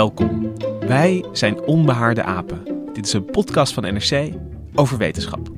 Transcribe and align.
Welkom. 0.00 0.52
Wij 0.80 1.24
zijn 1.32 1.60
Onbehaarde 1.60 2.22
Apen. 2.22 2.64
Dit 2.92 3.06
is 3.06 3.12
een 3.12 3.24
podcast 3.24 3.72
van 3.72 3.82
NRC 3.82 4.32
over 4.74 4.98
wetenschap. 4.98 5.50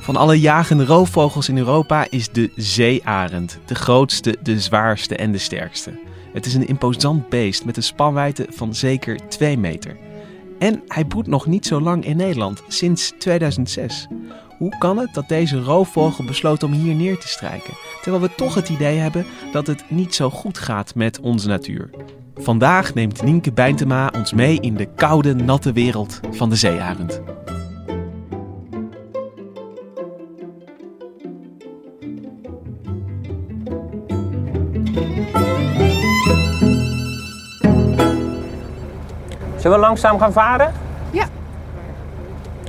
Van 0.00 0.16
alle 0.16 0.40
jagende 0.40 0.84
roofvogels 0.84 1.48
in 1.48 1.58
Europa 1.58 2.06
is 2.10 2.28
de 2.28 2.50
zeearend 2.56 3.58
de 3.66 3.74
grootste, 3.74 4.36
de 4.42 4.60
zwaarste 4.60 5.16
en 5.16 5.32
de 5.32 5.38
sterkste. 5.38 5.98
Het 6.32 6.46
is 6.46 6.54
een 6.54 6.68
imposant 6.68 7.28
beest 7.28 7.64
met 7.64 7.76
een 7.76 7.82
spanwijdte 7.82 8.46
van 8.50 8.74
zeker 8.74 9.28
2 9.28 9.58
meter. 9.58 9.96
En 10.58 10.82
hij 10.86 11.04
broedt 11.04 11.28
nog 11.28 11.46
niet 11.46 11.66
zo 11.66 11.80
lang 11.80 12.04
in 12.04 12.16
Nederland, 12.16 12.62
sinds 12.68 13.12
2006. 13.18 14.08
Hoe 14.58 14.78
kan 14.78 14.98
het 14.98 15.14
dat 15.14 15.28
deze 15.28 15.62
roofvogel 15.62 16.24
besloot 16.24 16.62
om 16.62 16.72
hier 16.72 16.94
neer 16.94 17.18
te 17.18 17.28
strijken, 17.28 17.74
terwijl 18.02 18.22
we 18.22 18.34
toch 18.34 18.54
het 18.54 18.68
idee 18.68 18.98
hebben 18.98 19.26
dat 19.52 19.66
het 19.66 19.84
niet 19.88 20.14
zo 20.14 20.30
goed 20.30 20.58
gaat 20.58 20.94
met 20.94 21.20
onze 21.20 21.48
natuur? 21.48 21.90
Vandaag 22.34 22.94
neemt 22.94 23.22
Nienke 23.22 23.52
Bijntema 23.52 24.12
ons 24.16 24.32
mee 24.32 24.60
in 24.60 24.74
de 24.74 24.86
koude, 24.94 25.34
natte 25.34 25.72
wereld 25.72 26.20
van 26.30 26.48
de 26.48 26.56
zeearend. 26.56 27.20
Zullen 39.56 39.78
we 39.78 39.84
langzaam 39.84 40.18
gaan 40.18 40.32
varen? 40.32 40.72
Ja. 41.10 41.26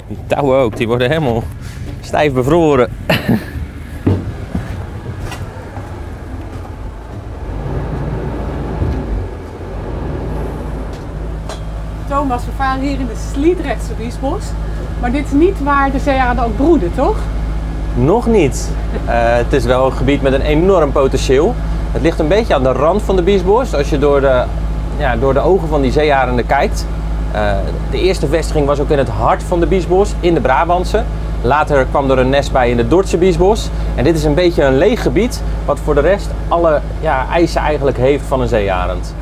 Die 0.08 0.17
touwen 0.27 0.59
ook, 0.59 0.77
die 0.77 0.88
worden 0.88 1.09
helemaal 1.09 1.44
stijf 2.09 2.33
bevroren. 2.33 2.89
Thomas, 12.07 12.45
we 12.45 12.52
varen 12.55 12.81
hier 12.81 12.99
in 12.99 13.05
de 13.05 13.30
Sliedrechtse 13.31 13.93
Biesbos. 13.93 14.43
Maar 15.02 15.11
dit 15.11 15.25
is 15.25 15.31
niet 15.31 15.63
waar 15.63 15.91
de 15.91 15.99
zeearenden 15.99 16.45
ook 16.45 16.55
broeden, 16.55 16.91
toch? 16.95 17.17
Nog 17.95 18.27
niet. 18.27 18.71
Eh, 19.05 19.13
het 19.35 19.53
is 19.53 19.65
wel 19.65 19.85
een 19.85 19.91
gebied 19.91 20.21
met 20.21 20.33
een 20.33 20.41
enorm 20.41 20.91
potentieel. 20.91 21.55
Het 21.91 22.02
ligt 22.02 22.19
een 22.19 22.27
beetje 22.27 22.53
aan 22.53 22.63
de 22.63 22.71
rand 22.71 23.02
van 23.02 23.15
de 23.15 23.23
Biesbos. 23.23 23.73
Als 23.73 23.89
je 23.89 23.99
door 23.99 24.21
de, 24.21 24.43
ja, 24.97 25.15
door 25.15 25.33
de 25.33 25.39
ogen 25.39 25.67
van 25.67 25.81
die 25.81 25.91
zeearenden 25.91 26.45
kijkt. 26.45 26.85
Eh, 27.31 27.52
de 27.91 28.02
eerste 28.02 28.27
vestiging 28.27 28.65
was 28.65 28.80
ook 28.80 28.89
in 28.89 28.97
het 28.97 29.09
hart 29.09 29.43
van 29.43 29.59
de 29.59 29.65
Biesbos, 29.65 30.13
in 30.19 30.33
de 30.33 30.41
Brabantse. 30.41 31.03
Later 31.42 31.86
kwam 31.86 32.12
er 32.12 32.20
een 32.20 32.30
nest 32.30 32.52
bij 32.52 32.70
in 32.70 32.78
de 32.78 32.88
Dordtse 32.88 33.18
Biesbos. 33.18 33.70
En 33.95 34.04
dit 34.04 34.16
is 34.16 34.23
een 34.23 34.34
beetje 34.34 34.64
een 34.64 34.78
leeg 34.78 35.02
gebied, 35.02 35.44
wat 35.66 35.80
voor 35.80 35.95
de 35.95 36.02
rest 36.02 36.30
alle 36.48 36.82
ja, 37.02 37.30
eisen 37.30 37.61
eigenlijk 37.61 37.98
heeft 37.98 38.26
van 38.26 38.42
een 38.42 38.48
zeearend. 38.48 39.16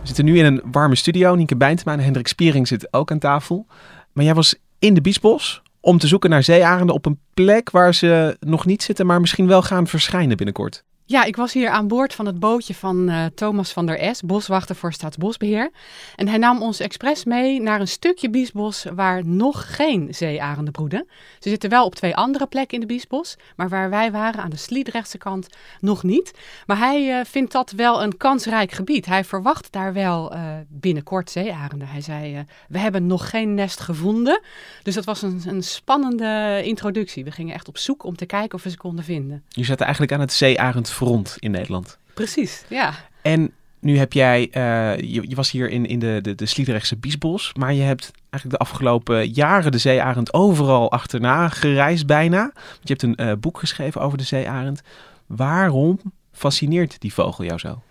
We 0.00 0.06
zitten 0.06 0.24
nu 0.24 0.38
in 0.38 0.44
een 0.44 0.62
warme 0.70 0.94
studio. 0.94 1.34
Nienke 1.34 1.56
Bijntema 1.56 1.92
en 1.92 2.00
Hendrik 2.00 2.28
Spiering 2.28 2.68
zitten 2.68 2.88
ook 2.90 3.10
aan 3.10 3.18
tafel. 3.18 3.66
Maar 4.12 4.24
jij 4.24 4.34
was 4.34 4.54
in 4.78 4.94
de 4.94 5.00
Biesbos 5.00 5.62
om 5.80 5.98
te 5.98 6.06
zoeken 6.06 6.30
naar 6.30 6.42
zeearenden 6.42 6.94
op 6.94 7.06
een 7.06 7.18
plek 7.34 7.70
waar 7.70 7.94
ze 7.94 8.36
nog 8.40 8.66
niet 8.66 8.82
zitten, 8.82 9.06
maar 9.06 9.20
misschien 9.20 9.46
wel 9.46 9.62
gaan 9.62 9.86
verschijnen 9.86 10.36
binnenkort. 10.36 10.84
Ja, 11.08 11.24
ik 11.24 11.36
was 11.36 11.52
hier 11.52 11.68
aan 11.68 11.88
boord 11.88 12.14
van 12.14 12.26
het 12.26 12.38
bootje 12.38 12.74
van 12.74 13.10
uh, 13.10 13.24
Thomas 13.34 13.72
van 13.72 13.86
der 13.86 13.98
Es, 13.98 14.22
boswachter 14.22 14.76
voor 14.76 14.92
Staatsbosbeheer. 14.92 15.70
En 16.16 16.28
hij 16.28 16.38
nam 16.38 16.62
ons 16.62 16.80
expres 16.80 17.24
mee 17.24 17.60
naar 17.60 17.80
een 17.80 17.88
stukje 17.88 18.30
Biesbos 18.30 18.86
waar 18.94 19.26
nog 19.26 19.76
geen 19.76 20.08
zeearenden 20.10 20.72
broeden. 20.72 21.06
Ze 21.38 21.48
zitten 21.48 21.70
wel 21.70 21.84
op 21.84 21.94
twee 21.94 22.16
andere 22.16 22.46
plekken 22.46 22.74
in 22.74 22.80
de 22.80 22.86
Biesbos, 22.86 23.36
maar 23.56 23.68
waar 23.68 23.90
wij 23.90 24.10
waren 24.10 24.42
aan 24.42 24.50
de 24.50 24.56
Sliedrechtse 24.56 25.18
kant 25.18 25.48
nog 25.80 26.02
niet. 26.02 26.30
Maar 26.66 26.78
hij 26.78 27.18
uh, 27.18 27.24
vindt 27.24 27.52
dat 27.52 27.70
wel 27.70 28.02
een 28.02 28.16
kansrijk 28.16 28.72
gebied. 28.72 29.06
Hij 29.06 29.24
verwacht 29.24 29.72
daar 29.72 29.92
wel 29.92 30.34
uh, 30.34 30.40
binnenkort 30.68 31.30
zeearenden. 31.30 31.88
Hij 31.88 32.00
zei, 32.00 32.44
we 32.68 32.78
hebben 32.78 33.06
nog 33.06 33.30
geen 33.30 33.54
nest 33.54 33.80
gevonden. 33.80 34.40
Dus 34.82 34.94
dat 34.94 35.04
was 35.04 35.22
een, 35.22 35.42
een, 35.46 35.62
spannende 35.62 36.60
introductie. 36.64 37.24
We 37.24 37.30
gingen 37.30 37.54
echt 37.54 37.68
op 37.68 37.78
zoek 37.78 38.04
om 38.04 38.16
te 38.16 38.26
kijken 38.26 38.58
of 38.58 38.64
we 38.64 38.70
ze 38.70 38.76
konden 38.76 39.04
vinden. 39.04 39.44
Je 39.48 39.64
zat 39.64 39.80
eigenlijk 39.80 40.12
aan 40.12 40.20
het 40.20 40.32
zeearend 40.32 40.94
front 40.96 41.36
in 41.38 41.50
Nederland. 41.50 41.98
Precies, 42.14 42.64
ja. 42.68 42.94
En 43.22 43.52
nu 43.80 43.98
heb 43.98 44.12
jij, 44.12 44.40
uh, 44.40 44.96
je, 44.96 45.28
je, 45.28 45.34
was 45.34 45.50
hier 45.50 45.70
in, 45.70 45.86
in 45.86 45.98
de, 45.98 46.18
de, 46.22 46.34
de 46.34 46.46
Sliedrechtse 46.46 46.96
Biesbos, 46.96 47.52
maar 47.58 47.72
je 47.74 47.82
hebt 47.82 48.10
eigenlijk 48.30 48.62
de 48.62 48.70
afgelopen 48.70 49.28
jaren 49.28 49.72
de 49.72 49.78
zeearend 49.78 50.34
overal 50.34 50.90
achterna 50.90 51.48
gereisd 51.48 52.06
bijna. 52.06 52.52
Je 52.80 52.94
hebt 52.96 53.02
een 53.02 53.18
uh, 53.20 53.32
boek 53.40 53.58
geschreven 53.58 54.00
over 54.00 54.18
de 54.18 54.24
zeearend. 54.24 54.82
Waarom 55.26 56.00
fascineert 56.32 57.00
die 57.00 57.12
vogel 57.12 57.44
jou 57.44 57.58
zo? 57.58 57.82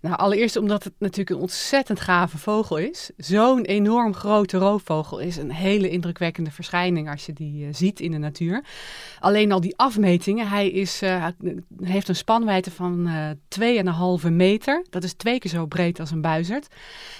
Nou, 0.00 0.16
allereerst 0.16 0.56
omdat 0.56 0.84
het 0.84 0.92
natuurlijk 0.98 1.30
een 1.30 1.42
ontzettend 1.42 2.00
gave 2.00 2.38
vogel 2.38 2.76
is. 2.76 3.10
Zo'n 3.16 3.64
enorm 3.64 4.14
grote 4.14 4.58
roofvogel 4.58 5.18
is 5.18 5.36
een 5.36 5.52
hele 5.52 5.90
indrukwekkende 5.90 6.50
verschijning 6.50 7.10
als 7.10 7.26
je 7.26 7.32
die 7.32 7.66
uh, 7.66 7.74
ziet 7.74 8.00
in 8.00 8.10
de 8.10 8.18
natuur. 8.18 8.64
Alleen 9.18 9.52
al 9.52 9.60
die 9.60 9.76
afmetingen, 9.76 10.48
hij 10.48 10.70
is, 10.70 11.02
uh, 11.02 11.26
heeft 11.82 12.08
een 12.08 12.16
spanwijdte 12.16 12.70
van 12.70 13.08
uh, 13.08 14.22
2,5 14.24 14.32
meter. 14.32 14.84
Dat 14.90 15.04
is 15.04 15.12
twee 15.12 15.38
keer 15.38 15.50
zo 15.50 15.66
breed 15.66 16.00
als 16.00 16.10
een 16.10 16.20
buizerd. 16.20 16.66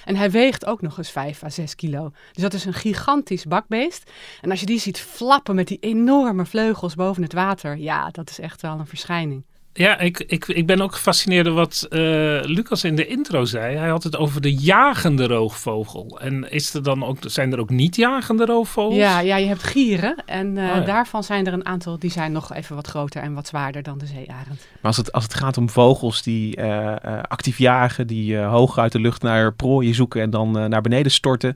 En 0.05 0.17
hij 0.17 0.31
weegt 0.31 0.67
ook 0.67 0.83
nog 0.83 0.99
eens 0.99 1.11
5 1.11 1.45
à 1.45 1.49
6 1.49 1.75
kilo. 1.75 2.13
Dus 2.33 2.43
dat 2.43 2.55
is 2.55 2.65
een 2.65 2.75
gigantisch 2.75 3.45
bakbeest. 3.45 4.11
En 4.41 4.51
als 4.51 4.61
je 4.61 4.67
die 4.67 4.81
ziet 4.81 5.01
flappen 5.01 5.55
met 5.55 5.69
die 5.69 5.79
enorme 5.81 6.47
vleugels 6.47 6.95
boven 6.95 7.23
het 7.23 7.33
water, 7.33 7.77
ja, 7.77 8.11
dat 8.11 8.31
is 8.31 8.39
echt 8.39 8.63
wel 8.63 8.79
een 8.79 8.87
verschijning. 8.87 9.45
Ja, 9.73 9.99
ik, 9.99 10.19
ik, 10.19 10.49
ik 10.49 10.67
ben 10.67 10.81
ook 10.81 10.93
gefascineerd 10.93 11.45
door 11.45 11.55
wat 11.55 11.87
uh, 11.91 11.99
Lucas 12.43 12.85
in 12.85 12.97
de 12.97 13.07
intro 13.07 13.45
zei. 13.45 13.77
Hij 13.77 13.89
had 13.89 14.03
het 14.03 14.17
over 14.17 14.41
de 14.41 14.55
jagende 14.55 15.27
roofvogel. 15.27 16.21
En 16.21 16.51
is 16.51 16.75
er 16.75 16.83
dan 16.83 17.05
ook, 17.05 17.17
zijn 17.21 17.53
er 17.53 17.59
ook 17.59 17.71
niet-jagende 17.71 18.45
roofvogels? 18.45 18.97
Ja, 18.97 19.21
ja, 19.21 19.37
je 19.37 19.47
hebt 19.47 19.63
gieren. 19.63 20.17
En 20.27 20.57
uh, 20.57 20.63
oh, 20.63 20.69
ja. 20.69 20.81
daarvan 20.81 21.25
zijn 21.25 21.47
er 21.47 21.53
een 21.53 21.67
aantal 21.67 21.99
die 21.99 22.11
zijn 22.11 22.33
nog 22.33 22.55
even 22.55 22.75
wat 22.75 22.87
groter 22.87 23.23
en 23.23 23.35
wat 23.35 23.47
zwaarder 23.47 23.83
dan 23.83 23.99
de 23.99 24.07
zeearend. 24.07 24.47
Maar 24.47 24.79
als 24.83 24.97
het, 24.97 25.13
als 25.13 25.25
het 25.25 25.35
gaat 25.35 25.57
om 25.57 25.69
vogels 25.69 26.23
die 26.23 26.57
uh, 26.57 26.95
actief 27.23 27.59
jagen, 27.59 28.07
die 28.07 28.39
hoog 28.39 28.79
uit 28.79 28.93
de 28.93 29.01
lucht 29.01 29.23
naar 29.23 29.55
prooien 29.55 29.95
zoeken 29.95 30.23
en 30.23 30.31
dan 30.31 30.51
naar 30.51 30.83
beneden 30.83 31.13
storten, 31.13 31.55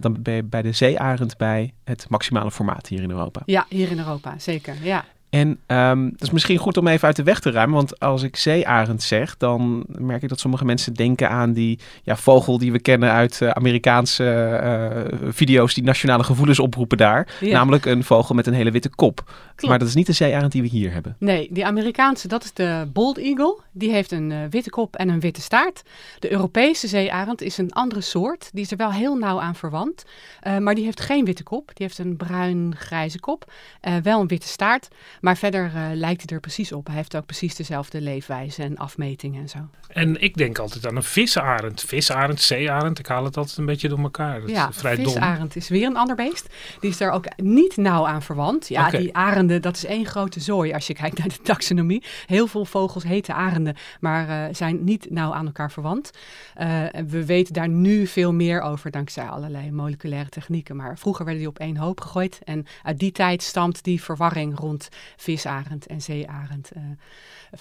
dan 0.00 0.16
ben 0.20 0.34
je 0.34 0.42
bij 0.42 0.62
de 0.62 0.72
zeearend 0.72 1.36
bij 1.36 1.72
het 1.84 2.06
maximale 2.08 2.50
formaat 2.50 2.86
hier 2.86 3.02
in 3.02 3.10
Europa. 3.10 3.42
Ja, 3.46 3.66
hier 3.68 3.90
in 3.90 3.98
Europa, 3.98 4.34
zeker. 4.38 4.74
Ja. 4.82 5.04
En 5.36 5.58
um, 5.66 6.10
dat 6.10 6.22
is 6.22 6.30
misschien 6.30 6.58
goed 6.58 6.76
om 6.76 6.86
even 6.86 7.06
uit 7.06 7.16
de 7.16 7.22
weg 7.22 7.40
te 7.40 7.50
ruimen. 7.50 7.74
Want 7.76 8.00
als 8.00 8.22
ik 8.22 8.36
zeearend 8.36 9.02
zeg, 9.02 9.36
dan 9.36 9.84
merk 9.88 10.22
ik 10.22 10.28
dat 10.28 10.40
sommige 10.40 10.64
mensen 10.64 10.94
denken 10.94 11.30
aan 11.30 11.52
die 11.52 11.78
ja, 12.02 12.16
vogel 12.16 12.58
die 12.58 12.72
we 12.72 12.80
kennen 12.80 13.10
uit 13.10 13.40
uh, 13.42 13.50
Amerikaanse 13.50 14.24
uh, 15.12 15.30
video's 15.32 15.74
die 15.74 15.84
nationale 15.84 16.24
gevoelens 16.24 16.58
oproepen 16.58 16.98
daar. 16.98 17.28
Ja. 17.40 17.52
Namelijk 17.52 17.86
een 17.86 18.04
vogel 18.04 18.34
met 18.34 18.46
een 18.46 18.54
hele 18.54 18.70
witte 18.70 18.90
kop. 18.90 19.22
Klopt. 19.26 19.68
Maar 19.68 19.78
dat 19.78 19.88
is 19.88 19.94
niet 19.94 20.06
de 20.06 20.12
zeearend 20.12 20.52
die 20.52 20.62
we 20.62 20.68
hier 20.68 20.92
hebben. 20.92 21.16
Nee, 21.18 21.48
die 21.50 21.66
Amerikaanse, 21.66 22.28
dat 22.28 22.44
is 22.44 22.52
de 22.52 22.88
bald 22.92 23.18
eagle. 23.18 23.58
Die 23.72 23.90
heeft 23.90 24.12
een 24.12 24.30
uh, 24.30 24.38
witte 24.50 24.70
kop 24.70 24.96
en 24.96 25.08
een 25.08 25.20
witte 25.20 25.40
staart. 25.40 25.82
De 26.18 26.32
Europese 26.32 26.88
zeearend 26.88 27.42
is 27.42 27.58
een 27.58 27.72
andere 27.72 28.00
soort. 28.00 28.50
Die 28.52 28.62
is 28.62 28.70
er 28.70 28.76
wel 28.76 28.92
heel 28.92 29.16
nauw 29.16 29.40
aan 29.40 29.54
verwant. 29.54 30.04
Maar 30.60 30.74
die 30.74 30.84
heeft 30.84 31.00
geen 31.00 31.24
witte 31.24 31.42
kop. 31.42 31.66
Die 31.74 31.86
heeft 31.86 31.98
een 31.98 32.16
bruin-grijze 32.16 33.20
kop. 33.20 33.52
Wel 34.02 34.20
een 34.20 34.26
witte 34.26 34.48
staart. 34.48 34.88
Maar 35.26 35.36
verder 35.36 35.72
uh, 35.74 35.86
lijkt 35.92 36.22
hij 36.26 36.36
er 36.36 36.40
precies 36.40 36.72
op. 36.72 36.86
Hij 36.86 36.96
heeft 36.96 37.16
ook 37.16 37.26
precies 37.26 37.54
dezelfde 37.54 38.00
leefwijze 38.00 38.62
en 38.62 38.76
afmetingen 38.76 39.42
en 39.42 39.48
zo. 39.48 39.58
En 39.88 40.22
ik 40.22 40.36
denk 40.36 40.58
altijd 40.58 40.86
aan 40.86 40.96
een 40.96 41.02
visarend. 41.02 41.82
Visarend, 41.82 42.40
zeearend, 42.40 42.98
ik 42.98 43.06
haal 43.06 43.24
het 43.24 43.36
altijd 43.36 43.58
een 43.58 43.66
beetje 43.66 43.88
door 43.88 43.98
elkaar. 43.98 44.40
Dat 44.40 44.50
ja, 44.50 44.68
is 44.68 44.76
vrij 44.76 44.96
visarend 44.96 45.52
dom. 45.52 45.62
is 45.62 45.68
weer 45.68 45.86
een 45.86 45.96
ander 45.96 46.16
beest. 46.16 46.46
Die 46.80 46.90
is 46.90 46.96
daar 46.96 47.10
ook 47.10 47.24
niet 47.36 47.76
nauw 47.76 48.06
aan 48.06 48.22
verwant. 48.22 48.68
Ja, 48.68 48.86
okay. 48.86 49.00
die 49.00 49.16
arenden, 49.16 49.62
dat 49.62 49.76
is 49.76 49.84
één 49.84 50.06
grote 50.06 50.40
zooi 50.40 50.72
als 50.72 50.86
je 50.86 50.94
kijkt 50.94 51.18
naar 51.18 51.28
de 51.28 51.42
taxonomie. 51.42 52.02
Heel 52.26 52.46
veel 52.46 52.64
vogels 52.64 53.04
heten 53.04 53.34
arenden, 53.34 53.76
maar 54.00 54.28
uh, 54.28 54.54
zijn 54.54 54.84
niet 54.84 55.10
nauw 55.10 55.32
aan 55.32 55.46
elkaar 55.46 55.72
verwant. 55.72 56.10
Uh, 56.60 56.82
we 57.06 57.24
weten 57.24 57.54
daar 57.54 57.68
nu 57.68 58.06
veel 58.06 58.32
meer 58.32 58.60
over 58.60 58.90
dankzij 58.90 59.24
allerlei 59.24 59.70
moleculaire 59.70 60.28
technieken. 60.28 60.76
Maar 60.76 60.98
vroeger 60.98 61.24
werden 61.24 61.42
die 61.42 61.50
op 61.50 61.58
één 61.58 61.76
hoop 61.76 62.00
gegooid. 62.00 62.38
En 62.44 62.66
uit 62.82 62.98
die 62.98 63.12
tijd 63.12 63.42
stamt 63.42 63.84
die 63.84 64.02
verwarring 64.02 64.58
rond 64.58 64.88
visarend 65.16 65.86
en 65.86 66.02
zeearend. 66.02 66.70
Uh, 66.76 66.82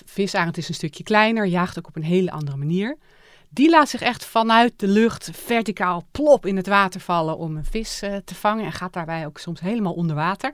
visarend 0.06 0.58
is 0.58 0.68
een 0.68 0.74
stukje 0.74 1.04
kleiner, 1.04 1.46
jaagt 1.46 1.78
ook 1.78 1.88
op 1.88 1.96
een 1.96 2.04
hele 2.04 2.32
andere 2.32 2.58
manier. 2.58 2.98
Die 3.50 3.70
laat 3.70 3.90
zich 3.90 4.02
echt 4.02 4.26
vanuit 4.26 4.74
de 4.76 4.88
lucht 4.88 5.30
verticaal 5.34 6.08
plop 6.12 6.46
in 6.46 6.56
het 6.56 6.68
water 6.68 7.02
vallen 7.02 7.38
om 7.38 7.58
een 7.58 7.66
vis 7.66 8.04
uh, 8.04 8.16
te 8.26 8.36
vangen. 8.36 8.66
En 8.66 8.72
gaat 8.72 8.94
daarbij 8.94 9.26
ook 9.26 9.38
soms 9.38 9.60
helemaal 9.60 9.94
onder 9.94 10.16
water. 10.16 10.54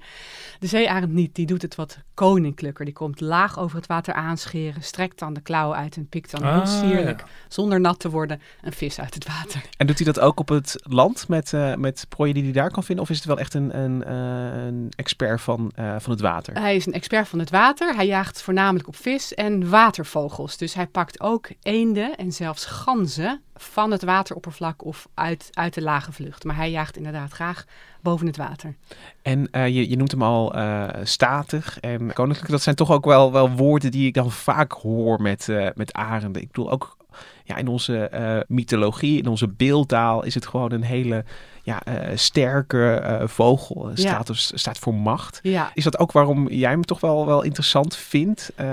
De 0.59 0.67
zeearend 0.67 1.11
niet, 1.11 1.35
die 1.35 1.45
doet 1.45 1.61
het 1.61 1.75
wat 1.75 1.97
koninklijker. 2.21 2.85
Die 2.85 2.93
komt 2.93 3.21
laag 3.21 3.59
over 3.59 3.77
het 3.77 3.87
water 3.87 4.13
aanscheren, 4.13 4.83
strekt 4.83 5.19
dan 5.19 5.33
de 5.33 5.41
klauwen 5.41 5.77
uit 5.77 5.95
en 5.95 6.07
pikt 6.07 6.31
dan 6.31 6.43
Ah, 6.43 6.53
heel 6.53 6.65
sierlijk, 6.65 7.19
ja. 7.19 7.25
zonder 7.47 7.79
nat 7.79 7.99
te 7.99 8.09
worden, 8.09 8.41
een 8.61 8.73
vis 8.73 8.99
uit 8.99 9.13
het 9.13 9.27
water. 9.27 9.61
En 9.77 9.87
doet 9.87 9.97
hij 9.97 10.05
dat 10.05 10.19
ook 10.19 10.39
op 10.39 10.49
het 10.49 10.75
land 10.83 11.27
met, 11.27 11.53
eh, 11.53 11.75
met 11.75 12.05
prooien 12.09 12.33
die 12.33 12.43
hij 12.43 12.51
daar 12.51 12.71
kan 12.71 12.83
vinden? 12.83 13.03
Of 13.03 13.09
is 13.09 13.17
het 13.17 13.25
wel 13.25 13.39
echt 13.39 13.53
een, 13.53 13.77
een, 13.77 14.03
eh, 14.03 14.65
een 14.65 14.91
expert 14.95 15.41
van, 15.41 15.71
eh, 15.75 15.95
van 15.99 16.11
het 16.11 16.21
water? 16.21 16.53
Hij 16.53 16.75
is 16.75 16.85
een 16.85 16.93
expert 16.93 17.27
van 17.27 17.39
het 17.39 17.49
water. 17.49 17.95
Hij 17.95 18.07
jaagt 18.07 18.41
voornamelijk 18.41 18.87
op 18.87 18.95
vis 18.95 19.33
en 19.33 19.69
watervogels. 19.69 20.57
Dus 20.57 20.73
hij 20.73 20.87
pakt 20.87 21.19
ook 21.19 21.49
eenden 21.61 22.15
en 22.15 22.31
zelfs 22.31 22.65
ganzen 22.65 23.41
van 23.61 23.91
het 23.91 24.03
wateroppervlak 24.03 24.85
of 24.85 25.07
uit, 25.13 25.49
uit 25.51 25.73
de 25.73 25.81
lage 25.81 26.11
vlucht. 26.11 26.43
Maar 26.43 26.55
hij 26.55 26.71
jaagt 26.71 26.97
inderdaad 26.97 27.31
graag 27.31 27.65
boven 28.01 28.27
het 28.27 28.37
water. 28.37 28.75
En 29.21 29.47
eh, 29.51 29.67
je, 29.67 29.89
je 29.89 29.95
noemt 29.97 30.11
hem 30.11 30.21
al 30.21 30.53
eh, 30.53 30.87
statig 31.03 31.79
en 31.79 32.13
koninklijk. 32.13 32.49
Dat 32.49 32.61
zijn 32.61 32.75
toch 32.75 32.91
ook 32.91 33.05
wel, 33.05 33.31
wel 33.31 33.49
woorden 33.51 33.91
die 33.91 34.07
ik 34.07 34.13
dan 34.13 34.31
vaak 34.31 34.71
hoor 34.71 35.21
met, 35.21 35.49
eh, 35.49 35.67
met 35.75 35.93
arenden. 35.93 36.41
Ik 36.41 36.47
bedoel 36.47 36.71
ook 36.71 36.97
ja, 37.43 37.55
in 37.55 37.67
onze 37.67 38.45
mythologie, 38.47 39.19
in 39.19 39.27
onze 39.27 39.47
beeldtaal 39.47 40.23
is 40.23 40.33
het 40.33 40.47
gewoon 40.47 40.71
een 40.71 40.83
hele 40.83 41.25
ja, 41.63 41.83
eh, 41.83 42.17
sterke 42.17 42.93
eh, 42.93 43.27
vogel. 43.27 43.89
Ja. 43.89 43.95
Staat, 43.95 44.27
dus- 44.27 44.51
staat 44.55 44.77
voor 44.79 44.93
macht. 44.93 45.39
Ja, 45.43 45.71
Is 45.73 45.83
dat 45.83 45.99
ook 45.99 46.11
waarom 46.11 46.49
jij 46.49 46.69
hem 46.69 46.85
toch 46.85 46.99
wel, 46.99 47.25
wel 47.25 47.41
interessant 47.41 47.95
vindt 47.95 48.51
eh, 48.55 48.65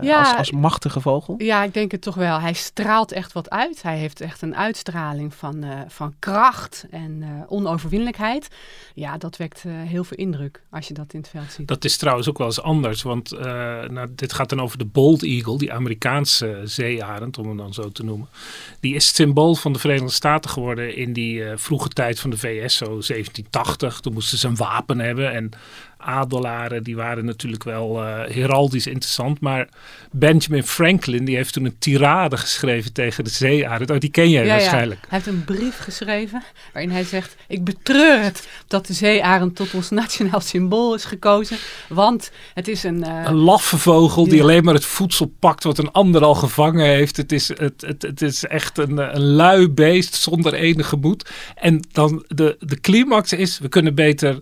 Ja. 0.00 0.18
als, 0.18 0.36
als 0.36 0.50
machtige 0.50 1.00
vogel? 1.00 1.34
Ja, 1.38 1.62
ik 1.62 1.74
denk 1.74 1.90
het 1.90 2.02
toch 2.02 2.14
wel. 2.14 2.40
Hij 2.40 2.52
straalt 2.52 3.12
echt 3.12 3.32
wat 3.32 3.50
uit. 3.50 3.82
Hij 3.82 3.96
heeft 3.98 4.20
echt 4.20 4.42
een 4.42 4.56
uitstraling 4.56 5.34
van, 5.34 5.62
eh, 5.62 5.70
van 5.88 6.14
kracht 6.18 6.86
en 6.90 7.18
eh, 7.22 7.28
onoverwinnelijkheid. 7.52 8.48
Ja, 8.94 9.18
dat 9.18 9.36
wekt 9.36 9.62
eh, 9.66 9.72
heel 9.72 10.04
veel 10.04 10.16
indruk 10.16 10.62
als 10.70 10.88
je 10.88 10.94
dat 10.94 11.12
in 11.12 11.20
het 11.20 11.28
veld 11.28 11.52
ziet. 11.52 11.68
Dat 11.68 11.84
is 11.84 11.96
trouwens 11.96 12.28
ook 12.28 12.38
wel 12.38 12.46
eens 12.46 12.62
anders, 12.62 13.02
want 13.02 13.32
eh, 13.32 13.44
nou, 13.88 14.08
dit 14.14 14.32
gaat 14.32 14.48
dan 14.48 14.60
over 14.60 14.78
de 14.78 14.84
Bold 14.84 15.22
Eagle, 15.22 15.58
die 15.58 15.72
Amerikaanse 15.72 16.60
zeearend, 16.64 17.38
om 17.38 17.46
hem 17.46 17.56
dan 17.56 17.72
zo 17.74 17.88
te 17.90 18.04
noemen. 18.04 18.28
Die 18.80 18.94
is 18.94 19.06
het 19.06 19.14
symbool 19.16 19.54
van 19.54 19.72
de 19.72 19.78
Verenigde 19.78 20.10
Staten 20.12 20.50
geworden 20.50 20.96
in 20.96 21.12
die 21.12 21.44
eh, 21.44 21.52
vroege 21.56 21.88
tijd 21.88 22.20
van 22.22 22.30
de 22.30 22.38
VS, 22.38 22.76
zo 22.76 22.84
1780. 22.84 24.00
Toen 24.00 24.12
moesten 24.12 24.38
ze 24.38 24.46
een 24.48 24.56
wapen 24.56 24.98
hebben 24.98 25.32
en 25.32 25.50
adelaren, 26.02 26.82
die 26.82 26.96
waren 26.96 27.24
natuurlijk 27.24 27.64
wel 27.64 28.02
eh, 28.04 28.34
heraldisch 28.34 28.86
interessant. 28.86 29.40
Maar 29.40 29.68
Benjamin 30.10 30.62
Franklin, 30.64 31.24
die 31.24 31.36
heeft 31.36 31.52
toen 31.52 31.64
een 31.64 31.78
tirade 31.78 32.36
geschreven 32.36 32.92
tegen 32.92 33.24
de 33.24 33.30
zeearend. 33.30 33.90
Oh, 33.90 33.98
die 33.98 34.10
ken 34.10 34.30
jij 34.30 34.40
Ja, 34.44 34.46
ja. 34.46 34.60
waarschijnlijk. 34.60 35.00
Hij 35.08 35.18
heeft 35.18 35.26
een 35.26 35.44
brief 35.44 35.78
geschreven 35.78 36.42
waarin 36.72 36.90
hij 36.90 37.04
zegt: 37.04 37.36
Ik 37.48 37.64
betreur 37.64 38.22
het 38.22 38.48
dat 38.66 38.86
de 38.86 38.92
zeearend 38.92 39.56
tot 39.56 39.74
ons 39.74 39.90
nationaal 39.90 40.40
symbool 40.40 40.94
is 40.94 41.04
gekozen. 41.04 41.56
Want 41.88 42.30
het 42.54 42.68
is 42.68 42.82
een. 42.82 43.04
eh, 43.04 43.22
Een 43.24 43.34
laffe 43.34 43.78
vogel 43.78 44.24
die 44.24 44.34
Ja. 44.36 44.42
alleen 44.42 44.64
maar 44.64 44.74
het 44.74 44.84
voedsel 44.84 45.32
pakt 45.38 45.64
wat 45.64 45.78
een 45.78 45.90
ander 45.90 46.24
al 46.24 46.34
gevangen 46.34 46.86
heeft. 46.86 47.16
Het 47.16 47.32
is, 47.32 47.48
het, 47.48 47.80
het, 47.86 48.02
het 48.02 48.22
is 48.22 48.44
echt 48.44 48.78
een, 48.78 48.98
eh, 48.98 49.08
een 49.12 49.22
lui 49.32 49.68
beest 49.68 50.14
zonder 50.14 50.54
enige 50.54 50.96
moed. 50.96 51.30
En 51.54 51.80
dan 51.92 52.24
de, 52.28 52.56
de 52.60 52.80
climax 52.80 53.32
is, 53.32 53.58
we 53.58 53.68
kunnen 53.68 53.94
beter 53.94 54.40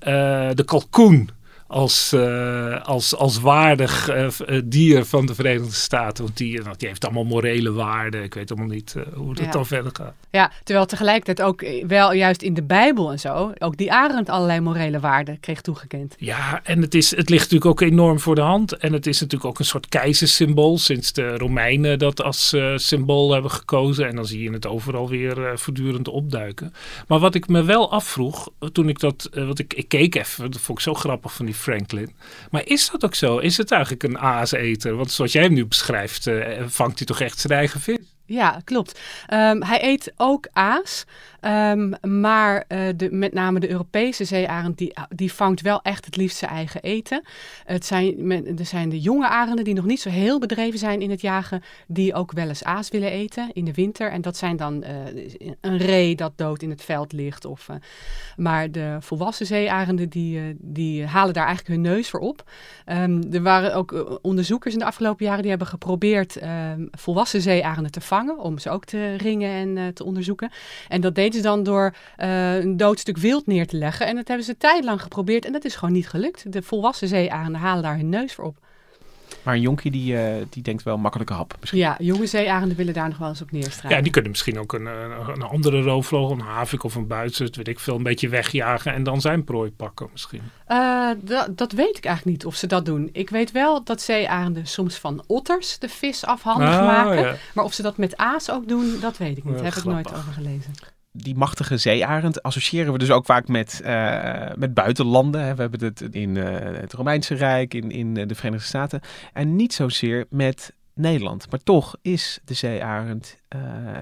de 0.00 0.64
kalkoen 0.66 1.28
als, 1.68 2.12
eh, 2.12 2.80
als, 2.84 3.16
als 3.16 3.40
waardig 3.40 4.08
eh, 4.08 4.24
eh, 4.26 4.62
dier 4.64 5.04
van 5.04 5.26
de 5.26 5.34
Verenigde 5.34 5.72
Staten. 5.72 6.24
Want 6.24 6.36
die, 6.36 6.62
die 6.76 6.88
heeft 6.88 7.04
allemaal 7.04 7.24
morele 7.24 7.72
waarden. 7.72 8.22
Ik 8.22 8.34
weet 8.34 8.50
allemaal 8.50 8.68
niet 8.68 8.94
hoe 9.14 9.34
dat 9.34 9.44
Ja. 9.44 9.50
dan 9.50 9.66
verder 9.66 9.92
gaat. 9.94 10.14
Ja, 10.30 10.52
terwijl 10.64 10.86
tegelijkertijd 10.86 11.42
ook 11.48 11.66
wel 11.86 12.12
juist 12.12 12.42
in 12.42 12.54
de 12.54 12.62
Bijbel 12.62 13.10
en 13.10 13.18
zo, 13.18 13.52
ook 13.58 13.76
die 13.76 13.92
arend 13.92 14.28
allerlei 14.28 14.60
morele 14.60 15.00
waarden 15.00 15.40
kreeg 15.40 15.60
toegekend. 15.60 16.14
Ja, 16.18 16.60
en 16.64 16.80
het, 16.82 16.94
is, 16.94 17.10
het 17.10 17.28
ligt 17.28 17.50
natuurlijk 17.50 17.70
ook 17.70 17.90
enorm 17.90 18.20
voor 18.20 18.34
de 18.34 18.40
hand. 18.40 18.76
En 18.76 18.92
het 18.92 19.06
is 19.06 19.20
natuurlijk 19.20 19.50
ook 19.50 19.58
een 19.58 19.64
soort 19.64 19.88
keizersymbool. 19.88 20.78
Sinds 20.78 21.12
de 21.12 21.36
Romeinen 21.36 21.98
dat 21.98 22.22
als 22.22 22.56
symbool 22.74 23.32
hebben 23.32 23.50
gekozen. 23.50 24.08
En 24.08 24.16
dan 24.16 24.26
zie 24.26 24.42
je 24.42 24.50
het 24.50 24.66
overal 24.66 25.08
weer 25.08 25.58
voortdurend 25.58 26.08
opduiken. 26.08 26.72
Maar 27.06 27.18
wat 27.18 27.34
ik 27.34 27.48
me 27.48 27.62
wel 27.62 27.92
afvroeg, 27.92 28.48
toen 28.72 28.88
ik 28.88 29.00
dat... 29.00 29.28
want 29.32 29.58
ik, 29.58 29.74
ik 29.74 29.88
keek 29.88 30.14
even, 30.14 30.50
dat 30.50 30.60
vond 30.60 30.78
ik 30.78 30.84
zo 30.84 30.94
grappig 30.94 31.34
van 31.34 31.46
die 31.46 31.56
Franklin. 31.58 32.14
Maar 32.50 32.66
is 32.66 32.90
dat 32.90 33.04
ook 33.04 33.14
zo? 33.14 33.38
Is 33.38 33.56
het 33.56 33.70
eigenlijk 33.70 34.02
een 34.02 34.18
aaseter? 34.18 34.96
Want 34.96 35.10
zoals 35.10 35.32
jij 35.32 35.42
hem 35.42 35.52
nu 35.52 35.66
beschrijft, 35.66 36.26
eh, 36.26 36.62
vangt 36.66 36.98
hij 36.98 37.06
toch 37.06 37.20
echt 37.20 37.38
zijn 37.38 37.58
eigen 37.58 37.80
vis? 37.80 37.98
Ja, 38.28 38.60
klopt. 38.64 39.00
Ehm, 39.26 39.62
hij 39.62 39.82
eet 39.84 40.12
ook 40.16 40.48
aas. 40.52 41.04
Ehm, 41.40 41.92
maar 42.20 42.64
eh, 42.68 42.80
de, 42.96 43.10
met 43.10 43.32
name 43.32 43.60
de 43.60 43.70
Europese 43.70 44.24
zeearend, 44.24 44.78
die, 44.78 44.94
die 45.08 45.32
vangt 45.32 45.60
wel 45.60 45.82
echt 45.82 46.04
het 46.04 46.16
liefst 46.16 46.36
zijn 46.36 46.50
eigen 46.50 46.82
eten. 46.82 47.22
Het 47.64 47.86
zijn, 47.86 48.30
er 48.58 48.66
zijn 48.66 48.88
de 48.88 49.00
jonge 49.00 49.28
arenden 49.28 49.64
die 49.64 49.74
nog 49.74 49.84
niet 49.84 50.00
zo 50.00 50.10
heel 50.10 50.38
bedreven 50.38 50.78
zijn 50.78 51.00
in 51.00 51.10
het 51.10 51.20
jagen, 51.20 51.62
die 51.86 52.14
ook 52.14 52.32
wel 52.32 52.48
eens 52.48 52.64
aas 52.64 52.88
willen 52.88 53.10
eten 53.10 53.50
in 53.52 53.64
de 53.64 53.72
winter. 53.72 54.10
En 54.10 54.20
dat 54.20 54.36
zijn 54.36 54.56
dan 54.56 54.82
eh, 54.82 54.94
een 55.60 55.76
ree 55.76 56.14
dat 56.14 56.32
dood 56.36 56.62
in 56.62 56.70
het 56.70 56.82
veld 56.82 57.12
ligt. 57.12 57.44
Of, 57.44 57.68
eh, 57.68 57.76
maar 58.36 58.70
de 58.70 58.96
volwassen 59.00 59.46
zeearenden, 59.46 60.08
die, 60.08 60.56
die 60.58 61.06
halen 61.06 61.34
daar 61.34 61.46
eigenlijk 61.46 61.74
hun 61.74 61.92
neus 61.92 62.10
voor 62.10 62.20
op. 62.20 62.50
Ehm, 62.84 63.22
er 63.32 63.42
waren 63.42 63.74
ook 63.74 64.18
onderzoekers 64.22 64.74
in 64.74 64.80
de 64.80 64.86
afgelopen 64.86 65.24
jaren 65.24 65.40
die 65.40 65.50
hebben 65.50 65.68
geprobeerd 65.68 66.36
ehm, 66.36 66.86
volwassen 66.90 67.40
zeearenden 67.40 67.92
te 67.92 68.00
vangen, 68.00 68.38
om 68.38 68.58
ze 68.58 68.70
ook 68.70 68.84
te 68.84 69.14
ringen 69.14 69.76
en 69.78 69.94
te 69.94 70.04
onderzoeken. 70.04 70.50
En 70.88 71.00
dat 71.00 71.14
deden 71.30 71.42
ze 71.42 71.54
dan 71.54 71.62
door 71.62 71.94
eh, 72.16 72.56
een 72.58 72.76
dood 72.76 72.98
stuk 72.98 73.16
wild 73.18 73.46
neer 73.46 73.66
te 73.66 73.76
leggen. 73.76 74.06
En 74.06 74.14
dat 74.16 74.28
hebben 74.28 74.46
ze 74.46 74.56
tijdlang 74.56 75.02
geprobeerd 75.02 75.44
en 75.44 75.52
dat 75.52 75.64
is 75.64 75.74
gewoon 75.74 75.94
niet 75.94 76.08
gelukt. 76.08 76.52
De 76.52 76.62
volwassen 76.62 77.08
zeearenden 77.08 77.60
halen 77.60 77.82
daar 77.82 77.96
hun 77.96 78.08
neus 78.08 78.34
voor 78.34 78.44
op. 78.44 78.56
Maar 79.42 79.54
een 79.54 79.60
jonkie 79.60 79.90
die, 79.90 80.16
eh, 80.18 80.34
die 80.50 80.62
denkt 80.62 80.82
wel 80.82 80.98
makkelijke 80.98 81.32
hap 81.32 81.54
misschien. 81.60 81.80
Ja, 81.80 81.96
jonge 81.98 82.26
zeearenden 82.26 82.76
willen 82.76 82.94
daar 82.94 83.08
nog 83.08 83.18
wel 83.18 83.28
eens 83.28 83.42
op 83.42 83.50
neerstrijden. 83.50 83.96
Ja, 83.96 84.02
die 84.02 84.12
kunnen 84.12 84.30
misschien 84.30 84.58
ook 84.58 84.72
een, 84.72 84.86
een, 84.86 85.42
andere 85.42 85.82
roofvogel, 85.82 86.30
een 86.32 86.40
havik 86.40 86.82
of 86.84 86.94
een 86.94 87.06
buitser, 87.06 87.48
weet 87.52 87.68
ik 87.68 87.78
veel, 87.78 87.96
een 87.96 88.02
beetje 88.02 88.28
wegjagen 88.28 88.92
en 88.94 89.02
dan 89.02 89.20
zijn 89.20 89.44
prooi 89.44 89.70
pakken 89.72 90.08
misschien. 90.12 90.42
Eh, 90.66 91.10
da- 91.20 91.48
dat 91.50 91.72
weet 91.72 91.96
ik 91.96 92.04
eigenlijk 92.04 92.36
niet 92.36 92.46
of 92.46 92.54
ze 92.54 92.66
dat 92.66 92.84
doen. 92.84 93.08
Ik 93.12 93.30
weet 93.30 93.52
wel 93.52 93.84
dat 93.84 94.00
zeearenden 94.02 94.66
soms 94.66 94.96
van 94.96 95.24
otters 95.26 95.78
de 95.78 95.88
vis 95.88 96.24
afhandig 96.24 96.68
Ah, 96.68 96.86
maken. 96.86 97.20
ja. 97.22 97.34
Maar 97.54 97.64
of 97.64 97.72
ze 97.72 97.82
dat 97.82 97.96
met 97.96 98.16
aas 98.16 98.50
ook 98.50 98.68
doen, 98.68 99.00
dat 99.00 99.16
weet 99.16 99.36
ik 99.36 99.44
niet. 99.44 99.54
Daar 99.54 99.64
heb 99.64 99.74
ik 99.74 99.84
nooit 99.84 100.14
over 100.14 100.32
gelezen. 100.32 100.72
Die 101.22 101.36
machtige 101.36 101.76
zeearend 101.76 102.42
associëren 102.42 102.92
we 102.92 102.98
dus 102.98 103.10
ook 103.10 103.24
vaak 103.24 103.48
met, 103.48 103.80
eh, 103.80 104.50
met 104.56 104.74
buitenlanden. 104.74 105.44
Hè. 105.44 105.54
We 105.54 105.60
hebben 105.60 105.84
het 105.84 106.00
in 106.00 106.36
eh, 106.36 106.80
het 106.80 106.92
Romeinse 106.92 107.34
Rijk, 107.34 107.74
in, 107.74 107.90
in 107.90 108.16
eh, 108.16 108.26
de 108.26 108.34
Verenigde 108.34 108.66
Staten. 108.66 109.00
En 109.32 109.56
niet 109.56 109.72
zozeer 109.74 110.26
met 110.30 110.72
Nederland. 110.94 111.50
Maar 111.50 111.62
toch 111.62 111.96
is 112.02 112.40
de 112.44 112.54
zeearend 112.54 113.36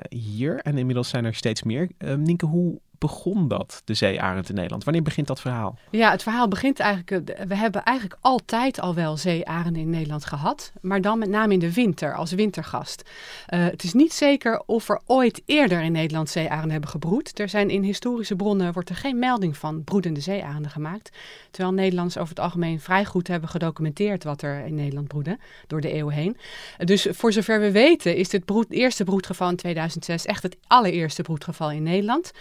hier. 0.08 0.58
En 0.58 0.78
inmiddels 0.78 1.08
zijn 1.08 1.24
er 1.24 1.34
steeds 1.34 1.62
meer. 1.62 1.88
Eh 1.98 2.14
Nienke, 2.14 2.46
hoe 2.46 2.80
begon 2.98 3.48
dat, 3.48 3.82
de 3.84 3.94
zeearend 3.94 4.48
in 4.48 4.54
Nederland? 4.54 4.84
Wanneer 4.84 5.02
begint 5.02 5.26
dat 5.26 5.40
verhaal? 5.40 5.78
Ja, 5.90 6.10
het 6.10 6.22
verhaal 6.22 6.48
begint 6.48 6.78
eigenlijk. 6.80 7.28
eh, 7.30 7.46
We 7.46 7.54
hebben 7.56 7.82
eigenlijk 7.82 8.18
altijd 8.20 8.80
al 8.80 8.94
wel 8.94 9.16
zeearenden 9.16 9.82
in 9.82 9.90
Nederland 9.90 10.24
gehad. 10.24 10.72
Maar 10.80 11.00
dan 11.00 11.18
met 11.18 11.28
name 11.28 11.52
in 11.52 11.58
de 11.58 11.72
winter, 11.72 12.14
als 12.14 12.32
wintergast. 12.32 13.02
Eh, 13.46 13.64
het 13.64 13.82
is 13.84 13.92
niet 13.92 14.12
zeker 14.12 14.62
of 14.66 14.88
er 14.88 15.00
ooit 15.06 15.42
eerder 15.46 15.82
in 15.82 15.92
Nederland 15.92 16.30
zeearenden 16.30 16.70
hebben 16.70 16.90
gebroed. 16.90 17.38
Er 17.38 17.48
zijn 17.48 17.70
in 17.70 17.82
historische 17.82 18.36
bronnen 18.36 18.72
wordt 18.72 18.88
er 18.88 18.96
geen 18.96 19.18
melding 19.18 19.56
van 19.56 19.84
broedende 19.84 20.20
zeearenden 20.20 20.70
gemaakt. 20.70 21.10
Terwijl 21.50 21.74
Nederlanders 21.74 22.16
over 22.16 22.28
het 22.28 22.40
algemeen 22.44 22.80
vrij 22.80 23.04
goed 23.04 23.28
hebben 23.28 23.48
gedocumenteerd 23.48 24.24
wat 24.24 24.42
er 24.42 24.64
in 24.64 24.74
Nederland 24.74 25.08
broedde 25.08 25.38
door 25.66 25.80
de 25.80 25.92
eeuwen 25.92 26.14
heen. 26.14 26.36
Dus 26.78 27.06
voor 27.10 27.32
zover 27.32 27.60
we 27.60 27.70
weten 27.70 28.16
is 28.16 28.28
dit 28.28 28.44
broed, 28.44 28.70
eerste 28.70 29.04
broedgeval 29.04 29.48
in 29.48 29.56
2006 29.56 30.26
echt 30.26 30.42
het 30.42 30.56
allereerste 30.66 31.22
broedgeval 31.22 31.70
in 31.70 31.82
Nederland. 31.82 32.32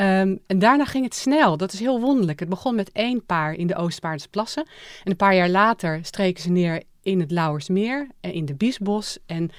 Ehm, 0.00 0.36
en 0.46 0.58
daarna 0.58 0.84
ging 0.84 1.04
het 1.04 1.14
snel. 1.14 1.56
Dat 1.56 1.72
is 1.72 1.80
heel 1.80 2.00
wonderlijk. 2.00 2.40
Het 2.40 2.48
begon 2.48 2.74
met 2.74 2.92
één 2.92 3.26
paar 3.26 3.52
in 3.52 3.66
de 3.66 3.76
Oostvaardersplassen. 3.76 4.66
En 5.04 5.10
een 5.10 5.16
paar 5.16 5.34
jaar 5.34 5.48
later 5.48 5.98
streken 6.02 6.42
ze 6.42 6.50
neer 6.50 6.82
in 7.02 7.20
het 7.20 7.30
Lauwersmeer 7.30 8.08
en 8.20 8.32
in 8.32 8.44
de 8.44 8.54
Biesbos. 8.54 9.18
En 9.26 9.50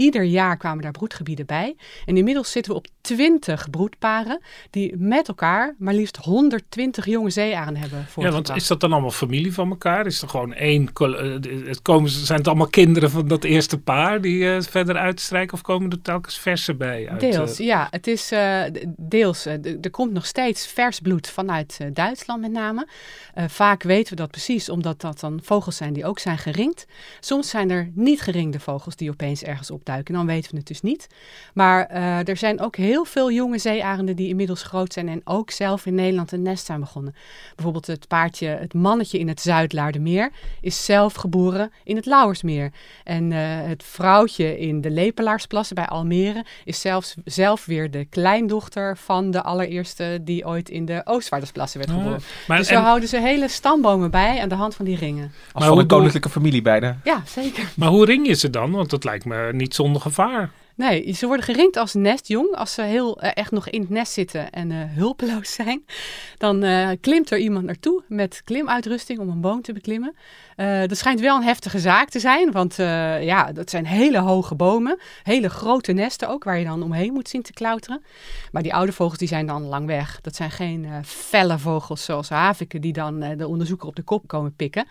Ieder 0.00 0.22
jaar 0.22 0.56
kwamen 0.56 0.82
daar 0.82 0.92
broedgebieden 0.92 1.46
bij. 1.46 1.76
En 2.06 2.16
inmiddels 2.16 2.50
zitten 2.50 2.72
we 2.72 2.78
op 2.78 2.86
20 3.00 3.70
broedparen 3.70 4.40
die 4.70 4.96
met 4.96 5.28
elkaar 5.28 5.74
maar 5.78 5.94
liefst 5.94 6.16
120 6.16 7.06
jonge 7.06 7.30
zeearenden 7.30 7.80
hebben 7.82 8.06
Ja, 8.16 8.30
want 8.30 8.56
is 8.56 8.66
dat 8.66 8.80
dan 8.80 8.92
allemaal 8.92 9.10
familie 9.10 9.54
van 9.54 9.70
elkaar? 9.70 10.06
Is 10.06 10.22
er 10.22 10.28
gewoon 10.28 10.52
één, 10.52 10.90
eh, 10.94 11.32
het 11.66 11.82
komen, 11.82 12.10
zijn 12.10 12.38
het 12.38 12.48
allemaal 12.48 12.68
kinderen 12.68 13.10
van 13.10 13.28
dat 13.28 13.44
eerste 13.44 13.78
paar 13.78 14.20
die 14.20 14.42
uh, 14.42 14.60
verder 14.60 14.96
uitstrijken 14.96 15.54
of 15.54 15.62
komen 15.62 15.90
er 15.90 16.02
telkens 16.02 16.38
verse 16.38 16.74
bij? 16.74 17.08
Uit, 17.08 17.20
deels, 17.20 17.60
uh... 17.60 17.66
ja. 17.66 17.88
Het 17.90 18.06
is 18.06 18.32
uh, 18.32 18.62
deels, 18.96 19.46
er 19.46 19.90
komt 19.90 20.12
nog 20.12 20.26
steeds 20.26 20.66
vers 20.66 21.00
bloed 21.00 21.28
vanuit 21.28 21.78
Duitsland 21.92 22.40
met 22.40 22.52
name. 22.52 22.86
vaak 23.34 23.82
weten 23.82 24.10
we 24.10 24.20
dat 24.20 24.30
precies 24.30 24.68
omdat 24.68 25.00
dat 25.00 25.20
dan 25.20 25.40
vogels 25.42 25.76
zijn 25.76 25.92
die 25.92 26.04
ook 26.04 26.18
zijn 26.18 26.38
geringd. 26.38 26.86
Soms 27.20 27.48
zijn 27.48 27.70
er 27.70 27.90
niet 27.94 28.20
geringde 28.20 28.60
vogels 28.60 28.96
die 28.96 29.10
opeens 29.10 29.42
ergens 29.42 29.70
opduiken 29.70 29.88
en 29.96 30.14
dan 30.14 30.26
weten 30.26 30.50
we 30.50 30.56
het 30.56 30.66
dus 30.66 30.80
niet. 30.80 31.06
Maar 31.54 31.90
uh, 31.92 32.28
er 32.28 32.36
zijn 32.36 32.60
ook 32.60 32.76
heel 32.76 33.04
veel 33.04 33.32
jonge 33.32 33.58
zeearenden 33.58 34.16
die 34.16 34.28
inmiddels 34.28 34.62
groot 34.62 34.92
zijn 34.92 35.08
en 35.08 35.20
ook 35.24 35.50
zelf 35.50 35.86
in 35.86 35.94
Nederland 35.94 36.32
een 36.32 36.42
nest 36.42 36.66
zijn 36.66 36.80
begonnen. 36.80 37.14
Bijvoorbeeld 37.54 37.86
het 37.86 38.08
paardje, 38.08 38.46
het 38.46 38.74
mannetje 38.74 39.18
in 39.18 39.28
het 39.28 39.40
Zuidlaardermeer, 39.40 40.30
is 40.60 40.84
zelf 40.84 41.14
geboren 41.14 41.72
in 41.84 41.96
het 41.96 42.06
Lauwersmeer. 42.06 42.72
En 43.04 43.30
uh, 43.30 43.38
het 43.42 43.82
vrouwtje 43.82 44.58
in 44.58 44.80
de 44.80 44.90
Lepelaarsplassen 44.90 45.74
bij 45.74 45.86
Almere 45.86 46.44
is 46.64 46.80
zelfs, 46.80 47.14
zelf 47.24 47.64
weer 47.64 47.90
de 47.90 48.04
kleindochter 48.04 48.96
van 48.96 49.30
de 49.30 49.42
allereerste 49.42 50.18
die 50.22 50.46
ooit 50.46 50.68
in 50.68 50.84
de 50.84 51.00
Oostvaardersplassen 51.04 51.80
werd 51.80 51.90
geboren. 51.92 52.20
maar, 52.48 52.58
dus 52.58 52.68
zo 52.68 52.74
en... 52.74 52.82
houden 52.82 53.08
ze 53.08 53.20
hele 53.20 53.48
stambomen 53.48 54.10
bij 54.10 54.40
aan 54.40 54.48
de 54.48 54.54
hand 54.54 54.74
van 54.74 54.84
die 54.84 54.96
ringen. 54.96 55.32
Als 55.52 55.64
maar 55.64 55.72
van 55.72 55.78
een 55.78 55.86
koninklijke 55.86 56.28
familie 56.28 56.62
bijna. 56.62 56.98
Ja, 57.04 57.22
zeker. 57.26 57.72
Maar 57.76 57.88
hoe 57.88 58.04
ring 58.04 58.26
je 58.26 58.34
ze 58.34 58.50
dan? 58.50 58.70
Want 58.70 58.90
dat 58.90 59.04
lijkt 59.04 59.24
me 59.24 59.48
niet 59.52 59.74
gevaar. 59.88 60.50
Nee, 60.80 61.12
ze 61.12 61.26
worden 61.26 61.44
geringd 61.44 61.76
als 61.76 61.94
nestjong. 61.94 62.54
Als 62.54 62.74
ze 62.74 62.82
heel 62.82 63.24
uh, 63.24 63.30
echt 63.34 63.50
nog 63.50 63.68
in 63.68 63.80
het 63.80 63.90
nest 63.90 64.12
zitten 64.12 64.50
en 64.50 64.70
uh, 64.70 64.78
hulpeloos 64.88 65.52
zijn, 65.62 65.84
dan 66.38 66.64
uh, 66.64 66.90
klimt 67.00 67.30
er 67.30 67.38
iemand 67.38 67.64
naartoe 67.64 68.02
met 68.08 68.42
klimuitrusting 68.44 69.18
om 69.18 69.28
een 69.28 69.40
boom 69.40 69.62
te 69.62 69.72
beklimmen. 69.72 70.14
Dat 70.86 70.96
schijnt 70.96 71.20
wel 71.20 71.36
een 71.36 71.42
heftige 71.42 71.78
zaak 71.78 72.08
te 72.08 72.20
zijn, 72.20 72.52
want 72.52 72.74
ja, 73.20 73.52
dat 73.52 73.70
zijn 73.70 73.86
hele 73.86 74.18
hoge 74.18 74.54
bomen, 74.54 74.98
hele 75.22 75.50
grote 75.50 75.92
nesten 75.92 76.28
ook, 76.28 76.44
waar 76.44 76.58
je 76.58 76.64
dan 76.64 76.82
omheen 76.82 77.12
moet 77.12 77.28
zien 77.28 77.42
te 77.42 77.52
klauteren. 77.52 78.02
Maar 78.52 78.62
die 78.62 78.74
oude 78.74 78.92
vogels 78.92 79.18
die 79.18 79.28
zijn 79.28 79.46
dan 79.46 79.62
lang 79.62 79.86
weg. 79.86 80.20
Dat 80.20 80.36
zijn 80.36 80.50
geen 80.50 80.86
felle 81.04 81.58
vogels 81.58 82.04
zoals 82.04 82.28
haviken 82.28 82.80
die 82.80 82.92
dan 82.92 83.20
de 83.20 83.46
onderzoeker 83.46 83.88
op 83.88 83.96
de 83.96 84.02
kop 84.02 84.28
komen 84.28 84.54
pikken. 84.56 84.86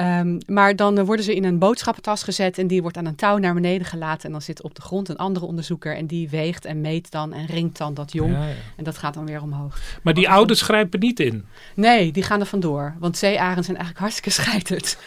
Um, 0.00 0.38
maar 0.46 0.76
dan 0.76 1.04
worden 1.04 1.24
ze 1.24 1.34
in 1.34 1.44
een 1.44 1.58
boodschappentas 1.58 2.22
gezet 2.22 2.58
en 2.58 2.66
die 2.66 2.82
wordt 2.82 2.96
aan 2.96 3.06
een 3.06 3.14
touw 3.14 3.36
naar 3.36 3.54
beneden 3.54 3.86
gelaten 3.86 4.26
en 4.26 4.32
dan 4.32 4.42
zit 4.42 4.62
op 4.62 4.74
de 4.74 4.82
grond 4.82 5.08
een 5.08 5.16
andere 5.16 5.46
onderzoeker 5.46 5.96
en 5.96 6.06
die 6.06 6.28
weegt 6.28 6.64
en 6.64 6.80
meet 6.80 7.10
dan 7.10 7.32
en 7.32 7.46
ringt 7.46 7.78
dan 7.78 7.94
dat 7.94 8.12
jong. 8.12 8.36
En 8.76 8.84
dat 8.84 8.98
gaat 8.98 9.14
dan 9.14 9.26
weer 9.26 9.42
omhoog. 9.42 9.78
Maar 10.02 10.14
die 10.14 10.28
ouders 10.28 10.62
grijpen 10.62 11.00
niet 11.00 11.20
in? 11.20 11.46
Nee, 11.74 12.12
die 12.12 12.22
gaan 12.22 12.40
er 12.40 12.46
vandoor. 12.46 12.94
Want 12.98 13.16
zeearen 13.16 13.64
zijn 13.64 13.76
eigenlijk 13.76 13.98
hartstikke 13.98 14.30
scheiterd. 14.42 14.98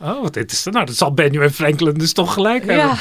Oh, 0.00 0.26
dit 0.30 0.52
is, 0.52 0.64
nou, 0.64 0.86
dat 0.86 0.94
zal 0.94 1.14
Benjamin 1.14 1.50
Franklin 1.50 1.94
dus 1.94 2.12
toch 2.12 2.32
gelijk 2.32 2.64
hebben. 2.64 2.96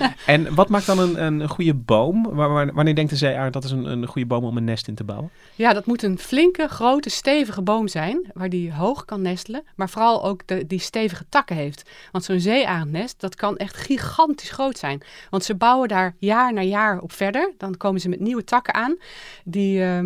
Ja. 0.00 0.14
en 0.26 0.54
wat 0.54 0.68
maakt 0.68 0.86
dan 0.86 0.98
een, 0.98 1.40
een 1.40 1.48
goede 1.48 1.74
boom? 1.74 2.34
Wanneer 2.74 2.94
denkt 2.94 3.10
de 3.10 3.16
zeearend 3.16 3.52
dat 3.52 3.64
is 3.64 3.70
een, 3.70 3.84
een 3.84 4.06
goede 4.06 4.26
boom 4.26 4.44
om 4.44 4.56
een 4.56 4.64
nest 4.64 4.88
in 4.88 4.94
te 4.94 5.04
bouwen? 5.04 5.30
Ja, 5.54 5.72
dat 5.72 5.86
moet 5.86 6.02
een 6.02 6.18
flinke, 6.18 6.68
grote, 6.68 7.10
stevige 7.10 7.62
boom 7.62 7.88
zijn, 7.88 8.30
waar 8.34 8.48
die 8.48 8.72
hoog 8.72 9.04
kan 9.04 9.22
nestelen, 9.22 9.64
maar 9.76 9.88
vooral 9.88 10.24
ook 10.24 10.46
de, 10.46 10.66
die 10.66 10.78
stevige 10.78 11.24
takken 11.28 11.56
heeft. 11.56 11.90
Want 12.12 12.24
zo'n 12.24 12.40
zeearendnest, 12.40 13.20
dat 13.20 13.34
kan 13.34 13.56
echt 13.56 13.76
gigantisch 13.76 14.50
groot 14.50 14.78
zijn. 14.78 15.02
Want 15.30 15.44
ze 15.44 15.54
bouwen 15.54 15.88
daar 15.88 16.14
jaar 16.18 16.52
na 16.52 16.62
jaar 16.62 17.00
op 17.00 17.12
verder. 17.12 17.52
Dan 17.58 17.76
komen 17.76 18.00
ze 18.00 18.08
met 18.08 18.20
nieuwe 18.20 18.44
takken 18.44 18.74
aan. 18.74 18.96
Die, 19.44 19.78
uh, 19.78 20.00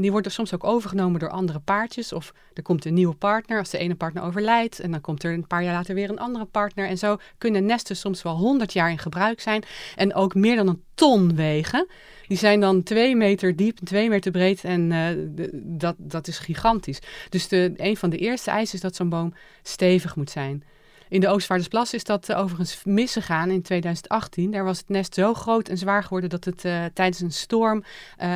die 0.00 0.12
worden 0.12 0.32
soms 0.32 0.54
ook 0.54 0.64
overgenomen 0.64 1.20
door 1.20 1.30
andere 1.30 1.58
paardjes. 1.58 2.12
Of 2.12 2.32
er 2.54 2.62
komt 2.62 2.84
een 2.84 2.94
nieuwe 2.94 3.14
partner 3.14 3.58
als 3.58 3.70
de 3.70 3.78
ene 3.78 3.94
partner 3.94 4.22
overlijdt. 4.22 4.80
En 4.80 4.90
dan 4.90 5.00
komt 5.00 5.22
er 5.22 5.32
een 5.32 5.46
paar 5.46 5.62
jaar 5.62 5.76
later 5.78 5.94
weer 5.94 6.10
een 6.10 6.18
andere 6.18 6.44
partner. 6.44 6.88
En 6.88 6.98
zo 6.98 7.16
kunnen 7.38 7.64
nesten 7.64 7.96
soms 7.96 8.22
wel 8.22 8.36
100 8.36 8.72
jaar 8.72 8.90
in 8.90 8.98
gebruik 8.98 9.40
zijn. 9.40 9.62
En 9.96 10.14
ook 10.14 10.34
meer 10.34 10.56
dan 10.56 10.68
een 10.68 10.82
ton 10.94 11.34
wegen. 11.34 11.86
Die 12.28 12.38
zijn 12.38 12.60
dan 12.60 12.82
twee 12.82 13.16
meter 13.16 13.56
diep, 13.56 13.78
twee 13.84 14.08
meter 14.08 14.30
breed 14.30 14.64
en 14.64 14.90
uh, 14.90 15.06
dat, 15.52 15.94
dat 15.98 16.28
is 16.28 16.38
gigantisch. 16.38 16.98
Dus 17.28 17.48
de, 17.48 17.72
een 17.76 17.96
van 17.96 18.10
de 18.10 18.16
eerste 18.16 18.50
eisen 18.50 18.74
is 18.74 18.80
dat 18.80 18.96
zo'n 18.96 19.08
boom 19.08 19.34
stevig 19.62 20.16
moet 20.16 20.30
zijn. 20.30 20.64
In 21.08 21.20
de 21.20 21.28
Oostvaardersplas 21.28 21.94
is 21.94 22.04
dat 22.04 22.28
uh, 22.28 22.38
overigens 22.38 22.84
misgegaan 22.84 23.50
in 23.50 23.62
2018. 23.62 24.50
Daar 24.50 24.64
was 24.64 24.78
het 24.78 24.88
nest 24.88 25.14
zo 25.14 25.34
groot 25.34 25.68
en 25.68 25.78
zwaar 25.78 26.02
geworden 26.02 26.30
dat 26.30 26.44
het 26.44 26.64
uh, 26.64 26.84
tijdens 26.94 27.20
een 27.20 27.32
storm 27.32 27.84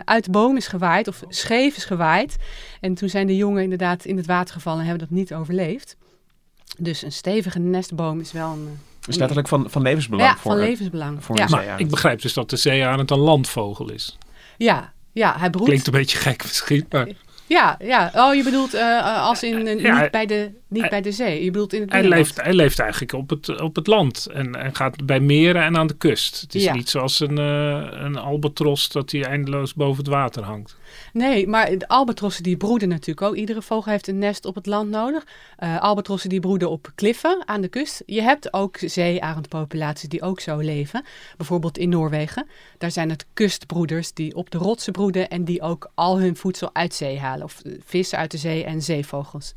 uit 0.05 0.25
de 0.25 0.31
boom 0.31 0.57
is 0.57 0.67
gewaaid 0.67 1.09
of 1.09 1.23
scheef 1.29 1.77
is 1.77 1.85
gewaaid. 1.85 2.37
En 2.81 2.95
toen 2.95 3.09
zijn 3.09 3.27
de 3.27 3.37
jongen 3.37 3.63
inderdaad 3.63 4.05
in 4.05 4.17
het 4.17 4.27
water 4.27 4.55
gevallen 4.55 4.81
en 4.81 4.87
hebben 4.87 5.09
dat 5.09 5.17
niet 5.17 5.35
overleefd. 5.35 5.97
Dus 6.79 7.03
een 7.03 7.13
stevige 7.13 7.59
nestboom 7.59 8.21
is 8.21 8.33
wel 8.33 8.51
een 8.51 8.79
is 9.07 9.17
letterlijk 9.17 9.49
van, 9.49 9.71
van 9.71 9.83
levensbelang. 9.83 10.31
Ja, 10.31 10.37
van 10.37 10.57
levensbelang. 10.59 11.25
Voor 11.25 11.37
ja. 11.37 11.47
Maar 11.49 11.81
ik 11.81 11.89
begrijp 11.89 12.23
dus 12.23 12.33
dat 12.33 12.51
de 12.51 12.57
zeearend 12.57 13.11
een 13.11 13.19
landvogel 13.19 13.91
is. 13.91 14.19
Ja, 14.57 14.93
ja 15.13 15.35
hij 15.39 15.51
broedt. 15.51 15.69
Klinkt 15.69 15.87
een 15.87 15.93
beetje 15.93 16.19
gek 16.19 16.43
misschien, 16.43 16.87
maar... 16.89 17.09
Ja, 17.47 17.77
ja. 17.81 18.11
Oh, 18.15 18.35
je 18.35 18.43
bedoelt 18.43 18.75
uh, 18.75 19.23
als 19.23 19.43
in 19.43 19.67
uh, 19.67 19.81
ja, 19.81 20.01
niet, 20.01 20.11
bij 20.11 20.27
de, 20.27 20.51
niet 20.73 20.81
hij, 20.81 20.91
bij 20.91 21.03
de 21.03 21.13
zee. 21.13 21.45
Je 21.45 21.51
bedoelt 21.51 21.73
in 21.73 21.81
het 21.81 21.93
hij 21.93 22.09
leeft, 22.09 22.43
hij 22.43 22.55
leeft 22.55 22.79
eigenlijk 22.79 23.13
op 23.13 23.31
het, 23.31 23.61
op 23.61 23.77
het 23.77 23.87
land 23.87 24.27
en, 24.27 24.55
en 24.55 24.75
gaat 24.75 25.07
bij 25.07 25.21
meren 25.21 25.63
en 25.63 25.77
aan 25.77 25.87
de 25.87 25.97
kust. 25.97 26.41
Het 26.41 26.55
is 26.55 26.65
ja. 26.65 26.75
niet 26.75 26.89
zoals 26.89 27.21
een, 27.21 27.39
uh, 27.39 27.87
een 27.91 28.17
albatros 28.17 28.89
dat 28.89 29.11
hij 29.11 29.25
eindeloos 29.25 29.75
boven 29.75 30.05
het 30.05 30.13
water 30.13 30.43
hangt. 30.43 30.77
Nee, 31.13 31.49
maar 31.49 31.79
de 31.79 31.89
albatrossen 31.89 32.43
die 32.43 32.57
broeden 32.57 32.89
natuurlijk 32.89 33.27
ook. 33.27 33.37
Iedere 33.37 33.63
vogel 33.63 33.91
heeft 33.91 34.09
een 34.09 34.19
nest 34.19 34.45
op 34.45 34.55
het 34.55 34.67
land 34.67 34.91
nodig. 34.91 35.27
Uh, 35.59 35.81
albatrossen 35.81 36.29
die 36.29 36.41
broeden 36.41 36.71
op 36.71 36.91
kliffen 36.95 37.43
aan 37.45 37.61
de 37.61 37.69
kust. 37.69 38.03
Je 38.07 38.23
hebt 38.23 38.53
ook 38.53 38.77
zeearendpopulaties 38.81 40.09
die 40.09 40.23
ook 40.23 40.41
zo 40.41 40.59
leven. 40.59 41.05
Bijvoorbeeld 41.37 41.79
in 41.79 41.89
Noorwegen. 41.89 42.47
Daar 42.79 42.91
zijn 42.91 43.11
het 43.11 43.27
kustbroeders 43.35 44.13
die 44.13 44.35
op 44.35 44.51
de 44.51 44.59
rotsen 44.59 44.93
broeden 44.93 45.29
en 45.29 45.45
die 45.45 45.63
ook 45.63 45.91
al 45.95 46.19
hun 46.19 46.37
voedsel 46.37 46.71
uit 46.73 46.95
zee 46.95 47.19
halen. 47.19 47.45
Of 47.45 47.63
vissen 47.85 48.19
uit 48.19 48.31
de 48.31 48.39
zee 48.39 48.65
en 48.65 48.83
zeevogels. 48.83 49.55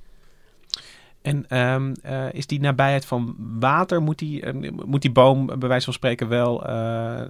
En 1.25 1.58
um, 1.58 1.94
uh, 2.05 2.34
is 2.34 2.48
die 2.48 2.60
nabijheid 2.60 3.05
van 3.05 3.36
water, 3.60 4.01
moet 4.01 4.20
die, 4.20 4.53
uh, 4.53 4.72
moet 4.86 5.01
die 5.01 5.12
boom 5.12 5.46
bij 5.46 5.67
wijze 5.67 5.86
van 5.86 5.94
spreken 5.94 6.27
wel 6.27 6.60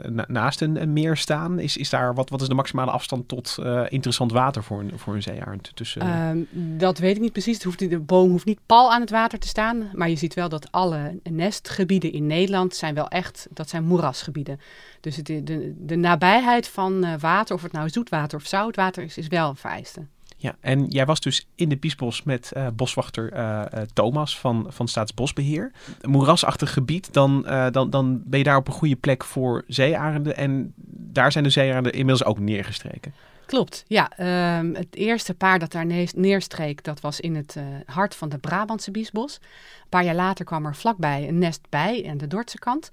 na 0.10 0.26
naast 0.28 0.62
een, 0.62 0.82
een, 0.82 0.94
meer 0.94 1.18
staan? 1.18 1.60
Is, 1.60 1.78
is 1.78 1.90
daar, 1.90 2.14
wat, 2.14 2.30
wat 2.30 2.42
is 2.42 2.48
de 2.48 2.54
maximale 2.54 2.92
afstand 2.92 3.28
tot 3.28 3.58
interessant 3.88 4.32
water 4.32 4.64
voor 4.64 4.80
een, 4.80 4.92
voor 4.96 5.16
een 5.16 5.22
zeearend? 5.22 5.72
Tussen, 5.74 6.08
um, 6.08 6.48
dat 6.78 6.98
weet 6.98 7.16
ik 7.16 7.22
niet 7.22 7.32
precies. 7.32 7.60
De 7.60 8.00
boom 8.00 8.30
hoeft 8.30 8.46
niet 8.46 8.60
pal 8.66 8.94
aan 8.94 9.02
het 9.02 9.10
water 9.10 9.40
te 9.40 9.48
staan. 9.48 9.90
Maar 9.94 10.10
je 10.10 10.16
ziet 10.16 10.34
wel 10.34 10.50
dat 10.50 10.72
alle 10.72 11.20
nestgebieden 11.24 12.12
in 12.12 12.28
Nederland 12.28 12.76
zijn 12.76 12.96
wel 12.96 13.08
echt, 13.08 13.48
dat 13.52 13.70
zijn 13.70 13.84
moerasgebieden. 13.84 14.60
Dus 15.02 15.16
het, 15.16 15.26
de, 15.26 15.74
de 15.78 15.96
nabijheid 15.96 16.68
van 16.68 17.20
water, 17.20 17.56
of 17.56 17.62
het 17.62 17.72
nou 17.72 17.90
zoetwater 17.90 18.38
of 18.38 18.46
zoutwater 18.46 19.04
is, 19.04 19.18
is 19.18 19.28
wel 19.28 19.50
een 19.50 19.56
vereiste. 19.56 20.06
Ja, 20.46 20.56
en 20.60 20.86
jij 20.86 21.06
was 21.06 21.20
dus 21.20 21.48
in 21.56 21.70
de 21.70 21.78
Biesbos 21.78 22.24
met 22.24 22.52
uh, 22.58 22.68
boswachter 22.74 23.34
uh, 23.34 23.62
Thomas 23.94 24.40
van, 24.40 24.66
van 24.70 24.88
Staatsbosbeheer. 24.88 25.72
Een 26.02 26.10
moerasachtig 26.10 26.74
gebied, 26.74 27.14
dan, 27.14 27.42
dan, 27.72 27.90
dan 27.90 28.22
ben 28.26 28.40
je 28.40 28.46
daar 28.46 28.58
op 28.58 28.68
een 28.68 28.74
goede 28.74 28.96
plek 28.96 29.24
voor 29.24 29.64
zeearenden. 29.68 30.38
En 30.38 30.74
daar 30.88 31.32
zijn 31.32 31.44
de 31.44 31.50
zeearenden 31.50 31.94
inmiddels 31.94 32.26
ook 32.26 32.40
neergestreken. 32.40 33.14
Klopt, 33.46 33.84
ja. 33.88 34.12
Um, 34.60 34.76
het 34.76 34.96
eerste 34.96 35.34
paar 35.34 35.60
dat 35.60 35.72
daar 35.72 35.86
neerstreek, 36.16 36.84
dat 36.84 37.00
was 37.00 37.20
in 37.20 37.36
het 37.36 37.56
hart 37.86 38.16
van 38.16 38.30
de 38.30 38.38
Brabantse 38.38 38.92
Biesbos. 38.92 39.36
Een 39.36 39.90
paar 39.90 40.04
jaar 40.04 40.16
later 40.16 40.46
kwam 40.46 40.66
er 40.66 40.76
vlakbij 40.76 41.28
een 41.28 41.40
nest 41.40 41.62
bij 41.70 42.06
aan 42.10 42.18
de 42.18 42.28
Dordtse 42.28 42.60
kant. 42.60 42.90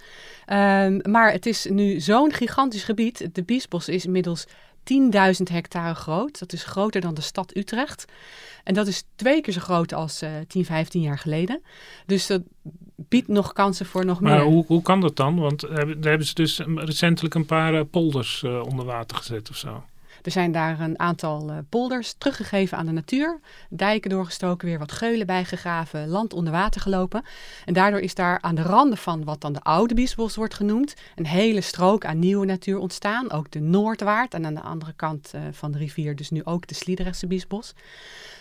Um, 0.47 1.01
maar 1.03 1.33
het 1.33 1.47
is 1.47 1.67
nu 1.71 2.01
zo'n 2.01 2.33
gigantisch 2.33 2.85
gebied. 2.85 3.29
De 3.35 3.43
Biesbos 3.43 3.89
is 3.89 4.05
inmiddels 4.05 4.47
10.000 4.85 5.53
hectare 5.53 5.95
groot. 5.95 6.39
Dat 6.39 6.53
is 6.53 6.65
groter 6.65 7.01
dan 7.01 7.15
de 7.15 7.21
stad 7.21 7.57
Utrecht. 7.57 8.05
En 8.65 8.75
dat 8.75 8.87
is 8.87 9.05
twee 9.15 9.41
keer 9.41 9.53
zo 9.53 9.61
groot 9.61 9.93
als 9.93 10.23
uh, 10.23 10.31
10, 10.49 10.65
15 10.65 11.01
jaar 11.01 11.19
geleden. 11.19 11.62
Dus 12.07 12.27
dat 12.27 12.43
biedt 12.97 13.29
nog 13.29 13.53
kansen 13.53 13.87
voor 13.87 14.05
nog 14.05 14.21
maar 14.21 14.33
meer. 14.33 14.41
Maar 14.41 14.53
hoe, 14.53 14.65
hoe 14.67 14.83
kan 14.83 15.01
dat 15.01 15.17
dan? 15.17 15.39
Want 15.39 15.61
daar 15.61 15.87
hebben 15.87 16.27
ze 16.27 16.35
dus 16.35 16.61
recentelijk 16.75 17.35
een 17.35 17.47
paar 17.47 17.75
uh, 17.75 17.81
polders 17.91 18.43
uh, 18.43 18.62
onder 18.62 18.85
water 18.85 19.17
gezet 19.17 19.51
of 19.51 19.57
zo. 19.57 19.85
Er 20.23 20.31
zijn 20.31 20.52
daar 20.52 20.81
een 20.81 20.99
aantal 20.99 21.50
uh, 21.50 21.57
polders 21.69 22.14
teruggegeven 22.19 22.79
aan 22.79 22.87
de 22.87 22.93
natuur. 22.93 23.41
Dijken 23.71 24.11
doorgestoken, 24.11 24.69
weer 24.69 24.79
wat 24.79 24.93
geulen 24.93 25.26
bijgegraven, 25.26 26.09
land 26.09 26.33
onder 26.33 26.52
water 26.52 26.81
gelopen. 26.81 27.23
En 27.64 27.75
daardoor 27.75 28.00
is 28.00 28.14
daar 28.14 28.41
aan 28.41 28.55
de 28.55 28.62
randen 28.62 28.99
van 28.99 29.25
wat 29.25 29.41
dan 29.41 29.52
de 29.52 29.61
oude 29.61 29.95
Biesbos 29.95 30.37
wordt 30.37 30.55
genoemd, 30.55 30.95
een 31.14 31.26
hele 31.26 31.61
strook 31.61 32.05
aan 32.05 32.19
nieuwe 32.19 32.47
natuur 32.47 32.79
ontstaan. 32.79 33.31
Ook 33.31 33.50
de 33.50 33.61
Noordwaard 33.61 34.35
en 34.35 34.47
aan 34.47 34.55
de 34.55 34.61
andere 34.61 34.93
kant 34.93 35.33
uh, 35.35 35.41
van 35.52 35.73
de 35.73 35.79
rivier 35.79 36.17
dus 36.17 36.31
nu 36.31 36.45
ook 36.45 36.67
de 36.67 36.75
Sliedrechtse 36.75 37.26
Biesbos. 37.26 37.73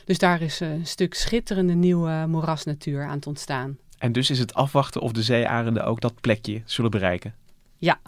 Dus 0.06 0.18
daar 0.18 0.42
is 0.42 0.60
een 0.60 0.86
stuk 0.86 1.14
schitterende 1.14 1.74
nieuwe 1.74 2.26
moerasnatuur 2.28 3.04
aan 3.04 3.16
het 3.16 3.28
ontstaan. 3.28 3.78
En 3.98 4.12
dus 4.12 4.30
is 4.30 4.40
het 4.40 4.54
afwachten 4.54 5.02
of 5.02 5.12
de 5.12 5.24
zeearenden 5.24 5.86
ook 5.86 6.02
dat 6.02 6.22
plekje 6.22 6.62
zullen 6.66 6.92
bereiken? 6.92 7.36
Ja. 7.78 8.00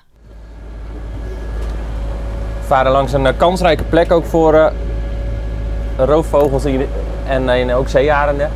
We 2.64 2.70
varen 2.70 2.92
langs 2.92 3.14
een 3.14 3.38
kansrijke 3.38 3.84
plek 3.84 4.12
ook 4.12 4.26
voor 4.26 4.54
uh, 4.54 4.68
roofvogels 5.98 6.66
en, 7.28 7.50
en 7.50 7.74
ook 7.74 7.88
zeearenden. 7.88 8.50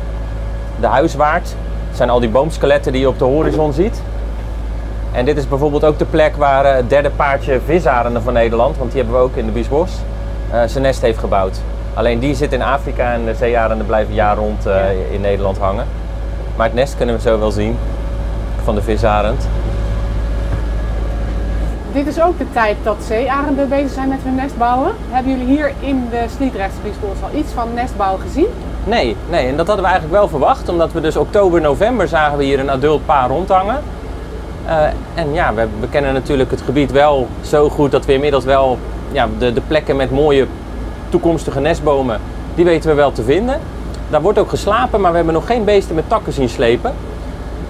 De 0.80 0.86
huiswaard. 0.86 1.54
Zijn 1.92 2.10
al 2.10 2.20
die 2.20 2.28
boomskeletten 2.28 2.92
die 2.92 3.00
je 3.00 3.08
op 3.08 3.18
de 3.18 3.24
horizon 3.24 3.72
ziet. 3.72 4.02
En 5.12 5.24
dit 5.24 5.36
is 5.36 5.48
bijvoorbeeld 5.48 5.84
ook 5.84 5.98
de 5.98 6.04
plek 6.04 6.36
waar 6.36 6.74
het 6.74 6.90
derde 6.90 7.10
paardje 7.10 7.60
visarenden 7.64 8.22
van 8.22 8.32
Nederland, 8.32 8.76
want 8.76 8.92
die 8.92 9.00
hebben 9.02 9.18
we 9.20 9.24
ook 9.26 9.36
in 9.36 9.46
de 9.46 9.52
Biesbos, 9.52 9.90
zijn 10.66 10.82
nest 10.82 11.00
heeft 11.00 11.18
gebouwd. 11.18 11.60
Alleen 11.94 12.18
die 12.18 12.34
zit 12.34 12.52
in 12.52 12.62
Afrika 12.62 13.12
en 13.12 13.24
de 13.24 13.34
zeearenden 13.34 13.86
blijven 13.86 14.14
jaar 14.14 14.36
rond 14.36 14.66
in 15.10 15.20
Nederland 15.20 15.58
hangen. 15.58 15.86
Maar 16.56 16.66
het 16.66 16.74
nest 16.74 16.96
kunnen 16.96 17.14
we 17.14 17.20
zo 17.20 17.38
wel 17.38 17.50
zien 17.50 17.78
van 18.64 18.74
de 18.74 18.82
visarend. 18.82 19.48
Dit 21.92 22.06
is 22.06 22.20
ook 22.20 22.38
de 22.38 22.52
tijd 22.52 22.76
dat 22.82 22.96
zeearenden 23.06 23.68
bezig 23.68 23.90
zijn 23.90 24.08
met 24.08 24.18
hun 24.22 24.34
nest 24.34 24.56
bouwen. 24.56 24.92
Hebben 25.10 25.32
jullie 25.32 25.46
hier 25.46 25.72
in 25.80 26.06
de 26.10 26.24
Sliedrechtsvriesbos 26.36 27.16
al 27.22 27.38
iets 27.38 27.52
van 27.52 27.74
nestbouw 27.74 28.16
gezien? 28.16 28.46
Nee, 28.84 29.16
nee, 29.30 29.46
en 29.46 29.56
dat 29.56 29.66
hadden 29.66 29.84
we 29.84 29.90
eigenlijk 29.90 30.20
wel 30.20 30.28
verwacht. 30.28 30.68
Omdat 30.68 30.92
we 30.92 31.00
dus 31.00 31.16
oktober, 31.16 31.60
november 31.60 32.08
zagen 32.08 32.38
we 32.38 32.44
hier 32.44 32.58
een 32.58 32.70
adult 32.70 33.06
paar 33.06 33.28
rondhangen. 33.28 33.80
Uh, 34.66 34.82
en 35.14 35.32
ja, 35.32 35.54
we, 35.54 35.88
kennen 35.90 36.12
natuurlijk 36.12 36.50
het 36.50 36.60
gebied 36.60 36.92
wel 36.92 37.28
zo 37.40 37.68
goed 37.68 37.90
dat 37.90 38.06
we 38.06 38.12
inmiddels 38.12 38.44
wel 38.44 38.78
ja, 39.12 39.28
de, 39.38 39.52
de 39.52 39.60
plekken 39.60 39.96
met 39.96 40.10
mooie 40.10 40.46
toekomstige 41.08 41.60
nestbomen, 41.60 42.20
die 42.54 42.64
weten 42.64 42.90
we 42.90 42.96
wel 42.96 43.12
te 43.12 43.22
vinden. 43.22 43.60
Daar 44.10 44.22
wordt 44.22 44.38
ook 44.38 44.48
geslapen, 44.48 45.00
maar 45.00 45.10
we 45.10 45.16
hebben 45.16 45.34
nog 45.34 45.46
geen 45.46 45.64
beesten 45.64 45.94
met 45.94 46.08
takken 46.08 46.32
zien 46.32 46.48
slepen. 46.48 46.94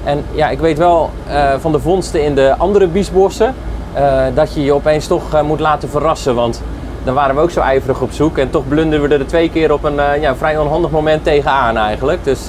En 0.05 0.25
ja, 0.33 0.49
ik 0.49 0.59
weet 0.59 0.79
wel 0.79 1.11
uh, 1.29 1.55
van 1.59 1.73
de 1.73 1.81
vondsten 1.81 2.25
in 2.25 2.35
de 2.35 2.55
andere 2.57 2.87
biesbossen 2.87 3.55
uh, 3.97 4.25
dat 4.35 4.55
je 4.55 4.65
je 4.65 4.73
opeens 4.73 5.07
toch 5.07 5.35
uh, 5.35 5.43
moet 5.43 5.61
laten 5.61 5.89
verrassen. 5.89 6.35
Want 6.35 6.63
dan 7.05 7.15
waren 7.15 7.35
we 7.35 7.41
ook 7.41 7.51
zo 7.51 7.61
ijverig 7.61 8.01
op 8.01 8.13
zoek 8.13 8.39
en 8.39 8.51
toch 8.51 8.69
blunderden 8.69 9.09
we 9.09 9.15
er 9.15 9.27
twee 9.27 9.51
keer 9.51 9.73
op 9.73 9.85
een 9.85 10.21
ja, 10.21 10.37
vrij 10.37 10.59
onhandig 10.59 10.91
moment 10.91 11.25
tegenaan 11.25 11.77
eigenlijk. 11.77 12.25
Dus 12.25 12.47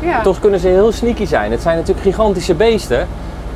ja. 0.00 0.20
toch 0.22 0.40
kunnen 0.40 0.60
ze 0.60 0.68
heel 0.68 0.92
sneaky 0.92 1.24
zijn. 1.24 1.50
Het 1.50 1.62
zijn 1.62 1.76
natuurlijk 1.76 2.06
gigantische 2.06 2.54
beesten. 2.54 3.08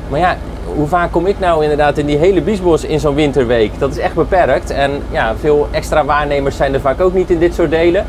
Maar 0.09 0.19
ja, 0.19 0.37
hoe 0.75 0.87
vaak 0.87 1.11
kom 1.11 1.27
ik 1.27 1.39
nou 1.39 1.61
inderdaad 1.61 1.97
in 1.97 2.05
die 2.05 2.17
hele 2.17 2.41
biesbos 2.41 2.83
in 2.83 2.99
zo'n 2.99 3.15
winterweek? 3.15 3.79
Dat 3.79 3.91
is 3.91 3.97
echt 3.97 4.15
beperkt. 4.15 4.69
En 4.69 4.91
ja, 5.11 5.35
veel 5.35 5.67
extra 5.71 6.05
waarnemers 6.05 6.55
zijn 6.55 6.73
er 6.73 6.81
vaak 6.81 7.01
ook 7.01 7.13
niet 7.13 7.29
in 7.29 7.39
dit 7.39 7.53
soort 7.53 7.69
delen. 7.69 8.05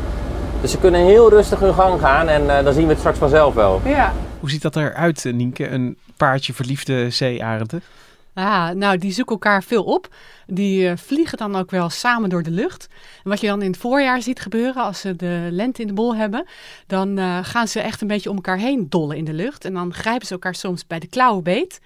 Dus 0.61 0.71
ze 0.71 0.77
kunnen 0.77 1.05
heel 1.05 1.29
rustig 1.29 1.59
hun 1.59 1.73
gang 1.73 1.99
gaan 1.99 2.27
en 2.27 2.43
uh, 2.43 2.63
dan 2.63 2.73
zien 2.73 2.83
we 2.83 2.89
het 2.89 2.99
straks 2.99 3.17
vanzelf 3.17 3.53
wel. 3.53 3.81
Ja. 3.85 4.13
Hoe 4.39 4.49
ziet 4.49 4.61
dat 4.61 4.75
eruit, 4.75 5.25
Nienke? 5.33 5.69
Een 5.69 5.97
paardje 6.17 6.53
verliefde 6.53 7.09
zeearenden? 7.09 7.81
Ah, 8.33 8.69
nou, 8.69 8.97
die 8.97 9.11
zoeken 9.11 9.33
elkaar 9.33 9.63
veel 9.63 9.83
op. 9.83 10.15
Die 10.47 10.83
uh, 10.83 10.91
vliegen 10.95 11.37
dan 11.37 11.55
ook 11.55 11.71
wel 11.71 11.89
samen 11.89 12.29
door 12.29 12.43
de 12.43 12.51
lucht. 12.51 12.87
En 13.23 13.29
wat 13.29 13.41
je 13.41 13.47
dan 13.47 13.61
in 13.61 13.71
het 13.71 13.79
voorjaar 13.79 14.21
ziet 14.21 14.39
gebeuren, 14.39 14.83
als 14.83 14.99
ze 14.99 15.15
de 15.15 15.47
lente 15.51 15.81
in 15.81 15.87
de 15.87 15.93
bol 15.93 16.15
hebben, 16.15 16.45
dan 16.87 17.19
uh, 17.19 17.39
gaan 17.41 17.67
ze 17.67 17.79
echt 17.79 18.01
een 18.01 18.07
beetje 18.07 18.29
om 18.29 18.35
elkaar 18.35 18.57
heen 18.57 18.89
dollen 18.89 19.17
in 19.17 19.25
de 19.25 19.33
lucht. 19.33 19.65
En 19.65 19.73
dan 19.73 19.93
grijpen 19.93 20.27
ze 20.27 20.33
elkaar 20.33 20.55
soms 20.55 20.87
bij 20.87 20.99
de 20.99 21.07
klauwen 21.07 21.43
beet. 21.43 21.79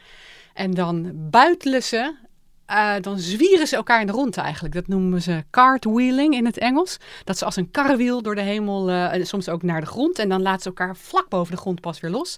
En 0.54 0.74
dan 0.74 1.12
buitelen 1.14 1.84
ze, 1.84 2.14
uh, 2.70 2.94
dan 3.02 3.20
zwieren 3.20 3.68
ze 3.68 3.76
elkaar 3.76 4.02
in 4.02 4.08
de 4.08 4.14
rondte 4.14 4.42
eigenlijk. 4.42 4.74
Dat 4.74 4.88
noemen 4.88 5.22
ze 5.22 5.44
cartwheeling 5.52 6.34
in 6.34 6.46
het 6.46 6.58
Engels. 6.58 6.98
Dat 7.24 7.38
ze 7.38 7.46
als 7.46 7.56
een 7.56 7.72
karrewiel 7.72 8.22
door 8.22 8.36
de 8.36 8.42
hemel, 8.42 8.90
uh, 8.90 9.14
soms 9.24 9.50
ook 9.50 9.64
naar 9.64 9.82
de 9.82 9.88
grond. 9.88 10.20
En 10.20 10.30
dan 10.30 10.42
laten 10.42 10.62
ze 10.62 10.68
elkaar 10.68 10.96
vlak 10.96 11.30
boven 11.30 11.56
de 11.56 11.62
grond 11.62 11.82
pas 11.82 12.00
weer 12.00 12.12
los. 12.12 12.38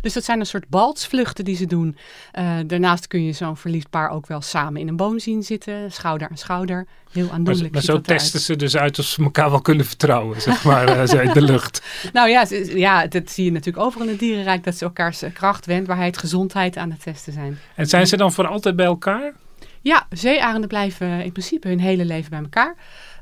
Dus 0.00 0.12
dat 0.12 0.24
zijn 0.24 0.40
een 0.40 0.46
soort 0.46 0.68
baltsvluchten 0.68 1.44
die 1.44 1.56
ze 1.56 1.66
doen. 1.66 1.96
Uh, 2.38 2.56
daarnaast 2.66 3.06
kun 3.06 3.24
je 3.24 3.32
zo'n 3.32 3.56
verliefd 3.56 3.90
paar 3.90 4.10
ook 4.10 4.26
wel 4.26 4.40
samen 4.40 4.80
in 4.80 4.88
een 4.88 4.96
boom 4.96 5.18
zien 5.18 5.42
zitten, 5.42 5.92
schouder 5.92 6.28
aan 6.28 6.36
schouder. 6.36 6.86
Heel 7.12 7.30
aandoenlijk. 7.30 7.62
Maar, 7.62 7.70
maar 7.72 7.82
zo 7.82 8.00
testen 8.00 8.34
uit. 8.34 8.42
ze 8.42 8.56
dus 8.56 8.76
uit 8.76 8.98
of 8.98 9.04
ze 9.04 9.22
elkaar 9.22 9.50
wel 9.50 9.60
kunnen 9.60 9.86
vertrouwen, 9.86 10.42
zeg 10.42 10.64
maar, 10.64 11.14
uh, 11.14 11.32
de 11.32 11.42
lucht. 11.42 11.82
Nou 12.12 12.28
ja, 12.28 12.46
ja, 12.74 13.06
dat 13.06 13.30
zie 13.30 13.44
je 13.44 13.52
natuurlijk 13.52 13.84
overal 13.84 14.06
in 14.06 14.12
het 14.12 14.20
dierenrijk, 14.20 14.64
dat 14.64 14.76
ze 14.76 14.84
elkaars 14.84 15.22
kracht, 15.32 15.66
wendbaarheid, 15.66 16.18
gezondheid 16.18 16.76
aan 16.76 16.90
het 16.90 17.02
testen 17.02 17.32
zijn. 17.32 17.58
En 17.74 17.86
zijn 17.86 18.06
ze 18.06 18.16
dan 18.16 18.32
voor 18.32 18.46
altijd 18.46 18.76
bij 18.76 18.86
elkaar? 18.86 19.32
Ja, 19.82 20.06
zeearenden 20.10 20.68
blijven 20.68 21.24
in 21.24 21.32
principe 21.32 21.68
hun 21.68 21.80
hele 21.80 22.04
leven 22.04 22.30
bij 22.30 22.38
elkaar. 22.38 22.76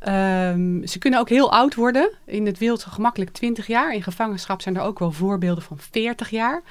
Um, 0.08 0.86
ze 0.86 0.98
kunnen 0.98 1.20
ook 1.20 1.28
heel 1.28 1.52
oud 1.52 1.74
worden. 1.74 2.10
In 2.24 2.46
het 2.46 2.58
wild 2.58 2.84
gemakkelijk 2.84 3.30
20 3.30 3.66
jaar. 3.66 3.94
In 3.94 4.02
gevangenschap 4.02 4.62
zijn 4.62 4.76
er 4.76 4.82
ook 4.82 4.98
wel 4.98 5.12
voorbeelden 5.12 5.64
van 5.64 5.78
40 5.78 6.30
jaar. 6.30 6.62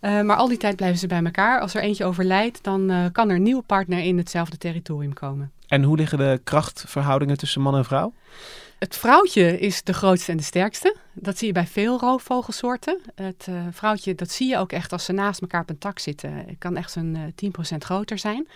Uh, 0.00 0.20
maar 0.20 0.36
al 0.36 0.48
die 0.48 0.56
tijd 0.56 0.76
blijven 0.76 0.98
ze 0.98 1.06
bij 1.06 1.24
elkaar. 1.24 1.60
Als 1.60 1.74
er 1.74 1.82
eentje 1.82 2.04
overlijdt, 2.04 2.62
dan 2.62 2.90
uh, 2.90 3.04
kan 3.12 3.28
er 3.28 3.36
een 3.36 3.42
nieuwe 3.42 3.62
partner 3.62 3.98
in 3.98 4.18
hetzelfde 4.18 4.58
territorium 4.58 5.12
komen. 5.12 5.52
En 5.66 5.82
hoe 5.82 5.96
liggen 5.96 6.18
de 6.18 6.40
krachtverhoudingen 6.44 7.38
tussen 7.38 7.60
man 7.60 7.76
en 7.76 7.84
vrouw? 7.84 8.12
Het 8.82 8.96
vrouwtje 8.96 9.58
is 9.58 9.82
de 9.82 9.92
grootste 9.92 10.30
en 10.30 10.36
de 10.36 10.42
sterkste. 10.42 10.96
Dat 11.12 11.38
zie 11.38 11.46
je 11.46 11.52
bij 11.52 11.66
veel 11.66 11.98
roofvogelsoorten. 11.98 13.00
Het 13.14 13.46
uh, 13.48 13.66
vrouwtje, 13.70 14.14
dat 14.14 14.30
zie 14.30 14.48
je 14.48 14.58
ook 14.58 14.72
echt 14.72 14.92
als 14.92 15.04
ze 15.04 15.12
naast 15.12 15.40
elkaar 15.40 15.60
op 15.60 15.70
een 15.70 15.78
tak 15.78 15.98
zitten. 15.98 16.32
Het 16.32 16.58
kan 16.58 16.76
echt 16.76 16.90
zo'n 16.90 17.16
uh, 17.42 17.50
10% 17.74 17.76
groter 17.78 18.18
zijn. 18.18 18.48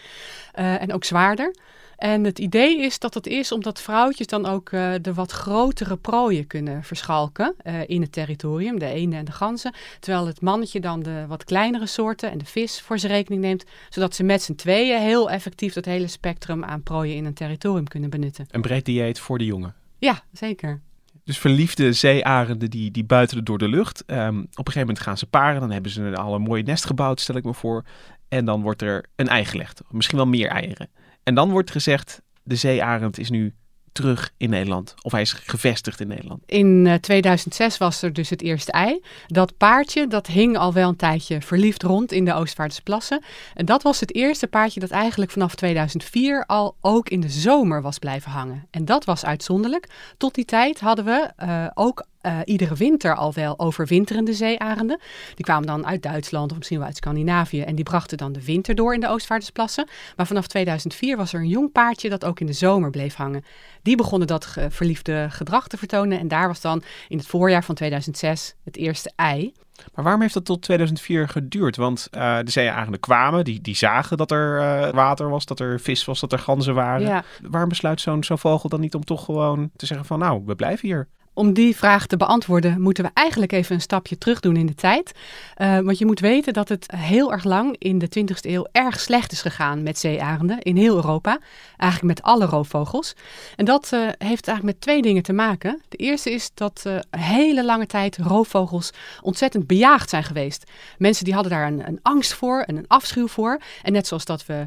Uh, 0.59 0.83
en 0.83 0.93
ook 0.93 1.05
zwaarder. 1.05 1.55
En 1.97 2.25
het 2.25 2.39
idee 2.39 2.81
is 2.81 2.99
dat 2.99 3.15
het 3.15 3.27
is 3.27 3.53
omdat 3.53 3.81
vrouwtjes 3.81 4.27
dan 4.27 4.47
ook 4.47 4.71
de 4.71 5.15
wat 5.15 5.33
grotere 5.33 5.97
prooien 5.97 6.47
kunnen 6.47 6.83
verschalken 6.83 7.55
in 7.87 8.01
het 8.01 8.13
territorium, 8.13 8.79
de 8.79 8.87
eenden 8.87 9.19
en 9.19 9.25
de 9.25 9.33
ganzen. 9.33 9.75
Terwijl 10.01 10.27
het 10.27 10.41
mannetje 10.41 10.81
dan 10.81 11.03
de 11.03 11.25
wat 11.29 11.45
kleinere 11.45 11.87
soorten 11.87 12.31
en 12.31 12.39
de 12.39 12.45
vis 12.45 12.81
voor 12.81 12.99
zijn 12.99 13.13
rekening 13.13 13.43
neemt, 13.43 13.65
zodat 13.89 14.15
ze 14.15 14.23
met 14.23 14.43
z'n 14.43 14.55
tweeën 14.55 15.01
heel 15.01 15.31
effectief 15.31 15.73
dat 15.73 15.85
hele 15.85 16.07
spectrum 16.07 16.65
aan 16.65 16.83
prooien 16.83 17.17
in 17.17 17.25
een 17.25 17.35
territorium 17.35 17.89
kunnen 17.89 18.11
benutten. 18.11 18.47
Een 18.51 18.61
breed 18.61 18.85
dieet 18.85 19.21
voor 19.21 19.39
de 19.39 19.45
jongen. 19.45 19.75
Ja, 19.99 20.23
zeker. 20.33 20.81
Dus 21.25 21.39
verliefde 21.39 21.93
zeearenden 21.93 22.71
die, 22.71 22.91
die 22.91 23.05
buitelen 23.05 23.45
door 23.45 23.59
de 23.59 23.69
lucht. 23.69 24.05
Um, 24.07 24.39
op 24.39 24.45
een 24.45 24.55
gegeven 24.57 24.81
moment 24.81 25.01
gaan 25.01 25.19
ze 25.19 25.27
paren. 25.27 25.61
Dan 25.61 25.71
hebben 25.71 25.91
ze 25.91 26.03
een 26.03 26.43
mooi 26.43 26.63
nest 26.63 26.85
gebouwd, 26.85 27.21
stel 27.21 27.37
ik 27.37 27.45
me 27.45 27.55
voor. 27.55 27.85
En 28.29 28.45
dan 28.45 28.63
wordt 28.63 28.83
er 28.83 29.05
een 29.17 29.29
ei 29.29 29.45
gelegd. 29.45 29.83
Misschien 29.91 30.17
wel 30.17 30.27
meer 30.27 30.49
eieren. 30.49 30.89
En 31.23 31.35
dan 31.35 31.51
wordt 31.51 31.71
gezegd, 31.71 32.23
de 32.43 32.57
zeearend 32.57 33.19
is 33.19 33.31
nu 33.31 33.55
terug 33.97 34.31
in 34.37 34.51
Nederland. 34.51 34.95
Of 35.03 35.13
hij 35.13 35.21
is 35.21 35.33
gevestigd 35.33 36.01
in 36.01 36.09
Nederland. 36.09 36.43
In 36.47 36.85
uh, 36.87 36.95
2006 36.95 37.79
was 37.79 38.03
er 38.03 38.13
dus 38.13 38.31
het 38.31 38.43
eerste 38.43 38.73
ei. 38.73 39.01
Dat 39.27 39.57
paardje, 39.57 40.07
dat 40.07 40.27
hing 40.27 40.57
al 40.59 40.73
wel 40.73 40.89
een 40.89 40.97
tijdje 40.97 41.41
verliefd 41.41 41.83
rond 41.83 42.13
in 42.13 42.25
de 42.25 42.35
Oostvaardersplassen. 42.35 43.25
En 43.55 43.65
dat 43.65 43.83
was 43.83 44.01
het 44.01 44.15
eerste 44.15 44.47
paardje 44.47 44.81
dat 44.81 44.91
eigenlijk 44.91 45.31
vanaf 45.31 45.55
2004 45.55 46.45
al 46.47 46.77
ook 46.81 47.09
in 47.09 47.21
de 47.21 47.29
zomer 47.29 47.83
was 47.83 47.99
blijven 47.99 48.31
hangen. 48.31 48.67
En 48.71 48.85
dat 48.85 49.05
was 49.05 49.25
uitzonderlijk. 49.25 49.89
Tot 50.17 50.35
die 50.35 50.45
tijd 50.45 50.81
hadden 50.81 51.05
we 51.05 51.31
uh, 51.45 51.67
ook 51.75 52.07
uh, 52.27 52.39
iedere 52.45 52.75
winter 52.75 53.15
al 53.15 53.33
wel 53.33 53.59
overwinterende 53.59 54.33
zeearenden. 54.33 55.01
Die 55.35 55.45
kwamen 55.45 55.67
dan 55.67 55.87
uit 55.87 56.03
Duitsland 56.03 56.51
of 56.51 56.57
misschien 56.57 56.79
wel 56.79 56.87
uit 56.87 56.97
Scandinavië 56.97 57.61
en 57.61 57.75
die 57.75 57.85
brachten 57.85 58.19
dan 58.19 58.33
de 58.33 58.45
winter 58.45 58.75
door 58.75 58.95
in 58.95 59.01
de 59.01 59.09
Oostvaardersplassen. 59.09 59.89
Maar 60.17 60.27
vanaf 60.27 60.47
2004 60.47 61.17
was 61.17 61.33
er 61.33 61.41
een 61.41 61.49
jong 61.49 61.73
paardje 61.73 62.09
dat 62.09 62.25
ook 62.25 62.41
in 62.41 62.47
de 62.47 62.53
zomer 62.53 62.91
bleef 62.91 63.15
hangen. 63.15 63.45
Die 63.83 63.97
begonnen 63.97 64.29
dat 64.29 64.45
ge 64.45 64.71
verliefde 64.71 65.27
gedrag 65.31 65.69
te 65.69 65.77
vertonen 65.77 66.19
en 66.19 66.29
daar 66.29 66.47
was 66.47 66.61
dan 66.61 66.83
in 67.09 67.19
het 67.19 67.27
voorjaar 67.27 67.65
van 67.65 67.75
2006 67.75 68.55
het 68.65 68.77
eerste 68.77 69.13
ei. 69.17 69.53
Maar 69.95 70.05
waarom 70.05 70.21
heeft 70.21 70.35
dat 70.35 70.45
tot 70.45 70.63
2004 70.63 71.29
geduurd? 71.29 71.77
Want 71.77 72.09
uh, 72.15 72.39
de 72.39 72.51
zeearenden 72.51 73.01
kwamen, 73.01 73.45
die, 73.45 73.61
die 73.61 73.77
zagen 73.77 74.17
dat 74.17 74.31
er 74.31 74.61
uh, 74.61 74.93
water 74.93 75.29
was, 75.29 75.45
dat 75.45 75.61
er 75.61 75.81
vis 75.81 76.05
was, 76.05 76.21
dat 76.21 76.33
er 76.33 76.39
ganzen 76.39 76.75
waren. 76.75 77.07
Ja. 77.07 77.25
Waarom 77.43 77.69
besluit 77.69 78.01
zo'n 78.01 78.25
zo 78.25 78.37
vogel 78.37 78.69
dan 78.69 78.81
niet 78.81 78.95
om 78.95 79.05
toch 79.05 79.25
gewoon 79.25 79.71
te 79.77 79.87
zeggen 79.87 80.07
van 80.07 80.19
nou, 80.19 80.43
we 80.47 80.55
blijven 80.55 80.89
hier? 80.89 81.09
Om 81.37 81.53
die 81.53 81.77
vraag 81.77 82.07
te 82.07 82.17
beantwoorden 82.17 82.81
moeten 82.81 83.05
we 83.05 83.11
eigenlijk 83.15 83.53
even 83.53 83.75
een 83.75 83.81
stapje 83.81 84.19
terug 84.19 84.41
doen 84.41 84.57
in 84.57 84.67
de 84.67 84.75
tijd. 84.75 85.13
Uh, 85.59 85.79
want 85.79 85.99
je 85.99 86.07
moet 86.07 86.21
weten 86.21 86.53
dat 86.53 86.69
het 86.69 86.87
heel 86.97 87.33
erg 87.33 87.45
lang 87.45 87.77
in 87.79 87.99
de 87.99 88.09
20e 88.19 88.41
eeuw 88.41 88.67
erg 88.73 89.01
slecht 89.01 89.33
is 89.33 89.43
gegaan 89.43 89.83
met 89.83 89.99
zeearenden 89.99 90.61
in 90.63 90.77
heel 90.77 90.97
Europa. 90.97 91.39
Eigenlijk 91.77 92.19
met 92.19 92.27
alle 92.27 92.45
roofvogels. 92.45 93.15
En 93.57 93.65
dat 93.65 93.91
uh, 93.95 94.01
heeft 94.01 94.49
eigenlijk 94.49 94.63
met 94.63 94.81
twee 94.81 95.03
dingen 95.03 95.23
te 95.23 95.33
maken. 95.33 95.83
De 95.89 95.97
eerste 95.97 96.31
is 96.31 96.51
dat 96.55 96.85
uh, 96.87 96.99
hele 97.11 97.65
lange 97.65 97.87
tijd 97.87 98.17
roofvogels 98.17 98.91
ontzettend 99.21 99.67
bejaagd 99.67 100.11
zijn 100.11 100.25
geweest. 100.25 100.71
Mensen 100.99 101.25
die 101.25 101.35
hadden 101.35 101.53
daar 101.53 101.67
een, 101.67 101.89
een 101.89 102.01
angst 102.03 102.33
voor 102.33 102.61
en 102.61 102.77
een 102.77 102.89
afschuw 102.89 103.29
voor. 103.29 103.61
En 103.83 103.93
net 103.93 104.07
zoals 104.07 104.25
dat 104.25 104.47
we 104.47 104.55
eh, 104.55 104.61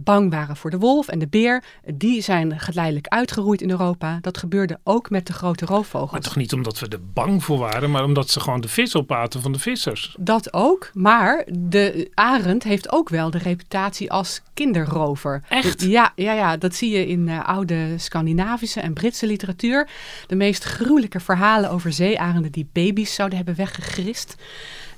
bang 0.00 0.30
waren 0.30 0.56
voor 0.56 0.70
de 0.70 0.78
wolf 0.78 1.08
en 1.08 1.18
de 1.18 1.28
beer, 1.28 1.64
die 1.94 2.22
zijn 2.22 2.60
geleidelijk 2.60 3.08
uitgeroeid 3.08 3.60
in 3.60 3.70
Europa. 3.70 4.18
Dat 4.20 4.38
gebeurde 4.38 4.78
ook 4.84 5.10
met 5.10 5.26
de 5.26 5.32
grote 5.32 5.64
roofvogels. 5.64 6.10
Maar 6.10 6.20
toch 6.20 6.36
niet 6.36 6.52
omdat 6.52 6.78
we 6.78 6.88
er 6.88 7.12
bang 7.12 7.44
voor 7.44 7.58
waren, 7.58 7.90
maar 7.90 8.04
omdat 8.04 8.30
ze 8.30 8.40
gewoon 8.40 8.60
de 8.60 8.68
vis 8.68 8.96
opaten 8.96 9.42
van 9.42 9.52
de 9.52 9.58
vissers. 9.58 10.16
Dat 10.18 10.52
ook, 10.52 10.90
maar 10.92 11.46
de 11.52 12.10
arend 12.14 12.62
heeft 12.62 12.92
ook 12.92 13.08
wel 13.08 13.30
de 13.30 13.38
reputatie 13.38 14.10
als 14.12 14.40
kinderrover. 14.54 15.42
Echt? 15.48 15.82
Ja, 15.82 16.12
ja, 16.14 16.32
ja 16.32 16.56
dat 16.56 16.74
zie 16.74 16.90
je 16.90 17.06
in 17.06 17.28
uh, 17.28 17.48
oude 17.48 17.94
Scandinavische 17.96 18.80
en 18.80 18.92
Britse 18.92 19.26
literatuur. 19.26 19.88
De 20.26 20.36
meest 20.36 20.64
gruwelijke 20.64 21.20
verhalen 21.20 21.70
over 21.70 21.92
zeearenden 21.92 22.52
die 22.52 22.68
baby's 22.72 23.14
zouden 23.14 23.36
hebben 23.36 23.56
weggegrist. 23.56 24.36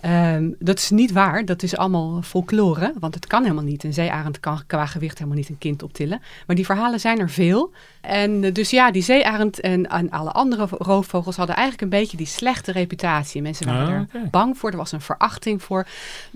Um, 0.04 0.56
dat 0.58 0.78
is 0.78 0.90
niet 0.90 1.12
waar. 1.12 1.44
Dat 1.44 1.62
is 1.62 1.76
allemaal 1.76 2.22
folklore. 2.22 2.92
Want 2.98 3.14
het 3.14 3.26
kan 3.26 3.42
helemaal 3.42 3.64
niet. 3.64 3.84
Een 3.84 3.92
zeearend 3.92 4.40
kan 4.40 4.62
qua 4.66 4.86
gewicht 4.86 5.18
helemaal 5.18 5.38
niet 5.38 5.48
een 5.48 5.58
kind 5.58 5.82
optillen. 5.82 6.20
Maar 6.46 6.56
die 6.56 6.64
verhalen 6.64 7.00
zijn 7.00 7.18
er 7.18 7.30
veel. 7.30 7.72
En 8.08 8.42
uh, 8.42 8.52
dus 8.52 8.70
ja, 8.70 8.90
die 8.90 9.02
zeearend 9.02 9.60
en, 9.60 9.90
en, 9.90 10.10
alle 10.10 10.30
andere 10.32 10.66
roofvogels 10.70 11.36
hadden 11.36 11.56
eigenlijk 11.56 11.92
een 11.92 11.98
beetje 12.00 12.16
die 12.16 12.26
slechte 12.26 12.72
reputatie. 12.72 13.42
Mensen 13.42 13.66
waren 13.66 14.08
Ah, 14.12 14.20
er 14.22 14.30
bang 14.30 14.58
voor. 14.58 14.70
Er 14.70 14.76
was 14.76 14.92
een 14.92 15.00
verachting 15.00 15.62
voor. 15.62 15.86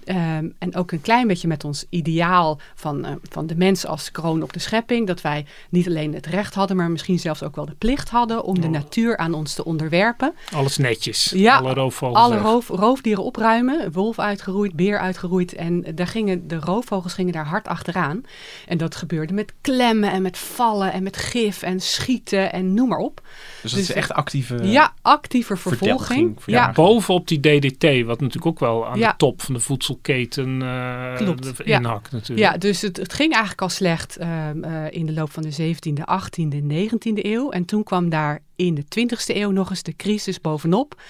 Um, 0.04 0.54
en 0.58 0.74
ook 0.74 0.92
een 0.92 1.00
klein 1.00 1.26
beetje 1.26 1.48
met 1.48 1.64
ons 1.64 1.84
ideaal 1.88 2.58
van, 2.74 3.06
uh, 3.06 3.12
van 3.30 3.46
de 3.46 3.56
mens 3.56 3.86
als 3.86 4.10
kroon 4.10 4.42
op 4.42 4.52
de 4.52 4.58
schepping. 4.58 5.06
Dat 5.06 5.20
wij 5.20 5.46
niet 5.68 5.86
alleen 5.86 6.14
het 6.14 6.26
recht 6.26 6.54
hadden, 6.54 6.76
maar 6.76 6.90
misschien 6.90 7.18
zelfs 7.18 7.42
ook 7.42 7.56
wel 7.56 7.66
de 7.66 7.74
plicht 7.78 8.08
hadden 8.08 8.44
om 8.44 8.60
de 8.60 8.66
Oh. 8.66 8.72
natuur 8.72 9.16
aan 9.16 9.34
ons 9.34 9.54
te 9.54 9.64
onderwerpen. 9.64 10.32
Alles 10.54 10.76
netjes. 10.76 11.32
Ja, 11.34 11.56
Alle 11.56 11.74
roofvogels. 11.74 12.18
Alle 12.18 12.38
roof, 12.38 12.68
roofdieren 12.68 13.24
opruimen, 13.24 13.92
wolf 13.92 14.18
uitgeroeid, 14.18 14.74
beer 14.74 14.98
uitgeroeid. 14.98 15.54
En 15.54 15.84
daar 15.94 16.06
gingen, 16.06 16.48
de 16.48 16.58
roofvogels 16.60 17.12
gingen 17.14 17.32
daar 17.32 17.46
hard 17.46 17.68
achteraan. 17.68 18.22
En 18.66 18.78
dat 18.78 18.96
gebeurde 18.96 19.32
met 19.32 19.52
klemmen 19.60 20.10
en 20.10 20.22
met 20.22 20.38
vallen 20.38 20.92
en 20.92 21.02
met 21.02 21.16
gif 21.16 21.61
en 21.62 21.80
schieten 21.80 22.52
en 22.52 22.74
noem 22.74 22.88
maar 22.88 22.98
op. 22.98 23.20
Dus 23.62 23.70
dat 23.70 23.80
Dus, 23.80 23.88
is 23.88 23.94
echt 23.94 24.12
actieve 24.12 24.58
ja, 24.62 24.94
actieve 25.02 25.56
vervolging. 25.56 26.38
Ja. 26.46 26.72
Bovenop 26.72 27.28
die 27.28 27.40
DDT, 27.40 27.82
wat 28.04 28.20
natuurlijk 28.20 28.46
ook 28.46 28.60
wel 28.60 28.86
aan 28.86 28.98
Ja. 28.98 29.10
de 29.10 29.16
top 29.16 29.42
van 29.42 29.54
de 29.54 29.60
voedselketen 29.60 30.62
eh 30.62 31.16
Klopt, 31.16 31.42
de- 31.56 31.62
ja. 31.64 31.78
inhakt 31.78 32.12
natuurlijk. 32.12 32.52
Ja, 32.52 32.58
dus 32.58 32.80
het, 32.80 32.96
het 32.96 33.12
ging 33.12 33.30
eigenlijk 33.32 33.62
al 33.62 33.68
slecht 33.68 34.16
ehm, 34.16 34.64
eh, 34.64 34.84
in 34.90 35.06
de 35.06 35.12
loop 35.12 35.30
van 35.30 35.42
de 35.42 35.50
17e, 35.52 36.02
18e, 36.04 36.60
19e 36.62 37.24
eeuw. 37.24 37.50
En 37.50 37.64
toen 37.64 37.82
kwam 37.84 38.08
daar 38.08 38.40
in 38.56 38.74
de 38.74 38.84
20e 38.88 39.36
eeuw 39.36 39.50
nog 39.50 39.70
eens 39.70 39.82
de 39.82 39.96
crisis 39.96 40.40
bovenop. 40.40 41.00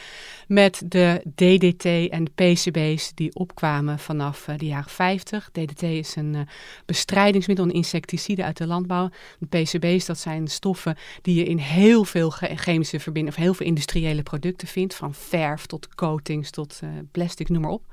Met 0.48 0.83
de 0.87 1.22
DDT 1.35 2.11
en 2.11 2.24
PCB's 2.35 3.12
die 3.14 3.35
opkwamen 3.35 3.98
vanaf 3.98 4.48
eh, 4.48 4.59
de 4.59 4.66
jaren 4.66 4.90
50. 4.90 5.50
DDT 5.52 5.83
is 5.83 6.16
een 6.16 6.35
eh, 6.35 6.40
bestrijdingsmiddel, 6.87 7.64
een 7.64 7.72
insecticide 7.72 8.44
uit 8.44 8.57
de 8.57 8.66
landbouw. 8.66 9.09
De 9.38 9.46
PCB's, 9.46 10.07
dat 10.07 10.18
zijn 10.18 10.48
stoffen 10.48 10.96
die 11.22 11.35
je 11.35 11.44
in 11.44 11.59
heel 11.59 12.05
veel 12.05 12.31
chemische 12.31 13.00
verbindingen 13.00 13.38
of 13.38 13.44
heel 13.44 13.55
veel 13.55 13.66
industriële 13.66 14.22
producten 14.22 14.68
vindt. 14.68 14.94
Van 14.94 15.14
verf 15.14 15.66
tot 15.66 15.94
coatings 15.94 16.50
tot 16.50 16.78
eh, 16.83 16.88
plastic, 17.11 17.48
noem 17.48 17.62
maar 17.62 17.70
op. 17.70 17.85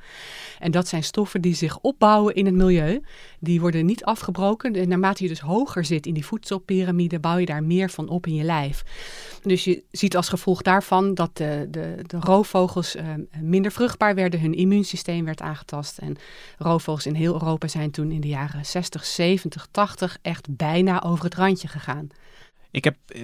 En 0.59 0.71
dat 0.71 0.87
zijn 0.87 1.03
stoffen 1.03 1.41
die 1.41 1.55
zich 1.55 1.79
opbouwen 1.79 2.35
in 2.35 2.45
het 2.45 2.55
milieu. 2.55 3.01
Die 3.39 3.59
worden 3.59 3.85
niet 3.85 4.03
afgebroken. 4.03 4.73
En 4.73 4.87
naarmate 4.87 5.23
je 5.23 5.29
dus 5.29 5.39
hoger 5.39 5.85
zit 5.85 6.05
in 6.05 6.13
die 6.13 6.25
voedselpiramide, 6.25 7.19
bouw 7.19 7.37
je 7.37 7.45
daar 7.45 7.63
meer 7.63 7.89
van 7.89 8.09
op 8.09 8.27
in 8.27 8.35
je 8.35 8.43
lijf. 8.43 8.83
Dus 9.41 9.63
je 9.63 9.83
ziet 9.91 10.15
als 10.15 10.29
gevolg 10.29 10.61
daarvan 10.61 11.13
dat 11.13 11.37
de, 11.37 11.67
de, 11.71 11.95
de 12.07 12.17
roofvogels 12.39 12.95
eh, 12.95 13.05
minder 13.41 13.71
vruchtbaar 13.71 14.15
werden. 14.15 14.39
Hun 14.39 14.53
immuunsysteem 14.53 15.25
werd 15.25 15.41
aangetast. 15.41 15.97
En 15.97 16.17
roofvogels 16.57 17.05
in 17.05 17.13
heel 17.13 17.33
Europa 17.33 17.67
zijn 17.67 17.91
toen 17.91 18.11
in 18.11 18.21
de 18.21 18.27
jaren 18.27 18.65
60, 18.65 19.05
70, 19.05 19.67
80 19.71 20.17
echt 20.21 20.47
bijna 20.55 21.03
over 21.03 21.23
het 21.23 21.35
randje 21.35 21.67
gegaan. 21.67 22.09
Ik 22.71 22.83
heb 22.83 22.95
eh, 23.07 23.21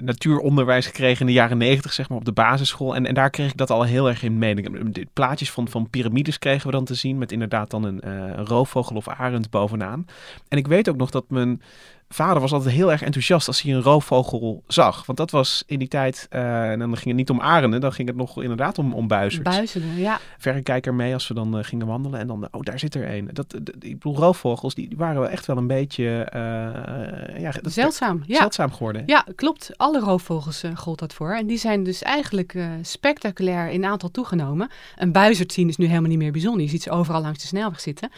natuuronderwijs 0.00 0.86
gekregen 0.86 1.20
in 1.20 1.26
de 1.26 1.32
jaren 1.32 1.58
negentig, 1.58 1.92
zeg 1.92 2.08
maar, 2.08 2.18
op 2.18 2.24
de 2.24 2.32
basisschool. 2.32 2.94
En, 2.94 3.06
en 3.06 3.14
daar 3.14 3.30
kreeg 3.30 3.50
ik 3.50 3.56
dat 3.56 3.70
al 3.70 3.82
heel 3.82 4.08
erg 4.08 4.22
in 4.22 4.42
heb- 4.42 4.94
de 4.94 5.06
Plaatjes 5.12 5.50
van, 5.50 5.68
van 5.68 5.90
piramides 5.90 6.38
kregen 6.38 6.66
we 6.66 6.72
dan 6.72 6.84
te 6.84 6.94
zien, 6.94 7.18
met 7.18 7.32
inderdaad 7.32 7.70
dan 7.70 7.84
een, 7.84 8.08
een 8.08 8.46
roofvogel 8.46 8.96
of 8.96 9.08
arend 9.08 9.50
bovenaan. 9.50 10.06
En 10.48 10.58
ik 10.58 10.66
weet 10.66 10.88
ook 10.88 10.96
nog 10.96 11.10
dat 11.10 11.24
mijn 11.28 11.62
vader 12.08 12.40
was 12.40 12.52
altijd 12.52 12.74
heel 12.74 12.90
erg 12.92 13.02
enthousiast 13.02 13.46
als 13.46 13.62
hij 13.62 13.72
een 13.72 13.82
roofvogel 13.82 14.62
zag. 14.66 15.06
Want 15.06 15.18
dat 15.18 15.30
was 15.30 15.62
in 15.66 15.78
die 15.78 15.88
tijd, 15.88 16.26
eh, 16.30 16.70
en 16.70 16.78
dan 16.78 16.92
ging 16.94 17.04
het 17.06 17.16
niet 17.16 17.30
om 17.30 17.40
arenden, 17.40 17.80
dan 17.80 17.92
ging 17.92 18.08
het 18.08 18.16
nog 18.16 18.42
inderdaad 18.42 18.78
om, 18.78 18.92
om 18.94 19.08
buizerds. 19.08 19.50
Buizelen, 19.56 19.96
ja. 19.96 20.18
Verrekijker 20.38 20.94
mee 20.94 21.12
als 21.12 21.28
we 21.28 21.34
dan 21.34 21.58
eh, 21.58 21.64
gingen 21.64 21.86
wandelen. 21.86 22.20
En 22.20 22.26
dan, 22.26 22.48
oh, 22.50 22.60
daar 22.62 22.78
zit 22.78 22.94
er 22.94 23.14
een. 23.14 23.30
Dat, 23.32 23.50
dat- 23.50 23.74
ik 23.78 23.98
bedoel, 23.98 24.16
roofvogels, 24.16 24.74
die, 24.74 24.88
die 24.88 24.98
waren 24.98 25.20
wel 25.20 25.28
echt 25.28 25.46
wel 25.46 25.56
een 25.56 25.66
beetje 25.66 26.24
eh, 26.24 27.40
ja, 27.40 27.50
dat 27.62 27.72
Zeldzaam, 27.72 28.22
ja. 28.26 28.38
zeldzaam 28.38 28.72
geworden. 28.72 29.02
Ja, 29.06 29.24
klopt. 29.34 29.70
Alle 29.76 30.00
roofvogels 30.00 30.62
eh, 30.62 30.70
gold 30.76 30.98
dat 30.98 31.12
voor. 31.14 31.34
En 31.34 31.46
die 31.46 31.58
zijn 31.58 31.82
dus 31.82 32.02
eigenlijk 32.02 32.54
eh, 32.54 32.66
spectaculair 32.82 33.68
in 33.70 33.84
aantal 33.84 34.10
toegenomen. 34.10 34.68
Een 34.96 35.12
buizerd 35.12 35.52
zien 35.52 35.68
is 35.68 35.76
nu 35.76 35.86
helemaal 35.86 36.08
niet 36.08 36.18
meer 36.18 36.32
bijzonder. 36.32 36.62
Je 36.62 36.68
ziet 36.68 36.82
ze 36.82 36.90
overal 36.90 37.20
langs 37.20 37.40
de 37.40 37.46
snelweg 37.46 37.80
zitten. 37.80 38.10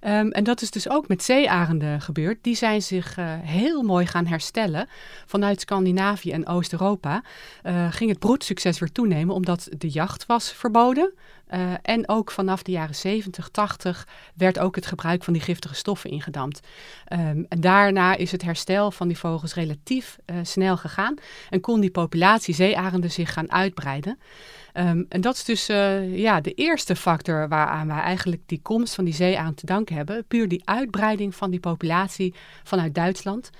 Ehm, 0.00 0.28
en 0.28 0.44
dat 0.44 0.62
is 0.62 0.70
dus 0.70 0.88
ook 0.90 1.08
met 1.08 1.22
zeearenden 1.22 2.00
gebeurd. 2.00 2.38
Die 2.42 2.54
zijn 2.54 2.82
zich 2.82 3.16
eh, 3.18 3.29
heel 3.42 3.82
mooi 3.82 4.06
gaan 4.06 4.26
herstellen. 4.26 4.88
Vanuit 5.26 5.60
Scandinavië 5.60 6.32
en 6.32 6.46
Oost-Europa 6.46 7.22
eh, 7.62 7.92
ging 7.92 8.10
het 8.10 8.18
broedsucces 8.18 8.78
weer 8.78 8.92
toenemen, 8.92 9.34
omdat 9.34 9.68
de 9.78 9.88
jacht 9.88 10.26
was 10.26 10.52
verboden. 10.52 11.12
Eh, 11.50 11.72
en 11.82 12.08
ook 12.08 12.30
vanaf 12.30 12.62
de 12.62 12.72
jaren 12.72 12.94
70, 12.94 13.48
80 13.48 14.08
werd 14.34 14.58
ook 14.58 14.74
het 14.74 14.86
gebruik 14.86 15.24
van 15.24 15.32
die 15.32 15.42
giftige 15.42 15.74
stoffen 15.74 16.10
ingedampt. 16.10 16.60
Ehm, 17.04 17.42
en 17.48 17.60
daarna 17.60 18.16
is 18.16 18.32
het 18.32 18.42
herstel 18.42 18.90
van 18.90 19.08
die 19.08 19.18
vogels 19.18 19.54
relatief 19.54 20.18
eh, 20.24 20.36
snel 20.42 20.76
gegaan 20.76 21.14
en 21.48 21.60
kon 21.60 21.80
die 21.80 21.90
populatie 21.90 22.54
zeearenden 22.54 23.10
zich 23.10 23.32
gaan 23.32 23.52
uitbreiden. 23.52 24.18
Ehm, 24.72 25.02
en 25.08 25.20
dat 25.20 25.34
is 25.34 25.44
dus 25.44 25.68
eh, 25.68 26.18
ja, 26.18 26.40
de 26.40 26.54
eerste 26.54 26.96
factor 26.96 27.48
waaraan 27.48 27.86
wij 27.86 28.00
eigenlijk 28.00 28.42
die 28.46 28.60
komst 28.62 28.94
van 28.94 29.04
die 29.04 29.14
zeearend 29.14 29.56
te 29.56 29.66
danken 29.66 29.96
hebben. 29.96 30.24
Puur 30.28 30.48
die 30.48 30.62
uitbreiding 30.64 31.34
van 31.34 31.50
die 31.50 31.60
populatie 31.60 32.34
vanuit 32.64 32.94
Duitsland. 32.94 33.50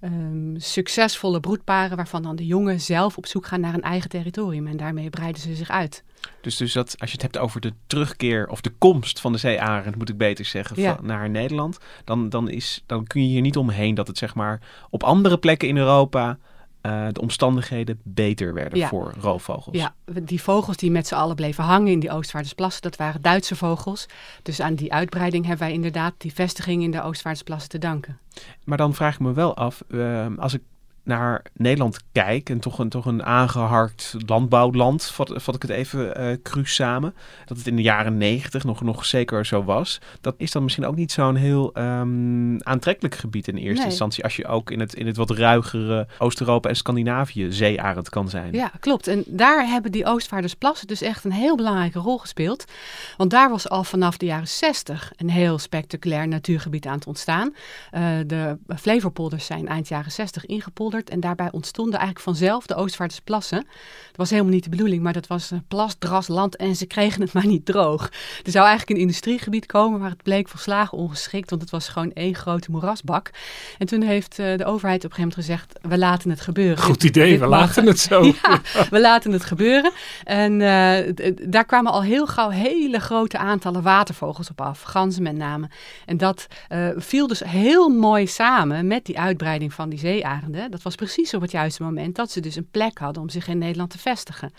Ehm, 0.00 0.56
succesvolle 0.56 1.40
broedparen 1.40 1.96
waarvan 1.96 2.22
dan 2.22 2.36
de 2.36 2.46
jongen 2.46 2.80
zelf 2.80 3.16
op 3.16 3.26
zoek 3.26 3.46
gaan 3.46 3.60
naar 3.60 3.74
een 3.74 3.82
eigen 3.82 4.10
territorium. 4.10 4.66
En 4.66 4.76
daarmee 4.76 5.10
breiden 5.10 5.42
ze 5.42 5.54
zich 5.54 5.70
uit. 5.70 6.04
Dus, 6.40 6.56
dus 6.56 6.72
dat, 6.72 6.94
als 6.98 7.10
je 7.10 7.14
het 7.14 7.22
hebt 7.22 7.38
over 7.38 7.60
de 7.60 7.72
terugkeer 7.86 8.48
of 8.48 8.60
de 8.60 8.72
komst 8.78 9.20
van 9.20 9.32
de 9.32 9.38
zeearend, 9.38 9.96
moet 9.96 10.08
ik 10.08 10.16
beter 10.16 10.44
zeggen, 10.44 10.82
Ja. 10.82 10.94
van, 10.96 11.06
naar 11.06 11.30
Nederland, 11.30 11.78
dan, 12.04 12.28
dan, 12.28 12.48
is, 12.48 12.82
dan 12.86 13.06
kun 13.06 13.22
je 13.22 13.28
hier 13.28 13.40
niet 13.40 13.56
omheen 13.56 13.94
dat 13.94 14.06
het 14.06 14.18
zeg 14.18 14.34
maar 14.34 14.60
op 14.90 15.02
andere 15.02 15.38
plekken 15.38 15.68
in 15.68 15.76
Europa 15.76 16.38
eh, 16.80 17.06
de 17.12 17.20
omstandigheden 17.20 18.00
beter 18.02 18.54
werden 18.54 18.78
Ja. 18.78 18.88
voor 18.88 19.14
roofvogels. 19.20 19.76
Ja, 19.76 19.94
die 20.22 20.42
vogels 20.42 20.76
die 20.76 20.90
met 20.90 21.06
z'n 21.06 21.14
allen 21.14 21.36
bleven 21.36 21.64
hangen 21.64 21.92
in 21.92 22.00
die 22.00 22.10
Oostvaardersplassen, 22.10 22.82
dat 22.82 22.96
waren 22.96 23.22
Duitse 23.22 23.56
vogels. 23.56 24.06
Dus 24.42 24.60
aan 24.60 24.74
die 24.74 24.92
uitbreiding 24.92 25.46
hebben 25.46 25.66
wij 25.66 25.74
inderdaad 25.74 26.14
die 26.18 26.34
vestiging 26.34 26.82
in 26.82 26.90
de 26.90 27.02
Oostvaardersplassen 27.02 27.70
te 27.70 27.78
danken. 27.78 28.18
Maar 28.64 28.78
dan 28.78 28.94
vraag 28.94 29.14
ik 29.14 29.20
me 29.20 29.32
wel 29.32 29.56
af, 29.56 29.82
eh, 29.90 30.26
als 30.36 30.54
ik 30.54 30.62
naar 31.10 31.42
Nederland 31.54 31.98
kijk 32.12 32.50
en 32.50 32.60
toch 32.60 32.78
een, 32.78 32.88
toch 32.88 33.06
een 33.06 33.24
aangeharkt 33.24 34.14
landbouwland, 34.26 35.04
vat, 35.04 35.32
vat 35.34 35.54
ik 35.54 35.62
het 35.62 35.70
even 35.70 36.16
eh 36.16 36.36
cru 36.42 36.66
samen, 36.66 37.14
dat 37.44 37.56
het 37.56 37.66
in 37.66 37.76
de 37.76 37.82
jaren 37.82 38.18
negentig 38.18 38.64
nog, 38.64 38.80
nog 38.82 39.04
zeker 39.04 39.46
zo 39.46 39.64
was, 39.64 39.98
dat 40.20 40.34
is 40.38 40.50
dan 40.50 40.62
misschien 40.62 40.86
ook 40.86 40.96
niet 40.96 41.12
zo'n 41.12 41.34
heel 41.36 41.72
ehm, 41.74 42.58
aantrekkelijk 42.58 43.14
gebied 43.14 43.48
in 43.48 43.56
eerste 43.56 43.78
Nee. 43.80 43.84
instantie, 43.86 44.24
als 44.24 44.36
je 44.36 44.46
ook 44.46 44.70
in 44.70 44.80
het, 44.80 44.94
in 44.94 45.06
het 45.06 45.16
wat 45.16 45.30
ruigere 45.30 46.06
Oost-Europa 46.18 46.68
en 46.68 46.76
Scandinavië 46.76 47.52
zeearend 47.52 48.08
kan 48.08 48.28
zijn. 48.28 48.52
Ja, 48.52 48.70
klopt. 48.80 49.06
En 49.06 49.24
daar 49.26 49.66
hebben 49.66 49.92
die 49.92 50.06
Oostvaardersplassen 50.06 50.86
dus 50.86 51.02
echt 51.02 51.24
een 51.24 51.32
heel 51.32 51.56
belangrijke 51.56 51.98
rol 51.98 52.18
gespeeld. 52.18 52.64
Want 53.16 53.30
daar 53.30 53.50
was 53.50 53.68
al 53.68 53.84
vanaf 53.84 54.16
de 54.16 54.26
jaren 54.26 54.48
60 54.48 55.12
een 55.16 55.30
heel 55.30 55.58
spectaculair 55.58 56.28
natuurgebied 56.28 56.86
aan 56.86 56.94
het 56.94 57.06
ontstaan. 57.06 57.54
Eh, 57.90 58.02
de 58.26 58.58
Flevopolders 58.76 59.46
zijn 59.46 59.68
eind 59.68 59.88
jaren 59.88 60.12
60 60.12 60.46
ingepolderd. 60.46 60.99
En 61.08 61.20
daarbij 61.20 61.48
ontstonden 61.52 61.98
eigenlijk 61.98 62.24
vanzelf 62.24 62.66
de 62.66 62.74
Oostvaardersplassen. 62.74 63.58
Dat 64.06 64.16
was 64.16 64.30
helemaal 64.30 64.52
niet 64.52 64.64
de 64.64 64.70
bedoeling, 64.70 65.02
maar 65.02 65.12
dat 65.12 65.26
was 65.26 65.50
een 65.50 65.64
plasdrasland 65.68 66.56
en 66.56 66.76
ze 66.76 66.86
kregen 66.86 67.20
het 67.20 67.32
maar 67.40 67.46
niet 67.46 67.66
droog. 67.66 68.10
Er 68.44 68.50
zou 68.50 68.66
eigenlijk 68.66 68.96
een 68.96 69.06
industriegebied 69.06 69.66
komen, 69.66 70.00
maar 70.00 70.10
het 70.10 70.22
bleek 70.22 70.48
volslagen 70.48 70.98
ongeschikt, 70.98 71.50
want 71.50 71.62
het 71.62 71.70
was 71.70 71.88
gewoon 71.88 72.12
één 72.12 72.34
grote 72.34 72.70
moerasbak. 72.70 73.30
En 73.78 73.86
toen 73.86 74.02
heeft 74.02 74.38
eh, 74.38 74.56
de 74.56 74.64
overheid 74.64 75.04
op 75.04 75.10
een 75.10 75.16
gegeven 75.16 75.18
moment 75.18 75.34
gezegd, 75.34 75.78
we 75.82 75.98
laten 75.98 76.30
het 76.30 76.40
gebeuren. 76.40 76.78
Goed 76.84 77.04
idee, 77.04 77.30
dit 77.30 77.40
we 77.40 77.46
mag. 77.46 77.60
laten 77.60 77.86
het 77.86 77.98
zo. 77.98 78.22
Ja, 78.42 78.60
we 78.90 79.00
laten 79.00 79.32
het 79.32 79.44
gebeuren. 79.44 79.92
En 80.24 80.60
eh, 80.60 81.12
daar 81.48 81.64
kwamen 81.64 81.92
al 81.92 82.02
heel 82.02 82.26
gauw 82.26 82.48
hele 82.48 82.98
grote 83.00 83.38
aantallen 83.38 83.82
watervogels 83.82 84.50
op 84.50 84.60
af, 84.60 84.82
ganzen 84.82 85.22
met 85.22 85.36
name. 85.36 85.68
En 86.06 86.16
dat 86.16 86.46
eh, 86.68 86.88
viel 86.96 87.26
dus 87.26 87.42
heel 87.44 87.88
mooi 87.88 88.26
samen 88.26 88.86
met 88.86 89.04
die 89.04 89.18
uitbreiding 89.18 89.72
van 89.72 89.88
die 89.88 89.98
zeearenden. 89.98 90.70
Dat 90.82 90.92
was 90.92 91.08
precies 91.08 91.34
op 91.34 91.40
het 91.40 91.50
juiste 91.50 91.82
moment 91.82 92.16
dat 92.16 92.30
ze 92.30 92.40
dus 92.40 92.56
een 92.56 92.70
plek 92.70 92.98
hadden 92.98 93.22
om 93.22 93.28
zich 93.28 93.48
in 93.48 93.58
Nederland 93.58 93.90
te 93.90 93.98
vestigen. 93.98 94.52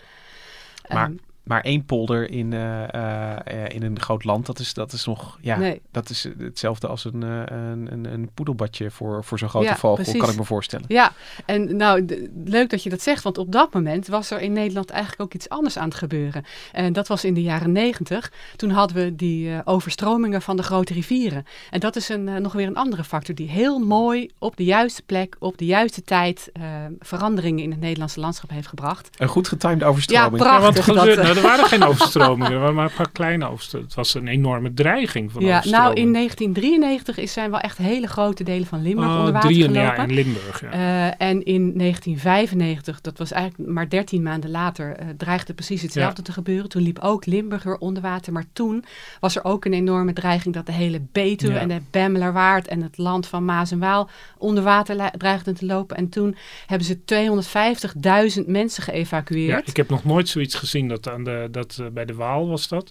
Maar 0.88 1.04
Ehm, 1.04 1.14
maar 1.42 1.60
één 1.60 1.84
polder 1.84 2.30
in, 2.30 2.52
eh, 2.52 3.64
eh, 3.64 3.74
in 3.74 3.82
een 3.82 4.00
groot 4.00 4.24
land, 4.24 4.46
dat 4.46 4.58
is, 4.58 4.74
dat 4.74 4.92
is 4.92 5.04
nog, 5.06 5.38
ja, 5.40 5.56
Nee. 5.58 5.80
dat 5.90 6.10
is 6.10 6.28
hetzelfde 6.38 6.86
als 6.86 7.04
een, 7.04 7.22
eh, 7.22 7.42
een, 7.46 7.92
een, 7.92 8.04
een 8.12 8.30
poedelbadje 8.34 8.90
voor, 8.90 9.24
voor 9.24 9.38
zo'n 9.38 9.48
grote 9.48 9.66
Ja, 9.66 9.76
vogel, 9.76 10.02
precies. 10.02 10.20
kan 10.20 10.30
ik 10.30 10.36
me 10.36 10.44
voorstellen. 10.44 10.84
Ja, 10.88 11.12
en 11.46 11.76
nou, 11.76 12.06
leuk 12.44 12.70
dat 12.70 12.82
je 12.82 12.90
dat 12.90 13.02
zegt, 13.02 13.22
want 13.22 13.38
op 13.38 13.52
dat 13.52 13.72
moment 13.72 14.06
was 14.06 14.30
er 14.30 14.40
in 14.40 14.52
Nederland 14.52 14.90
eigenlijk 14.90 15.22
ook 15.22 15.34
iets 15.34 15.48
anders 15.48 15.76
aan 15.78 15.88
het 15.88 15.94
gebeuren. 15.94 16.44
En 16.72 16.92
dat 16.92 17.08
was 17.08 17.24
in 17.24 17.34
de 17.34 17.42
jaren 17.42 17.72
negentig. 17.72 18.32
Toen 18.56 18.70
hadden 18.70 18.96
we 18.96 19.16
die 19.16 19.50
overstromingen 19.64 20.42
van 20.42 20.56
de 20.56 20.62
grote 20.62 20.92
rivieren. 20.92 21.44
En 21.70 21.80
dat 21.80 21.96
is 21.96 22.08
een, 22.08 22.42
nog 22.42 22.52
weer 22.52 22.66
een 22.66 22.76
andere 22.76 23.04
factor 23.04 23.34
die 23.34 23.48
heel 23.48 23.78
mooi 23.78 24.30
op 24.38 24.56
de 24.56 24.64
juiste 24.64 25.02
plek, 25.02 25.36
op 25.38 25.58
de 25.58 25.64
juiste 25.64 26.02
tijd 26.02 26.50
eh, 26.52 26.62
veranderingen 26.98 27.64
in 27.64 27.70
het 27.70 27.80
Nederlandse 27.80 28.20
landschap 28.20 28.50
heeft 28.50 28.66
gebracht. 28.66 29.08
Een 29.18 29.28
goed 29.28 29.48
getimede 29.48 29.84
overstroming. 29.84 30.38
Ja, 30.38 30.44
Ja, 30.44 30.60
want 30.60 30.74
prachtig. 30.74 30.94
dat, 30.94 31.16
nou, 31.16 31.31
er 31.36 31.42
waren 31.42 31.64
geen 31.64 31.82
overstromingen, 31.84 32.52
er 32.52 32.58
waren 32.58 32.74
maar 32.74 32.84
een 32.84 32.96
paar 32.96 33.10
kleine 33.12 33.48
overstromingen. 33.50 33.94
Het 33.94 33.96
was 33.96 34.14
een 34.14 34.26
enorme 34.28 34.74
dreiging 34.74 35.32
van 35.32 35.42
ja, 35.44 35.62
nou, 35.64 35.94
in 35.94 36.12
1993 36.12 37.18
is, 37.18 37.32
zijn 37.32 37.50
wel 37.50 37.60
echt 37.60 37.78
hele 37.78 38.06
grote 38.06 38.44
delen 38.44 38.66
van 38.66 38.82
Limburg 38.82 39.08
Oh, 39.10 39.18
onder 39.18 39.32
water 39.32 39.48
drieën, 39.50 39.68
gelopen. 39.68 39.96
ja, 39.96 40.02
in 40.02 40.14
Limburg. 40.14 40.60
Ja. 40.60 40.70
Eh, 40.70 41.26
en 41.28 41.44
in 41.44 41.72
1995, 41.76 43.00
dat 43.00 43.18
was 43.18 43.32
eigenlijk 43.32 43.70
maar 43.70 43.88
13 43.88 44.22
maanden 44.22 44.50
later, 44.50 44.96
eh, 44.96 45.06
dreigde 45.16 45.54
precies 45.54 45.82
hetzelfde 45.82 46.22
te 46.22 46.32
gebeuren. 46.32 46.68
Toen 46.68 46.82
liep 46.82 46.98
ook 46.98 47.26
Limburg 47.26 47.62
weer 47.62 47.76
onder 47.78 48.02
water. 48.02 48.32
Maar 48.32 48.44
toen 48.52 48.84
was 49.20 49.36
er 49.36 49.44
ook 49.44 49.64
een 49.64 49.72
enorme 49.72 50.12
dreiging 50.12 50.54
dat 50.54 50.66
de 50.66 50.72
hele 50.72 51.00
Betuwe 51.12 51.52
Ja. 51.52 51.58
en 51.60 51.68
de 51.68 51.80
Bemmelerwaard 51.90 52.68
en 52.68 52.82
het 52.82 52.98
land 52.98 53.26
van 53.26 53.44
Maas 53.44 53.70
en 53.70 53.78
Waal 53.78 54.10
onder 54.38 54.62
water 54.64 55.10
dreigden 55.18 55.54
te 55.54 55.66
lopen. 55.66 55.96
En 55.96 56.08
toen 56.08 56.36
hebben 56.66 56.86
ze 56.86 57.04
250.000 57.04 58.46
mensen 58.46 58.84
ja, 58.86 58.92
geëvacueerd. 58.92 59.68
ik 59.68 59.76
heb 59.76 59.88
nog 59.90 60.04
nooit 60.04 60.28
zoiets 60.28 60.54
gezien 60.54 60.88
dat, 60.88 61.08
aan 61.08 61.21
de, 61.24 61.48
dat 61.50 61.78
eh, 61.80 61.86
bij 61.92 62.04
de 62.04 62.14
Waal 62.14 62.48
was 62.48 62.68
dat. 62.68 62.90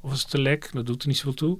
Of 0.00 0.10
was 0.10 0.22
het 0.22 0.30
de 0.30 0.40
Lek, 0.40 0.68
dat 0.72 0.86
doet 0.86 1.02
er 1.02 1.08
niet 1.08 1.16
zoveel 1.16 1.34
toe. 1.34 1.58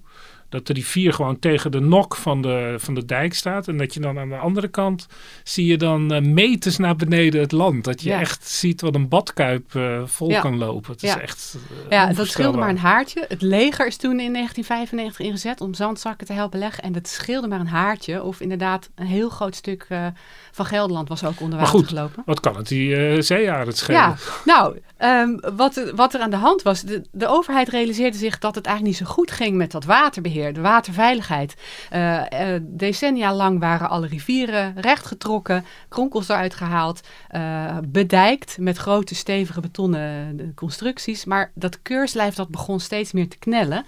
Dat 0.48 0.66
de 0.66 0.72
rivier 0.72 1.12
gewoon 1.12 1.38
tegen 1.38 1.70
de 1.70 1.80
nok 1.80 2.16
van 2.16 2.42
de, 2.42 2.74
van 2.78 2.94
de 2.94 3.04
dijk 3.04 3.34
staat. 3.34 3.68
En 3.68 3.76
dat 3.76 3.94
je 3.94 4.00
dan 4.00 4.18
aan 4.18 4.28
de 4.28 4.36
andere 4.36 4.68
kant 4.68 5.06
zie 5.44 5.66
je 5.66 5.76
dan 5.76 6.12
eh, 6.12 6.22
meters 6.22 6.76
naar 6.76 6.96
beneden 6.96 7.40
het 7.40 7.52
land. 7.52 7.84
Dat 7.84 8.02
je 8.02 8.08
Ja. 8.08 8.20
echt 8.20 8.48
ziet 8.48 8.80
wat 8.80 8.94
een 8.94 9.08
badkuip 9.08 9.74
eh, 9.74 10.02
vol 10.06 10.30
Ja. 10.30 10.40
kan 10.40 10.58
lopen. 10.58 10.92
Het 10.92 11.02
is 11.02 11.12
Ja. 11.14 11.20
echt 11.20 11.56
eh, 11.84 11.90
Ja, 11.90 12.12
dat 12.12 12.26
scheelde 12.26 12.58
maar 12.58 12.68
een 12.68 12.78
haartje. 12.78 13.24
Het 13.28 13.42
leger 13.42 13.86
is 13.86 13.96
toen 13.96 14.20
in 14.20 14.32
1995 14.32 15.26
ingezet 15.26 15.60
om 15.60 15.74
zandzakken 15.74 16.26
te 16.26 16.32
helpen 16.32 16.58
leggen. 16.58 16.82
En 16.82 16.92
dat 16.92 17.08
scheelde 17.08 17.48
maar 17.48 17.60
een 17.60 17.66
haartje. 17.66 18.22
Of 18.22 18.40
inderdaad, 18.40 18.90
een 18.94 19.06
heel 19.06 19.28
groot 19.28 19.54
stuk 19.54 19.86
van 20.54 20.66
Gelderland 20.66 21.08
was 21.08 21.24
ook 21.24 21.40
onder 21.40 21.58
water 21.58 21.84
gelopen. 21.86 22.22
Wat 22.26 22.40
kan 22.40 22.56
het 22.56 22.68
die 22.68 22.96
eh 22.96 23.22
zeearend 23.22 23.76
schelen? 23.76 24.00
Ja, 24.00 24.14
nou, 24.44 24.80
ehm, 24.96 25.56
wat, 25.56 25.92
wat 25.94 26.14
er 26.14 26.20
aan 26.20 26.30
de 26.30 26.36
hand 26.36 26.62
was, 26.62 26.82
de, 26.82 27.02
de 27.12 27.26
overheid 27.26 27.68
realiseerde 27.68 28.16
zich 28.18 28.38
dat 28.38 28.54
het 28.54 28.66
eigenlijk 28.66 28.98
niet 28.98 29.08
zo 29.08 29.14
goed 29.14 29.30
ging 29.30 29.56
met 29.56 29.70
dat 29.70 29.84
waterbeheer, 29.84 30.52
de 30.52 30.60
waterveiligheid. 30.60 31.54
Eh, 31.90 32.54
eh, 32.54 32.62
decennia 32.62 33.34
lang 33.34 33.60
waren 33.60 33.88
alle 33.88 34.06
rivieren 34.06 34.74
rechtgetrokken, 34.80 35.64
kronkels 35.88 36.28
eruit 36.28 36.54
gehaald, 36.54 37.00
eh, 37.28 37.76
bedijkt 37.88 38.56
met 38.58 38.76
grote 38.76 39.14
stevige 39.14 39.60
betonnen 39.60 40.52
constructies. 40.54 41.24
Maar 41.24 41.50
dat 41.54 41.82
keurslijf 41.82 42.34
dat 42.34 42.48
begon 42.48 42.80
steeds 42.80 43.12
meer 43.12 43.28
te 43.28 43.38
knellen. 43.38 43.86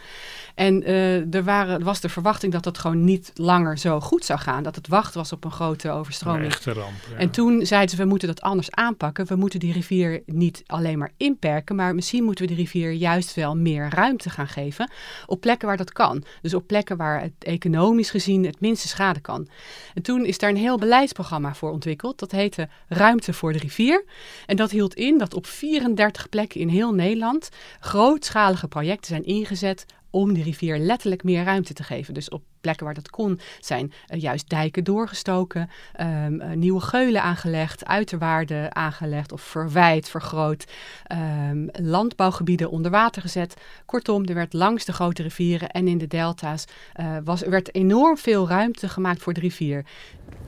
En 0.55 0.85
er, 1.31 1.45
waren, 1.45 1.85
was 1.85 2.01
de 2.01 2.09
verwachting 2.09 2.53
dat 2.53 2.65
dat 2.65 2.79
gewoon 2.79 3.05
niet 3.05 3.31
langer 3.35 3.79
zo 3.79 4.01
goed 4.01 4.25
zou 4.25 4.39
gaan. 4.39 4.63
Dat 4.63 4.75
het 4.75 4.89
wachten 4.89 5.19
was 5.19 5.33
op 5.33 5.45
een 5.45 5.51
grote 5.51 5.91
overstroming. 5.91 6.56
Ramp. 6.65 6.95
En 7.17 7.31
toen 7.31 7.67
zeiden 7.67 7.91
ze, 7.91 7.97
we 7.97 8.09
moeten 8.09 8.29
dat 8.29 8.41
anders 8.41 8.71
aanpakken. 8.71 9.27
We 9.27 9.37
moeten 9.37 9.61
die 9.61 9.73
rivier 9.73 10.23
niet 10.27 10.63
alleen 10.67 10.99
maar 10.99 11.13
inperken, 11.17 11.77
maar 11.77 11.95
misschien 11.95 12.25
moeten 12.25 12.47
we 12.47 12.55
de 12.55 12.61
rivier 12.61 12.93
juist 12.93 13.35
wel 13.35 13.57
meer 13.57 13.89
ruimte 13.91 14.31
gaan 14.31 14.49
geven. 14.49 14.91
Op 15.27 15.41
plekken 15.41 15.69
waar 15.69 15.77
dat 15.77 15.93
kan. 15.93 16.25
Dus 16.43 16.55
op 16.55 16.67
plekken 16.67 16.97
waar 16.97 17.21
het 17.21 17.33
economisch 17.39 18.11
gezien 18.11 18.45
het 18.45 18.61
minste 18.61 18.89
schade 18.89 19.21
kan. 19.21 19.49
En 19.95 20.03
toen 20.03 20.25
is 20.25 20.39
daar 20.39 20.51
een 20.51 20.57
heel 20.57 20.79
beleidsprogramma 20.79 21.55
voor 21.55 21.71
ontwikkeld. 21.71 22.19
Dat 22.19 22.31
heette 22.31 22.69
Ruimte 22.89 23.33
voor 23.33 23.53
de 23.53 23.59
rivier. 23.59 24.05
En 24.47 24.57
dat 24.57 24.71
hield 24.71 24.95
in 24.95 25.19
dat 25.19 25.35
op 25.35 25.47
34 25.47 26.29
plekken 26.29 26.61
in 26.61 26.69
heel 26.69 26.95
Nederland 26.95 27.49
grootschalige 27.81 28.69
projecten 28.69 29.07
zijn 29.07 29.25
ingezet 29.25 29.85
om 30.17 30.33
die 30.33 30.43
rivier 30.43 30.79
letterlijk 30.79 31.25
meer 31.25 31.45
ruimte 31.45 31.75
te 31.75 31.83
geven. 31.83 32.15
Dus 32.15 32.29
op 32.29 32.43
plekken 32.61 32.85
waar 32.85 32.95
dat 32.95 33.11
kon 33.11 33.41
zijn 33.61 33.93
eh, 34.07 34.21
juist 34.21 34.49
dijken 34.49 34.85
doorgestoken, 34.85 35.71
ehm, 35.93 36.41
eh, 36.41 36.51
nieuwe 36.51 36.81
geulen 36.81 37.23
aangelegd, 37.23 37.87
uiterwaarden 37.87 38.75
aangelegd 38.75 39.33
of 39.33 39.41
verwijt, 39.41 40.09
vergroot, 40.09 40.65
ehm, 41.05 41.67
landbouwgebieden 41.73 42.71
onder 42.71 42.91
water 42.91 43.23
gezet. 43.23 43.55
Kortom, 43.87 44.25
er 44.25 44.35
werd 44.35 44.53
langs 44.53 44.85
de 44.85 44.93
grote 44.93 45.23
rivieren 45.23 45.71
en 45.71 45.89
in 45.89 45.99
de 45.99 46.07
delta's 46.07 46.65
eh, 46.93 47.07
was, 47.25 47.43
er 47.43 47.51
werd 47.51 47.75
enorm 47.75 48.17
veel 48.17 48.49
ruimte 48.49 48.89
gemaakt 48.89 49.23
voor 49.23 49.33
de 49.33 49.41
rivier. 49.41 49.85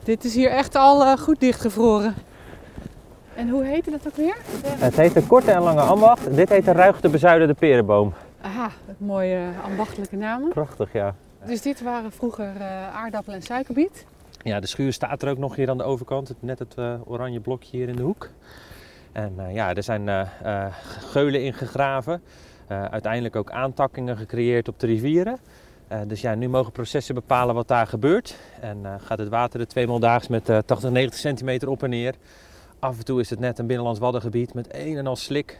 Dit 0.03 0.23
is 0.23 0.35
hier 0.35 0.49
echt 0.49 0.75
al 0.75 1.17
goed 1.17 1.39
dichtgevroren. 1.39 2.15
En 3.35 3.49
hoe 3.49 3.65
heette 3.65 3.91
dat 3.91 4.07
ook 4.07 4.15
weer? 4.15 4.35
Het 4.63 4.95
heet 4.95 5.13
de 5.13 5.23
korte 5.27 5.51
en 5.51 5.61
lange 5.61 5.81
ambacht. 5.81 6.35
Dit 6.35 6.49
heet 6.49 6.65
de 6.65 6.71
ruigte 6.71 7.09
bezuidende 7.09 7.53
perenboom. 7.53 8.13
Aha, 8.41 8.71
mooie 8.97 9.51
ambachtelijke 9.63 10.15
namen. 10.15 10.49
Prachtig, 10.49 10.93
ja. 10.93 11.15
Dus 11.45 11.61
dit 11.61 11.81
waren 11.81 12.11
vroeger 12.11 12.55
uh, 12.55 12.95
aardappel- 12.95 13.33
en 13.33 13.41
suikerbiet. 13.41 14.05
Ja, 14.43 14.59
de 14.59 14.67
schuur 14.67 14.93
staat 14.93 15.21
er 15.21 15.29
ook 15.29 15.37
nog 15.37 15.55
hier 15.55 15.69
aan 15.69 15.77
de 15.77 15.83
overkant. 15.83 16.33
Net 16.39 16.59
het 16.59 16.75
uh, 16.79 16.93
oranje 17.05 17.39
blokje 17.39 17.77
hier 17.77 17.89
in 17.89 17.95
de 17.95 18.01
hoek. 18.01 18.29
En 19.11 19.33
uh, 19.37 19.53
ja, 19.53 19.73
er 19.73 19.83
zijn 19.83 20.07
uh, 20.07 20.65
geulen 20.99 21.43
ingegraven. 21.43 22.21
Uh, 22.71 22.85
uiteindelijk 22.85 23.35
ook 23.35 23.51
aantakkingen 23.51 24.17
gecreëerd 24.17 24.67
op 24.67 24.79
de 24.79 24.87
rivieren. 24.87 25.37
Uh, 25.91 25.99
dus 26.07 26.21
ja, 26.21 26.35
nu 26.35 26.49
mogen 26.49 26.71
processen 26.71 27.15
bepalen 27.15 27.55
wat 27.55 27.67
daar 27.67 27.87
gebeurt. 27.87 28.35
En 28.61 28.77
uh, 28.83 28.93
gaat 28.97 29.17
het 29.17 29.29
water 29.29 29.59
er 29.59 29.67
tweemaal 29.67 29.99
daags 29.99 30.27
met 30.27 30.49
uh, 30.49 30.57
80, 30.65 30.89
90 30.89 31.19
centimeter 31.19 31.69
op 31.69 31.83
en 31.83 31.89
neer. 31.89 32.15
Af 32.79 32.97
en 32.97 33.05
toe 33.05 33.19
is 33.19 33.29
het 33.29 33.39
net 33.39 33.59
een 33.59 33.67
binnenlands 33.67 33.99
waddengebied 33.99 34.53
met 34.53 34.67
een 34.71 34.97
en 34.97 35.07
al 35.07 35.15
slik. 35.15 35.59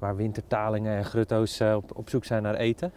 Waar 0.00 0.16
wintertalingen 0.16 0.96
en 0.96 1.04
grutto's 1.04 1.60
uh, 1.60 1.74
op, 1.74 1.96
op, 1.96 2.08
zoek 2.08 2.24
zijn 2.24 2.42
naar 2.42 2.54
eten. 2.54 2.92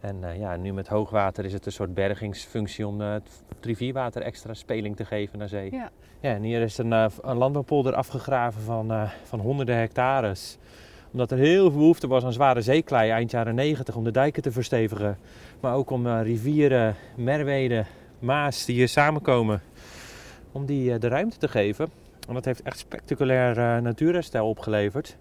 En 0.00 0.16
uh, 0.22 0.38
ja, 0.38 0.56
nu 0.56 0.72
met 0.72 0.88
hoogwater 0.88 1.44
is 1.44 1.52
het 1.52 1.66
een 1.66 1.72
soort 1.72 1.94
bergingsfunctie 1.94 2.86
om 2.86 3.00
uh, 3.00 3.12
het 3.12 3.30
rivierwater 3.60 4.22
extra 4.22 4.54
speling 4.54 4.96
te 4.96 5.04
geven 5.04 5.38
naar 5.38 5.48
zee. 5.48 5.72
Ja. 5.72 5.90
Ja, 6.20 6.30
en 6.30 6.42
hier 6.42 6.62
is 6.62 6.78
een, 6.78 6.92
een 6.92 7.36
landbouwpolder 7.36 7.94
afgegraven 7.94 8.62
van, 8.62 9.08
van 9.24 9.40
honderden 9.40 9.76
hectares. 9.76 10.58
Omdat 11.16 11.30
er 11.30 11.38
heel 11.38 11.70
veel 11.70 11.78
behoefte 11.78 12.06
was 12.06 12.24
aan 12.24 12.32
zware 12.32 12.60
zeeklei 12.60 13.10
eind 13.10 13.30
jaren 13.30 13.54
90 13.54 13.96
om 13.96 14.04
de 14.04 14.10
dijken 14.10 14.42
te 14.42 14.52
verstevigen. 14.52 15.18
Maar 15.60 15.74
ook 15.74 15.90
om 15.90 16.06
uh, 16.06 16.22
rivieren, 16.22 16.94
Merwede, 17.14 17.84
Maas 18.18 18.64
die 18.64 18.74
hier 18.74 18.88
samenkomen, 18.88 19.62
om 20.52 20.66
die 20.66 20.90
uh, 20.90 21.00
de 21.00 21.08
ruimte 21.08 21.36
te 21.36 21.48
geven. 21.48 21.88
En 22.28 22.34
dat 22.34 22.44
heeft 22.44 22.62
echt 22.62 22.78
spectaculair 22.78 23.58
uh, 23.58 23.78
natuurherstel 23.78 24.48
opgeleverd. 24.48 25.16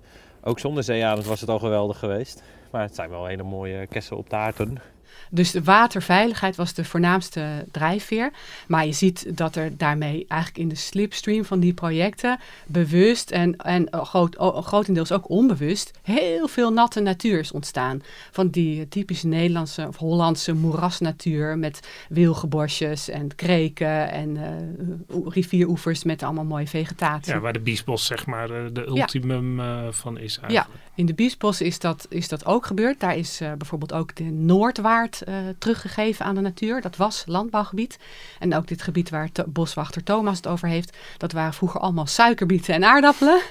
Ook 0.47 0.59
zonder 0.59 0.83
zeearend 0.83 1.25
was 1.25 1.41
het 1.41 1.49
al 1.49 1.59
geweldig 1.59 1.99
geweest. 1.99 2.43
Maar 2.75 2.83
het 2.83 2.95
zijn 2.95 3.09
wel 3.09 3.25
hele 3.25 3.43
mooie 3.43 3.87
kessen 3.87 4.17
op 4.17 4.29
taarten. 4.29 4.81
Dus 5.29 5.51
de 5.51 5.63
waterveiligheid 5.63 6.55
was 6.55 6.73
de 6.73 6.85
voornaamste 6.85 7.65
drijfveer. 7.71 8.31
Maar 8.67 8.85
je 8.85 8.91
ziet 8.91 9.37
dat 9.37 9.55
er 9.55 9.77
daarmee 9.77 10.25
eigenlijk 10.27 10.61
in 10.61 10.67
de 10.67 10.75
slipstream 10.75 11.45
van 11.45 11.59
die 11.59 11.73
projecten 11.73 12.39
bewust 12.65 13.31
en, 13.31 13.55
en 13.57 13.87
groot, 13.91 14.35
grotendeels 14.39 15.11
ook 15.11 15.29
onbewust 15.29 15.91
heel 16.01 16.47
veel 16.47 16.71
natte 16.71 16.99
natuur 16.99 17.39
is 17.39 17.51
ontstaan. 17.51 18.03
Van 18.31 18.49
die 18.49 18.87
typische 18.87 19.27
Nederlandse 19.27 19.87
of 19.87 19.97
Hollandse 19.97 20.53
moerasnatuur 20.53 21.57
met 21.57 21.87
wilgenbosjes 22.09 23.09
en 23.09 23.35
kreken 23.35 24.11
en 24.11 24.35
uh, 24.35 25.17
rivieroevers 25.27 26.03
met 26.03 26.23
allemaal 26.23 26.45
mooie 26.45 26.67
vegetatie. 26.67 27.33
Ja, 27.33 27.39
waar 27.39 27.53
de 27.53 27.59
Biesbos 27.59 28.05
zeg 28.05 28.25
maar 28.25 28.49
uh, 28.49 28.67
de 28.73 28.85
ultimum 28.87 29.59
ja. 29.59 29.83
uh, 29.83 29.91
van 29.91 30.17
is 30.17 30.37
eigenlijk. 30.37 30.73
Ja, 30.73 30.83
in 30.95 31.05
de 31.05 31.13
Biesbos 31.13 31.61
is 31.61 31.79
dat, 31.79 32.05
is 32.09 32.27
dat 32.27 32.45
ook 32.45 32.64
gebeurd. 32.65 32.99
Daar 32.99 33.15
is 33.15 33.41
uh, 33.41 33.53
bijvoorbeeld 33.53 33.93
ook 33.93 34.15
de 34.15 34.23
Noordwaard 34.23 35.21
uh, 35.27 35.35
teruggegeven 35.59 36.25
aan 36.25 36.35
de 36.35 36.41
natuur. 36.41 36.81
Dat 36.81 36.95
was 36.95 37.23
landbouwgebied. 37.25 37.99
En 38.39 38.55
ook 38.55 38.67
dit 38.67 38.81
gebied 38.81 39.09
waar 39.09 39.29
boswachter 39.47 40.03
Thomas 40.03 40.37
het 40.37 40.47
over 40.47 40.67
heeft. 40.67 40.97
Dat 41.17 41.31
waren 41.31 41.53
vroeger 41.53 41.79
allemaal 41.79 42.07
suikerbieten 42.07 42.73
en 42.73 42.83
aardappelen. 42.83 43.41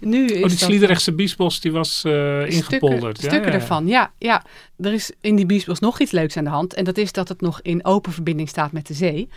Nu 0.00 0.26
is 0.26 0.42
oh, 0.42 0.48
die 0.48 0.58
Sliedrechtse 0.58 1.12
Biesbos 1.12 1.60
die 1.60 1.72
was 1.72 2.02
uh, 2.06 2.50
ingepolderd. 2.50 3.16
Stukken, 3.16 3.22
stukken 3.22 3.40
ja, 3.40 3.46
ja, 3.46 3.60
ervan, 3.60 3.86
ja, 3.86 4.12
ja. 4.18 4.44
Er 4.80 4.92
is 4.92 5.12
in 5.20 5.36
die 5.36 5.46
Biesbos 5.46 5.78
nog 5.78 6.00
iets 6.00 6.10
leuks 6.10 6.36
aan 6.36 6.44
de 6.44 6.50
hand. 6.50 6.74
En 6.74 6.84
dat 6.84 6.98
is 6.98 7.12
dat 7.12 7.28
het 7.28 7.40
nog 7.40 7.60
in 7.62 7.84
open 7.84 8.12
verbinding 8.12 8.48
staat 8.48 8.72
met 8.72 8.86
de 8.86 8.94
zee. 8.94 9.28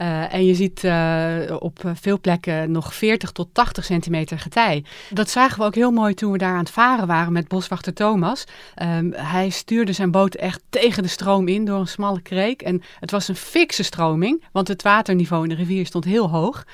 Uh, 0.00 0.34
en 0.34 0.44
je 0.44 0.54
ziet 0.54 0.82
uh, 0.82 1.56
op 1.58 1.92
veel 1.94 2.20
plekken 2.20 2.70
nog 2.70 2.94
40 2.94 3.32
tot 3.32 3.48
80 3.52 3.84
centimeter 3.84 4.38
getij. 4.38 4.84
Dat 5.10 5.30
zagen 5.30 5.58
we 5.58 5.64
ook 5.64 5.74
heel 5.74 5.90
mooi 5.90 6.14
toen 6.14 6.32
we 6.32 6.38
daar 6.38 6.52
aan 6.52 6.58
het 6.58 6.70
varen 6.70 7.06
waren 7.06 7.32
met 7.32 7.48
boswachter 7.48 7.94
Thomas. 7.94 8.44
Um, 8.82 9.12
hij 9.12 9.50
stuurde 9.50 9.92
zijn 9.92 10.10
boot 10.10 10.34
echt 10.34 10.62
tegen 10.68 11.02
de 11.02 11.08
stroom 11.08 11.48
in 11.48 11.64
door 11.64 11.80
een 11.80 11.88
smalle 11.88 12.20
kreek. 12.20 12.62
En 12.62 12.82
het 13.00 13.10
was 13.10 13.28
een 13.28 13.36
fikse 13.36 13.82
stroming, 13.82 14.44
want 14.52 14.68
het 14.68 14.82
waterniveau 14.82 15.42
in 15.42 15.48
de 15.48 15.54
rivier 15.54 15.86
stond 15.86 16.04
heel 16.04 16.30
hoog. 16.30 16.66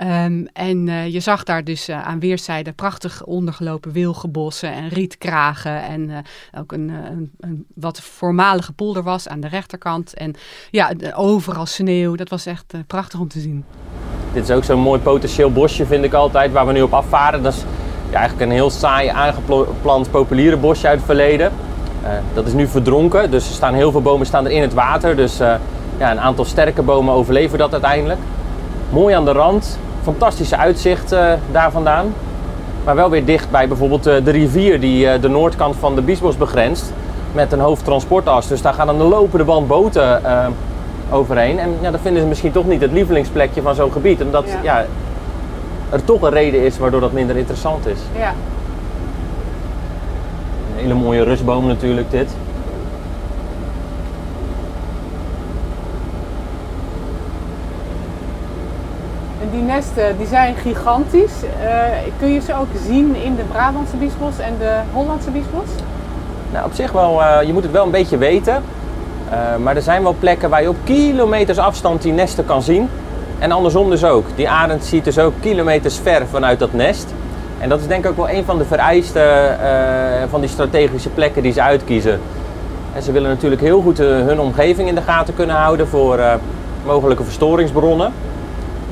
Um, 0.00 0.46
en 0.52 0.86
uh, 0.86 1.08
je 1.08 1.20
zag 1.20 1.44
daar 1.44 1.64
dus 1.64 1.88
aan 1.88 2.20
weerszijden 2.20 2.74
prachtig 2.74 3.24
ondergelopen 3.24 3.92
wilgenbossen 3.92 4.72
en 4.72 4.88
rietkragen. 4.88 5.82
En 5.82 6.24
ook 6.58 6.72
een, 6.72 6.88
een, 6.88 7.30
een, 7.40 7.65
wat 7.74 8.00
voormalige 8.00 8.72
polder 8.72 9.02
was 9.02 9.28
aan 9.28 9.40
de 9.40 9.48
rechterkant. 9.48 10.14
En 10.14 10.34
ja, 10.70 10.90
overal 11.14 11.66
sneeuw. 11.66 12.14
Dat 12.14 12.28
was 12.28 12.46
echt 12.46 12.74
prachtig 12.86 13.20
om 13.20 13.28
te 13.28 13.40
zien. 13.40 13.64
Dit 14.32 14.48
is 14.48 14.50
ook 14.50 14.64
zo'n 14.64 14.80
mooi 14.80 15.00
potentieel 15.00 15.52
bosje, 15.52 15.86
vind 15.86 16.04
ik 16.04 16.12
altijd, 16.12 16.52
waar 16.52 16.66
we 16.66 16.72
nu 16.72 16.82
op 16.82 16.92
afvaren. 16.92 17.42
Dat 17.42 17.52
is 17.52 17.64
ja, 18.10 18.16
eigenlijk 18.16 18.50
een 18.50 18.56
heel 18.56 18.70
saai 18.70 19.08
aangeplant 19.08 20.10
populiere 20.10 20.56
bosje 20.56 20.86
uit 20.86 20.96
het 20.96 21.06
verleden. 21.06 21.52
Uh, 22.02 22.08
dat 22.34 22.46
is 22.46 22.52
nu 22.52 22.66
verdronken, 22.66 23.30
dus 23.30 23.48
er 23.48 23.54
staan 23.54 23.74
heel 23.74 23.90
veel 23.90 24.02
bomen 24.02 24.26
staan 24.26 24.44
er 24.44 24.50
in 24.50 24.62
het 24.62 24.74
water. 24.74 25.16
Dus 25.16 25.40
uh, 25.40 25.54
ja, 25.98 26.10
een 26.10 26.20
aantal 26.20 26.44
sterke 26.44 26.82
bomen 26.82 27.14
overleven 27.14 27.58
dat 27.58 27.72
uiteindelijk. 27.72 28.20
Mooi 28.90 29.14
aan 29.14 29.24
de 29.24 29.32
rand, 29.32 29.78
fantastische 30.02 30.56
uitzicht 30.56 31.10
daar 31.52 31.70
vandaan. 31.70 32.14
Maar 32.84 32.94
wel 32.94 33.10
weer 33.10 33.24
dicht 33.24 33.50
bij 33.50 33.68
bijvoorbeeld 33.68 34.02
de 34.02 34.30
rivier 34.30 34.80
die 34.80 35.18
de 35.18 35.28
noordkant 35.28 35.76
van 35.76 35.94
de 35.94 36.02
Biesbos 36.02 36.36
begrenst. 36.36 36.92
Met 37.36 37.52
een 37.52 37.60
hoofdtransportas. 37.60 38.48
Dus 38.48 38.62
daar 38.62 38.74
gaan 38.74 38.86
dan 38.86 38.98
de 38.98 39.04
lopende 39.04 39.44
band 39.44 39.66
boten 39.66 40.22
overheen. 41.10 41.58
En 41.58 41.76
ja, 41.80 41.90
dat 41.90 42.00
vinden 42.00 42.22
ze 42.22 42.28
misschien 42.28 42.52
toch 42.52 42.66
niet 42.66 42.80
het 42.80 42.92
lievelingsplekje 42.92 43.62
van 43.62 43.74
zo'n 43.74 43.92
gebied. 43.92 44.22
Omdat 44.22 44.44
ja. 44.46 44.60
ja. 44.62 44.84
er 45.90 46.04
toch 46.04 46.22
een 46.22 46.30
reden 46.30 46.64
is 46.64 46.78
waardoor 46.78 47.00
dat 47.00 47.12
minder 47.12 47.36
interessant 47.36 47.86
is. 47.86 47.98
Ja. 48.18 48.34
Een 50.70 50.82
hele 50.82 50.94
mooie 50.94 51.22
rustboom 51.22 51.66
natuurlijk 51.66 52.10
dit. 52.10 52.30
En 59.40 59.48
die 59.50 59.62
nesten 59.62 60.18
die 60.18 60.26
zijn 60.26 60.54
gigantisch. 60.54 61.32
Uh, 61.42 61.70
kun 62.18 62.28
je 62.28 62.40
ze 62.40 62.54
ook 62.54 62.68
zien 62.86 63.16
in 63.16 63.36
de 63.36 63.42
Brabantse 63.42 63.96
biesbos 63.96 64.38
en 64.38 64.54
de 64.58 64.80
Hollandse 64.92 65.30
biesbos? 65.30 65.68
Nou, 66.56 66.68
op 66.68 66.74
zich 66.74 66.92
wel. 66.92 67.20
Uh, 67.20 67.38
je 67.46 67.52
moet 67.52 67.62
het 67.62 67.72
wel 67.72 67.84
een 67.84 67.90
beetje 67.90 68.18
weten. 68.18 68.62
Uh, 69.32 69.56
maar 69.62 69.76
er 69.76 69.82
zijn 69.82 70.02
wel 70.02 70.16
plekken 70.18 70.50
waar 70.50 70.62
je 70.62 70.68
op 70.68 70.76
kilometers 70.84 71.58
afstand 71.58 72.02
die 72.02 72.12
nesten 72.12 72.44
kan 72.44 72.62
zien. 72.62 72.88
En 73.38 73.52
andersom 73.52 73.90
dus 73.90 74.04
ook. 74.04 74.24
Die 74.34 74.48
arend 74.48 74.84
ziet 74.84 75.04
dus 75.04 75.18
ook 75.18 75.32
kilometers 75.40 75.98
ver 75.98 76.26
vanuit 76.26 76.58
dat 76.58 76.72
nest. 76.72 77.14
En 77.58 77.68
dat 77.68 77.80
is 77.80 77.86
denk 77.86 78.04
ik 78.04 78.10
ook 78.10 78.16
wel 78.16 78.30
een 78.30 78.44
van 78.44 78.58
de 78.58 78.64
vereisten 78.64 79.22
uh, 79.22 80.22
van 80.30 80.40
die 80.40 80.48
strategische 80.48 81.08
plekken 81.08 81.42
die 81.42 81.52
ze 81.52 81.62
uitkiezen. 81.62 82.20
En 82.94 83.02
ze 83.02 83.12
willen 83.12 83.28
natuurlijk 83.28 83.62
heel 83.62 83.80
goed 83.80 83.98
hun 83.98 84.40
omgeving 84.40 84.88
in 84.88 84.94
de 84.94 85.02
gaten 85.02 85.34
kunnen 85.34 85.56
houden 85.56 85.88
voor 85.88 86.20
mogelijke 86.84 87.24
verstoringsbronnen. 87.24 88.12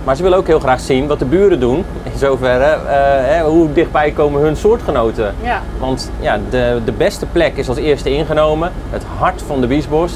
Maar 0.04 0.16
ze 0.16 0.22
willen 0.22 0.38
ook 0.38 0.46
heel 0.46 0.60
graag 0.60 0.80
zien 0.80 1.06
wat 1.06 1.18
de 1.18 1.24
buren 1.24 1.60
doen. 1.60 1.84
In 2.02 2.18
zoverre, 2.18 2.78
hoe 3.44 3.72
dichtbij 3.72 4.10
komen 4.10 4.40
hun 4.40 4.56
soortgenoten. 4.56 5.34
Ja. 5.42 5.62
Want 5.78 6.10
ja, 6.20 6.38
de, 6.50 6.80
de 6.84 6.92
beste 6.92 7.26
plek 7.26 7.56
is 7.56 7.68
als 7.68 7.78
eerste 7.78 8.10
ingenomen. 8.10 8.72
Het 8.90 9.02
hart 9.18 9.42
van 9.46 9.60
de 9.60 9.66
Biesbos. 9.66 10.12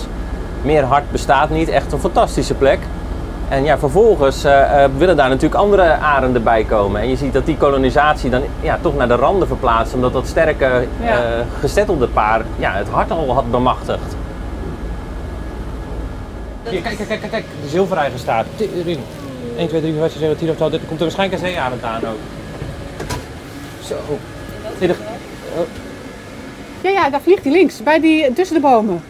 Meer 0.62 0.84
hart 0.84 1.10
bestaat 1.10 1.50
niet. 1.50 1.68
Echt 1.68 1.92
een 1.92 1.98
fantastische 1.98 2.54
plek. 2.54 2.78
En 3.48 3.64
ja, 3.64 3.78
vervolgens 3.78 4.44
uh, 4.44 4.52
uh, 4.52 4.84
willen 4.96 5.16
daar 5.16 5.28
natuurlijk 5.28 5.60
andere 5.60 5.96
arenden 5.96 6.42
bij 6.42 6.64
komen. 6.64 7.00
En 7.00 7.08
je 7.08 7.16
ziet 7.16 7.32
dat 7.32 7.46
die 7.46 7.56
kolonisatie 7.56 8.30
dan 8.30 8.42
ja, 8.60 8.78
toch 8.80 8.96
naar 8.96 9.08
de 9.08 9.14
randen 9.14 9.48
verplaatst. 9.48 9.94
Omdat 9.94 10.12
dat 10.12 10.26
sterke 10.26 10.86
ja. 11.02 11.18
uh, 11.18 11.20
gezettelde 11.60 12.08
paar 12.08 12.42
ja, 12.56 12.72
het 12.72 12.88
hart 12.88 13.10
al 13.10 13.34
had 13.34 13.50
bemachtigd. 13.50 14.16
Hier, 16.68 16.80
kijk, 16.80 16.96
kijk, 16.96 17.08
kijk, 17.08 17.30
kijk. 17.30 17.44
De 17.62 17.68
zilvereigen 17.68 18.18
staat. 18.18 18.46
Erin. 18.58 18.98
1, 19.58 19.68
2, 19.68 19.80
3, 19.80 19.92
4, 19.92 20.00
5, 20.00 20.12
6, 20.12 20.20
7, 20.20 20.36
10 20.36 20.50
of 20.50 20.56
12. 20.56 20.72
Er 20.72 20.78
komt 20.78 21.00
er 21.00 21.06
waarschijnlijk 21.06 21.42
een 21.42 21.48
zeearend 21.48 21.82
aan 21.82 22.06
ook. 22.06 22.18
Zo. 23.80 23.94
Nee, 24.78 24.88
de, 24.88 24.94
oh. 25.56 25.66
Ja, 26.80 26.90
ja, 26.90 27.10
daar 27.10 27.20
vliegt 27.20 27.44
hij 27.44 27.52
links. 27.52 27.82
Bij 27.82 28.00
die, 28.00 28.32
tussen 28.32 28.56
de 28.56 28.62
bomen. 28.62 29.02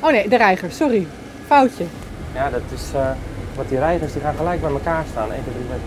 Oh 0.00 0.10
nee, 0.10 0.28
de 0.28 0.36
reiger. 0.36 0.72
Sorry. 0.72 1.06
Foutje. 1.46 1.84
Ja, 2.34 2.50
dat 2.50 2.60
is... 2.74 2.82
Uh, 2.94 3.10
wat 3.56 3.68
die 3.68 3.78
reigers 3.78 4.12
die 4.12 4.22
gaan 4.22 4.34
gelijk 4.36 4.60
bij 4.60 4.70
elkaar 4.70 5.04
staan. 5.10 5.32
1, 5.32 5.42
2, 5.42 5.54
3, 5.54 5.64
4, 5.68 5.78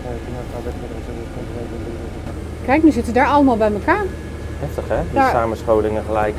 5, 0.52 0.62
6, 0.64 0.72
7, 0.72 0.92
8, 0.96 1.44
9, 1.54 1.68
10, 1.84 2.64
Kijk, 2.64 2.82
nu 2.82 2.90
zitten 2.90 3.12
daar 3.14 3.26
allemaal 3.26 3.56
bij 3.56 3.72
elkaar. 3.72 4.04
Heftig 4.58 4.88
hè, 4.88 5.02
die 5.02 5.12
daar. 5.12 5.30
samenscholingen 5.30 6.02
gelijk. 6.06 6.34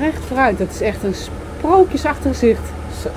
Recht 0.00 0.24
vooruit, 0.26 0.58
dat 0.58 0.70
is 0.70 0.80
echt 0.80 1.02
een 1.02 1.14
sprookjesachtig 1.14 2.36
zicht. 2.36 2.68
Zo. 3.02 3.08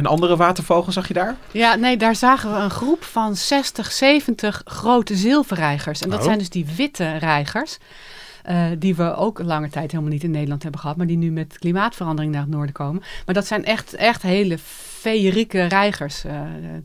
En 0.00 0.06
andere 0.06 0.36
watervogels 0.36 0.94
zag 0.94 1.08
je 1.08 1.14
daar? 1.14 1.36
Ja, 1.50 1.74
nee, 1.74 1.96
daar 1.96 2.16
zagen 2.16 2.52
we 2.52 2.58
een 2.58 2.70
groep 2.70 3.04
van 3.04 3.36
60, 3.36 3.92
70 3.92 4.62
grote 4.64 5.14
zilverreigers. 5.14 6.02
En 6.02 6.10
dat 6.10 6.18
oh. 6.18 6.24
zijn 6.24 6.38
dus 6.38 6.48
die 6.48 6.66
witte 6.76 7.16
reigers. 7.16 7.78
Uh, 8.50 8.66
die 8.78 8.94
we 8.94 9.14
ook 9.14 9.38
lange 9.38 9.68
tijd 9.68 9.90
helemaal 9.90 10.12
niet 10.12 10.22
in 10.22 10.30
Nederland 10.30 10.62
hebben 10.62 10.80
gehad, 10.80 10.96
maar 10.96 11.06
die 11.06 11.16
nu 11.16 11.30
met 11.30 11.58
klimaatverandering 11.58 12.32
naar 12.32 12.42
het 12.42 12.50
noorden 12.50 12.74
komen. 12.74 13.02
Maar 13.26 13.34
dat 13.34 13.46
zijn 13.46 13.64
echt, 13.64 13.94
echt 13.94 14.22
hele 14.22 14.58
feerieke 14.58 15.62
reigers, 15.62 16.24
uh, 16.24 16.40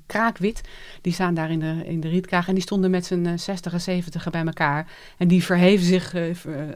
kraakwit. 0.06 0.62
Die 1.01 1.13
staan 1.13 1.34
daar 1.34 1.51
in 1.51 1.60
de, 1.60 1.82
in 1.86 1.99
de 1.99 2.10
rietkraag 2.10 2.47
en 2.47 2.54
die 2.54 2.63
stonden 2.63 2.91
met 2.91 3.06
z'n 3.06 3.34
60 3.36 3.73
en 3.73 3.82
70 3.82 4.30
bij 4.30 4.45
elkaar. 4.45 4.88
En 5.17 5.28
die 5.28 5.43
verheven 5.43 5.86
zich 5.86 6.15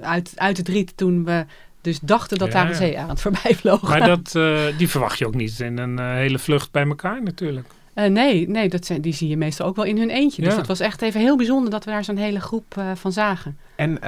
uit, 0.02 0.32
uit 0.36 0.58
het 0.58 0.68
riet 0.68 0.98
toen 0.98 1.26
we 1.26 1.46
dus 1.82 2.00
dachten 2.00 2.38
dat 2.38 2.48
ja, 2.48 2.54
daar 2.54 2.70
een 2.70 2.76
zeearend 2.76 3.22
voorbij 3.22 3.56
vloog. 3.56 3.82
Maar 3.82 4.08
dat, 4.16 4.34
uh, 4.36 4.62
die 4.78 4.90
verwacht 4.90 5.18
je 5.18 5.28
ook 5.28 5.36
niet 5.36 5.60
in 5.60 5.78
een 5.78 6.00
uh, 6.00 6.14
hele 6.14 6.40
vlucht 6.40 6.72
bij 6.72 6.86
elkaar 6.86 7.24
natuurlijk. 7.24 7.68
Uh, 7.96 8.06
nee, 8.06 8.50
nee 8.50 8.70
dat 8.70 8.86
zijn, 8.86 9.02
die 9.02 9.14
zie 9.14 9.28
je 9.28 9.38
meestal 9.38 9.68
ook 9.68 9.76
wel 9.76 9.86
in 9.86 9.98
hun 9.98 10.10
eentje. 10.10 10.42
Dus 10.42 10.52
ja. 10.52 10.58
het 10.58 10.68
was 10.68 10.80
echt 10.80 11.02
even 11.02 11.20
heel 11.20 11.38
bijzonder 11.38 11.72
dat 11.72 11.86
we 11.86 11.92
daar 11.92 12.04
zo'n 12.04 12.18
hele 12.18 12.40
groep 12.40 12.82
van 12.94 13.12
zagen. 13.12 13.58
En 13.76 14.00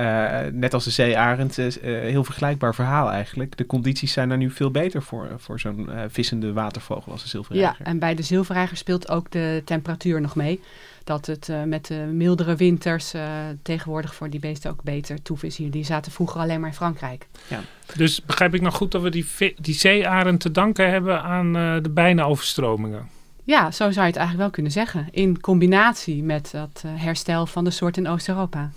net 0.60 0.74
als 0.74 0.84
de 0.84 0.90
zeearend, 0.90 1.56
heel 1.84 2.24
vergelijkbaar 2.24 2.76
verhaal 2.76 3.12
eigenlijk. 3.12 3.58
De 3.58 3.66
condities 3.66 4.14
zijn 4.14 4.32
er 4.32 4.38
nu 4.38 4.52
veel 4.52 4.72
beter 4.72 5.02
voor, 5.02 5.28
voor 5.38 5.60
zo'n 5.60 5.90
vissende 6.08 6.54
watervogel 6.54 7.12
als 7.12 7.24
de 7.24 7.30
zilverreiger. 7.30 7.76
Ja, 7.80 7.86
en 7.86 8.00
bij 8.00 8.16
de 8.16 8.24
zilverreiger 8.24 8.78
speelt 8.78 9.10
ook 9.10 9.32
de 9.32 9.62
temperatuur 9.66 10.22
nog 10.22 10.36
mee 10.36 10.60
dat 11.04 11.26
het 11.26 11.48
uh, 11.48 11.64
met 11.64 11.86
de 11.86 11.96
mildere 11.96 12.56
winters 12.56 13.14
uh, 13.14 13.24
tegenwoordig 13.62 14.16
voor 14.16 14.30
die 14.30 14.40
beesten 14.40 14.72
ook 14.72 14.84
beter 14.84 15.22
toef 15.22 15.44
is 15.44 15.58
hier. 15.58 15.72
Die 15.72 15.86
zaten 15.86 16.12
vroeger 16.12 16.42
alleen 16.42 16.60
maar 16.60 16.70
in 16.70 16.76
Frankrijk. 16.76 17.28
Ja. 17.48 17.60
Dus 17.96 18.22
begrijp 18.22 18.54
ik 18.54 18.62
nog 18.62 18.76
goed 18.76 18.92
dat 18.92 19.02
we 19.02 19.10
die, 19.10 19.26
die 19.62 19.76
zeearen 19.76 20.38
te 20.38 20.52
danken 20.52 20.90
hebben 20.90 21.24
aan 21.24 21.58
uh, 21.58 21.76
de 21.82 21.90
bijna 21.90 22.24
overstromingen? 22.24 23.10
Ja, 23.44 23.72
zo 23.72 23.92
zou 23.92 24.06
je 24.06 24.12
het 24.12 24.16
eigenlijk 24.16 24.38
wel 24.38 24.50
kunnen 24.50 24.72
zeggen. 24.72 25.08
In 25.12 25.40
combinatie 25.42 26.24
met 26.24 26.50
dat 26.52 26.84
herstel 26.88 27.46
van 27.46 27.64
de 27.64 27.72
soort 27.72 27.98
in 27.98 28.08
Oost-Europa. 28.08 28.72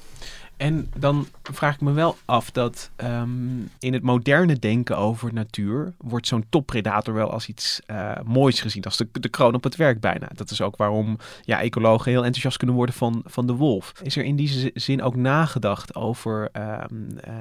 En 0.56 0.90
dan 0.96 1.26
vraag 1.42 1.74
ik 1.74 1.80
me 1.80 1.92
wel 1.92 2.16
af 2.24 2.50
dat 2.50 2.90
um, 2.96 3.70
in 3.78 3.92
het 3.92 4.02
moderne 4.02 4.58
denken 4.58 4.96
over 4.96 5.32
natuur 5.32 5.92
wordt 5.98 6.26
zo'n 6.26 6.44
toppredator 6.48 7.14
wel 7.14 7.30
als 7.30 7.48
iets 7.48 7.80
uh, 7.86 8.12
moois 8.24 8.60
gezien, 8.60 8.84
als 8.84 8.96
de, 8.96 9.08
de 9.12 9.28
kroon 9.28 9.54
op 9.54 9.64
het 9.64 9.76
werk 9.76 10.00
bijna. 10.00 10.28
Dat 10.34 10.50
is 10.50 10.60
ook 10.60 10.76
waarom 10.76 11.18
ja, 11.42 11.60
ecologen 11.60 12.10
heel 12.10 12.24
enthousiast 12.24 12.56
kunnen 12.56 12.76
worden 12.76 12.94
van, 12.94 13.22
van 13.26 13.46
de 13.46 13.52
wolf. 13.52 13.92
Is 14.02 14.16
er 14.16 14.24
in 14.24 14.36
die 14.36 14.72
zin 14.74 15.02
ook 15.02 15.16
nagedacht 15.16 15.94
over 15.94 16.48
um, 16.52 17.08
uh, 17.28 17.34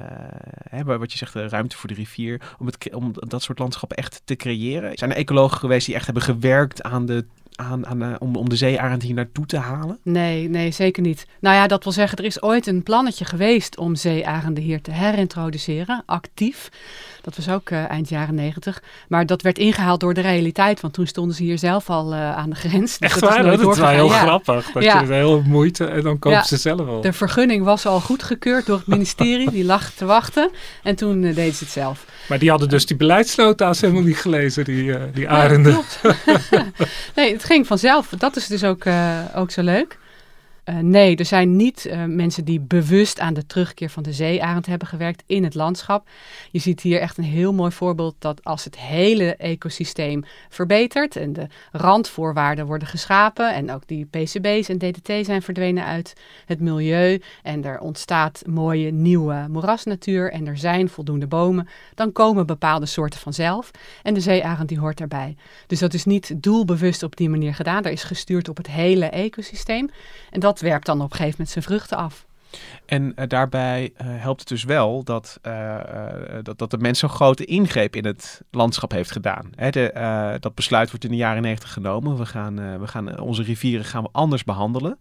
hè, 0.68 0.84
wat 0.84 1.12
je 1.12 1.18
zegt, 1.18 1.32
de 1.32 1.48
ruimte 1.48 1.76
voor 1.76 1.88
de 1.88 1.94
rivier, 1.94 2.40
om, 2.58 2.66
het, 2.66 2.94
om 2.94 3.12
dat 3.14 3.42
soort 3.42 3.58
landschappen 3.58 3.96
echt 3.96 4.22
te 4.24 4.36
creëren? 4.36 4.98
Zijn 4.98 5.10
er 5.10 5.16
ecologen 5.16 5.58
geweest 5.58 5.86
die 5.86 5.94
echt 5.94 6.04
hebben 6.04 6.22
gewerkt 6.22 6.82
aan 6.82 7.06
de 7.06 7.24
aan, 7.56 7.86
aan, 7.86 8.02
uh, 8.02 8.14
om, 8.18 8.36
om 8.36 8.48
de 8.48 8.56
zeearend 8.56 9.02
hier 9.02 9.14
naartoe 9.14 9.46
te 9.46 9.56
halen? 9.56 9.98
Nee, 10.02 10.48
nee, 10.48 10.70
zeker 10.70 11.02
niet. 11.02 11.26
Nou 11.40 11.56
ja, 11.56 11.66
dat 11.66 11.84
wil 11.84 11.92
zeggen, 11.92 12.18
er 12.18 12.24
is 12.24 12.42
ooit 12.42 12.66
een 12.66 12.82
plannetje 12.82 13.24
geweest 13.24 13.78
om 13.78 13.96
zeearenden 13.96 14.62
hier 14.62 14.82
te 14.82 14.90
herintroduceren, 14.90 16.02
actief. 16.06 16.70
Dat 17.24 17.36
was 17.36 17.48
ook 17.48 17.70
uh, 17.70 17.90
eind 17.90 18.08
jaren 18.08 18.34
negentig. 18.34 18.82
Maar 19.08 19.26
dat 19.26 19.42
werd 19.42 19.58
ingehaald 19.58 20.00
door 20.00 20.14
de 20.14 20.20
realiteit, 20.20 20.80
want 20.80 20.94
toen 20.94 21.06
stonden 21.06 21.36
ze 21.36 21.42
hier 21.42 21.58
zelf 21.58 21.90
al 21.90 22.12
uh, 22.12 22.36
aan 22.36 22.50
de 22.50 22.56
grens. 22.56 22.98
Dus 22.98 23.10
Echt 23.10 23.20
waar? 23.20 23.42
Dat 23.42 23.60
is 23.60 23.78
wel 23.78 23.88
heel 23.88 24.08
ja. 24.08 24.18
grappig. 24.18 24.72
Dat 24.72 24.82
ja. 24.82 25.00
je 25.00 25.12
heel 25.12 25.42
moeite 25.42 25.84
en 25.84 26.02
dan 26.02 26.18
kopen 26.18 26.38
ja. 26.38 26.44
ze 26.44 26.56
zelf 26.56 26.88
al. 26.88 27.00
De 27.00 27.12
vergunning 27.12 27.64
was 27.64 27.86
al 27.86 28.00
goedgekeurd 28.00 28.66
door 28.66 28.76
het 28.76 28.86
ministerie. 28.86 29.50
die 29.50 29.64
lag 29.64 29.90
te 29.90 30.04
wachten. 30.04 30.50
En 30.82 30.94
toen 30.96 31.22
uh, 31.22 31.34
deden 31.34 31.54
ze 31.54 31.64
het 31.64 31.72
zelf. 31.72 32.04
Maar 32.28 32.38
die 32.38 32.50
hadden 32.50 32.68
dus 32.68 32.86
die 32.86 32.96
beleidsnota's 32.96 33.80
helemaal 33.80 34.02
niet 34.02 34.18
gelezen, 34.18 34.64
die, 34.64 35.12
die 35.12 35.28
arenden. 35.28 35.80
nee, 37.16 37.32
het 37.32 37.43
ging 37.44 37.66
vanzelf. 37.66 38.08
Dat 38.08 38.36
is 38.36 38.46
dus 38.46 38.64
ook, 38.64 38.84
ook 39.34 39.50
zo 39.50 39.62
leuk. 39.62 39.98
Uh, 40.64 40.78
nee, 40.78 41.16
er 41.16 41.24
zijn 41.24 41.56
niet 41.56 41.86
uh, 41.86 42.04
mensen 42.04 42.44
die 42.44 42.60
bewust 42.60 43.20
aan 43.20 43.34
de 43.34 43.46
terugkeer 43.46 43.90
van 43.90 44.02
de 44.02 44.12
zeearend 44.12 44.66
hebben 44.66 44.88
gewerkt 44.88 45.22
in 45.26 45.44
het 45.44 45.54
landschap. 45.54 46.08
Je 46.50 46.58
ziet 46.58 46.80
hier 46.80 47.00
echt 47.00 47.18
een 47.18 47.24
heel 47.24 47.52
mooi 47.52 47.70
voorbeeld 47.70 48.14
dat 48.18 48.44
als 48.44 48.64
het 48.64 48.78
hele 48.78 49.36
ecosysteem 49.36 50.24
verbetert 50.48 51.16
en 51.16 51.32
de 51.32 51.46
randvoorwaarden 51.72 52.66
worden 52.66 52.88
geschapen 52.88 53.54
en 53.54 53.72
ook 53.72 53.86
die 53.86 54.06
PCB's 54.06 54.68
en 54.68 54.78
DDT 54.78 55.26
zijn 55.26 55.42
verdwenen 55.42 55.84
uit 55.84 56.12
het 56.46 56.60
milieu 56.60 57.22
en 57.42 57.64
er 57.64 57.80
ontstaat 57.80 58.42
mooie 58.46 58.90
nieuwe 58.90 59.46
moerasnatuur 59.50 60.32
en 60.32 60.46
er 60.46 60.58
zijn 60.58 60.88
voldoende 60.88 61.26
bomen, 61.26 61.68
dan 61.94 62.12
komen 62.12 62.46
bepaalde 62.46 62.86
soorten 62.86 63.20
vanzelf 63.20 63.70
en 64.02 64.14
de 64.14 64.20
zeearend 64.20 64.68
die 64.68 64.78
hoort 64.78 64.98
daarbij. 64.98 65.36
Dus 65.66 65.78
dat 65.78 65.94
is 65.94 66.04
niet 66.04 66.42
doelbewust 66.42 67.02
op 67.02 67.16
die 67.16 67.28
manier 67.28 67.54
gedaan, 67.54 67.84
er 67.84 67.92
is 67.92 68.04
gestuurd 68.04 68.48
op 68.48 68.56
het 68.56 68.70
hele 68.70 69.06
ecosysteem 69.06 69.90
en 70.30 70.40
dat 70.40 70.53
dat 70.54 70.70
werpt 70.70 70.86
dan 70.86 70.96
op 70.96 71.10
een 71.10 71.16
gegeven 71.16 71.30
moment 71.30 71.50
zijn 71.50 71.64
vruchten 71.64 71.96
af. 71.96 72.26
En 72.86 73.12
uh, 73.16 73.24
daarbij 73.28 73.92
uh, 73.92 74.06
helpt 74.06 74.40
het 74.40 74.48
dus 74.48 74.64
wel 74.64 75.04
dat, 75.04 75.38
uh, 75.42 75.78
dat, 76.42 76.58
dat 76.58 76.70
de 76.70 76.78
mens 76.78 76.98
zo'n 76.98 77.08
grote 77.08 77.44
ingreep 77.44 77.96
in 77.96 78.04
het 78.04 78.42
landschap 78.50 78.90
heeft 78.90 79.10
gedaan. 79.10 79.50
Hè, 79.54 79.70
de, 79.70 80.36
dat 80.40 80.54
besluit 80.54 80.88
wordt 80.90 81.04
in 81.04 81.10
de 81.10 81.16
jaren 81.16 81.42
negentig 81.42 81.72
genomen. 81.72 82.16
We 82.16 82.26
gaan, 82.26 82.80
we 82.80 82.86
gaan 82.86 83.20
onze 83.20 83.42
rivieren 83.42 83.84
gaan 83.84 84.02
we 84.02 84.08
anders 84.12 84.44
behandelen. 84.44 84.98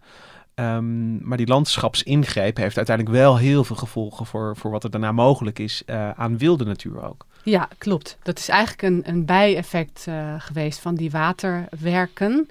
Um, 0.55 1.27
maar 1.27 1.37
die 1.37 1.47
landschapsingreep 1.47 2.57
heeft 2.57 2.77
uiteindelijk 2.77 3.17
wel 3.17 3.37
heel 3.37 3.63
veel 3.63 3.75
gevolgen 3.75 4.25
voor, 4.25 4.57
voor 4.57 4.71
wat 4.71 4.83
er 4.83 4.89
daarna 4.89 5.11
mogelijk 5.11 5.59
is 5.59 5.83
aan 6.15 6.37
wilde 6.37 6.65
natuur 6.65 7.03
ook. 7.03 7.25
Ja, 7.43 7.67
klopt. 7.77 8.17
Dat 8.23 8.39
is 8.39 8.49
eigenlijk 8.49 8.81
een, 8.81 9.01
een 9.05 9.25
bijeffect 9.25 10.07
geweest 10.37 10.79
van 10.79 10.95
die 10.95 11.11
waterwerken. 11.11 12.49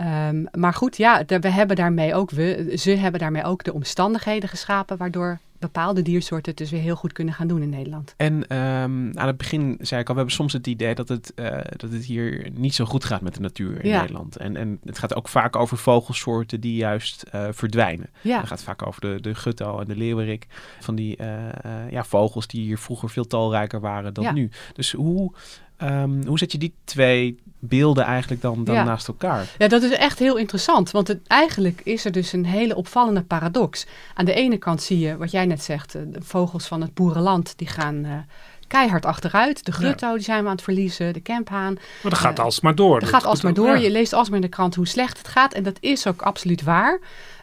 Um, 0.00 0.46
maar 0.52 0.74
goed, 0.74 0.96
ja, 0.96 1.22
de, 1.22 1.38
we 1.38 1.48
hebben 1.48 1.76
daarmee 1.76 2.14
ook, 2.14 2.30
we, 2.30 2.74
ze 2.76 2.90
hebben 2.90 3.20
daarmee 3.20 3.44
ook 3.44 3.64
de 3.64 3.72
omstandigheden 3.72 4.48
geschapen 4.48 4.96
waardoor 4.96 5.38
bepaalde 5.58 6.02
diersoorten 6.02 6.50
het 6.50 6.56
dus 6.56 6.70
weer 6.70 6.80
heel 6.80 6.96
goed 6.96 7.12
kunnen 7.12 7.34
gaan 7.34 7.46
doen 7.46 7.62
in 7.62 7.68
Nederland. 7.68 8.14
En 8.16 8.34
um, 8.56 9.18
aan 9.18 9.26
het 9.26 9.36
begin 9.36 9.76
zei 9.80 10.00
ik 10.00 10.08
al, 10.08 10.14
we 10.14 10.20
hebben 10.20 10.36
soms 10.36 10.52
het 10.52 10.66
idee 10.66 10.94
dat 10.94 11.08
het, 11.08 11.32
uh, 11.36 11.46
dat 11.76 11.92
het 11.92 12.04
hier 12.04 12.50
niet 12.54 12.74
zo 12.74 12.84
goed 12.84 13.04
gaat 13.04 13.20
met 13.20 13.34
de 13.34 13.40
natuur 13.40 13.84
in 13.84 13.90
ja. 13.90 14.00
Nederland. 14.00 14.36
En, 14.36 14.56
en 14.56 14.80
het 14.84 14.98
gaat 14.98 15.14
ook 15.14 15.28
vaak 15.28 15.56
over 15.56 15.78
vogelsoorten 15.78 16.60
die 16.60 16.76
juist 16.76 17.24
uh, 17.34 17.46
verdwijnen. 17.50 18.10
Ja. 18.20 18.38
Het 18.38 18.48
gaat 18.48 18.62
vaak 18.62 18.86
over 18.86 19.00
de, 19.00 19.18
de 19.20 19.34
gutto 19.34 19.80
en 19.80 19.86
de 19.86 19.96
leeuwerik. 19.96 20.46
Van 20.80 20.94
die 20.94 21.18
uh, 21.20 21.26
ja, 21.90 22.04
vogels 22.04 22.46
die 22.46 22.62
hier 22.62 22.78
vroeger 22.78 23.10
veel 23.10 23.26
talrijker 23.26 23.80
waren 23.80 24.14
dan 24.14 24.24
ja. 24.24 24.32
nu. 24.32 24.50
Dus 24.72 24.92
hoe, 24.92 25.32
um, 25.82 26.26
hoe 26.26 26.38
zet 26.38 26.52
je 26.52 26.58
die 26.58 26.74
twee 26.84 27.38
beelden 27.60 28.04
eigenlijk 28.04 28.42
dan, 28.42 28.64
dan 28.64 28.74
Ja. 28.74 28.84
naast 28.84 29.08
elkaar? 29.08 29.46
Ja, 29.58 29.68
dat 29.68 29.82
is 29.82 29.90
echt 29.90 30.18
heel 30.18 30.36
interessant. 30.36 30.90
Want 30.90 31.08
het, 31.08 31.26
eigenlijk 31.26 31.80
is 31.84 32.04
er 32.04 32.12
dus 32.12 32.32
een 32.32 32.44
hele 32.46 32.76
opvallende 32.76 33.22
paradox. 33.22 33.86
Aan 34.14 34.24
de 34.24 34.34
ene 34.34 34.56
kant 34.56 34.82
zie 34.82 34.98
je, 34.98 35.16
wat 35.16 35.30
jij 35.30 35.46
net 35.46 35.62
zegt, 35.62 35.94
eh, 35.94 36.02
de 36.06 36.22
vogels 36.22 36.66
van 36.66 36.80
het 36.80 36.94
boerenland 36.94 37.52
die 37.56 37.68
gaan 37.68 38.04
eh, 38.04 38.12
keihard 38.66 39.04
achteruit. 39.04 39.64
De 39.64 39.72
grutto 39.72 40.14
die 40.14 40.22
zijn 40.22 40.40
we 40.42 40.48
aan 40.48 40.54
het 40.54 40.64
verliezen, 40.64 41.12
de 41.12 41.20
kemphaan. 41.20 41.74
Maar 41.74 42.10
dat 42.10 42.20
gaat 42.20 42.38
Eh, 42.38 42.44
alsmaar 42.44 42.74
door. 42.74 43.00
Het 43.00 43.08
gaat 43.08 43.24
alsmaar 43.24 43.54
door. 43.54 43.66
Ja. 43.68 43.74
Je 43.76 43.90
leest 43.90 44.12
alsmaar 44.12 44.36
in 44.36 44.42
de 44.44 44.48
krant 44.48 44.74
hoe 44.74 44.86
slecht 44.86 45.18
het 45.18 45.28
gaat. 45.28 45.52
En 45.54 45.62
dat 45.62 45.76
is 45.80 46.06
ook 46.06 46.22
absoluut 46.22 46.62
waar. 46.62 46.98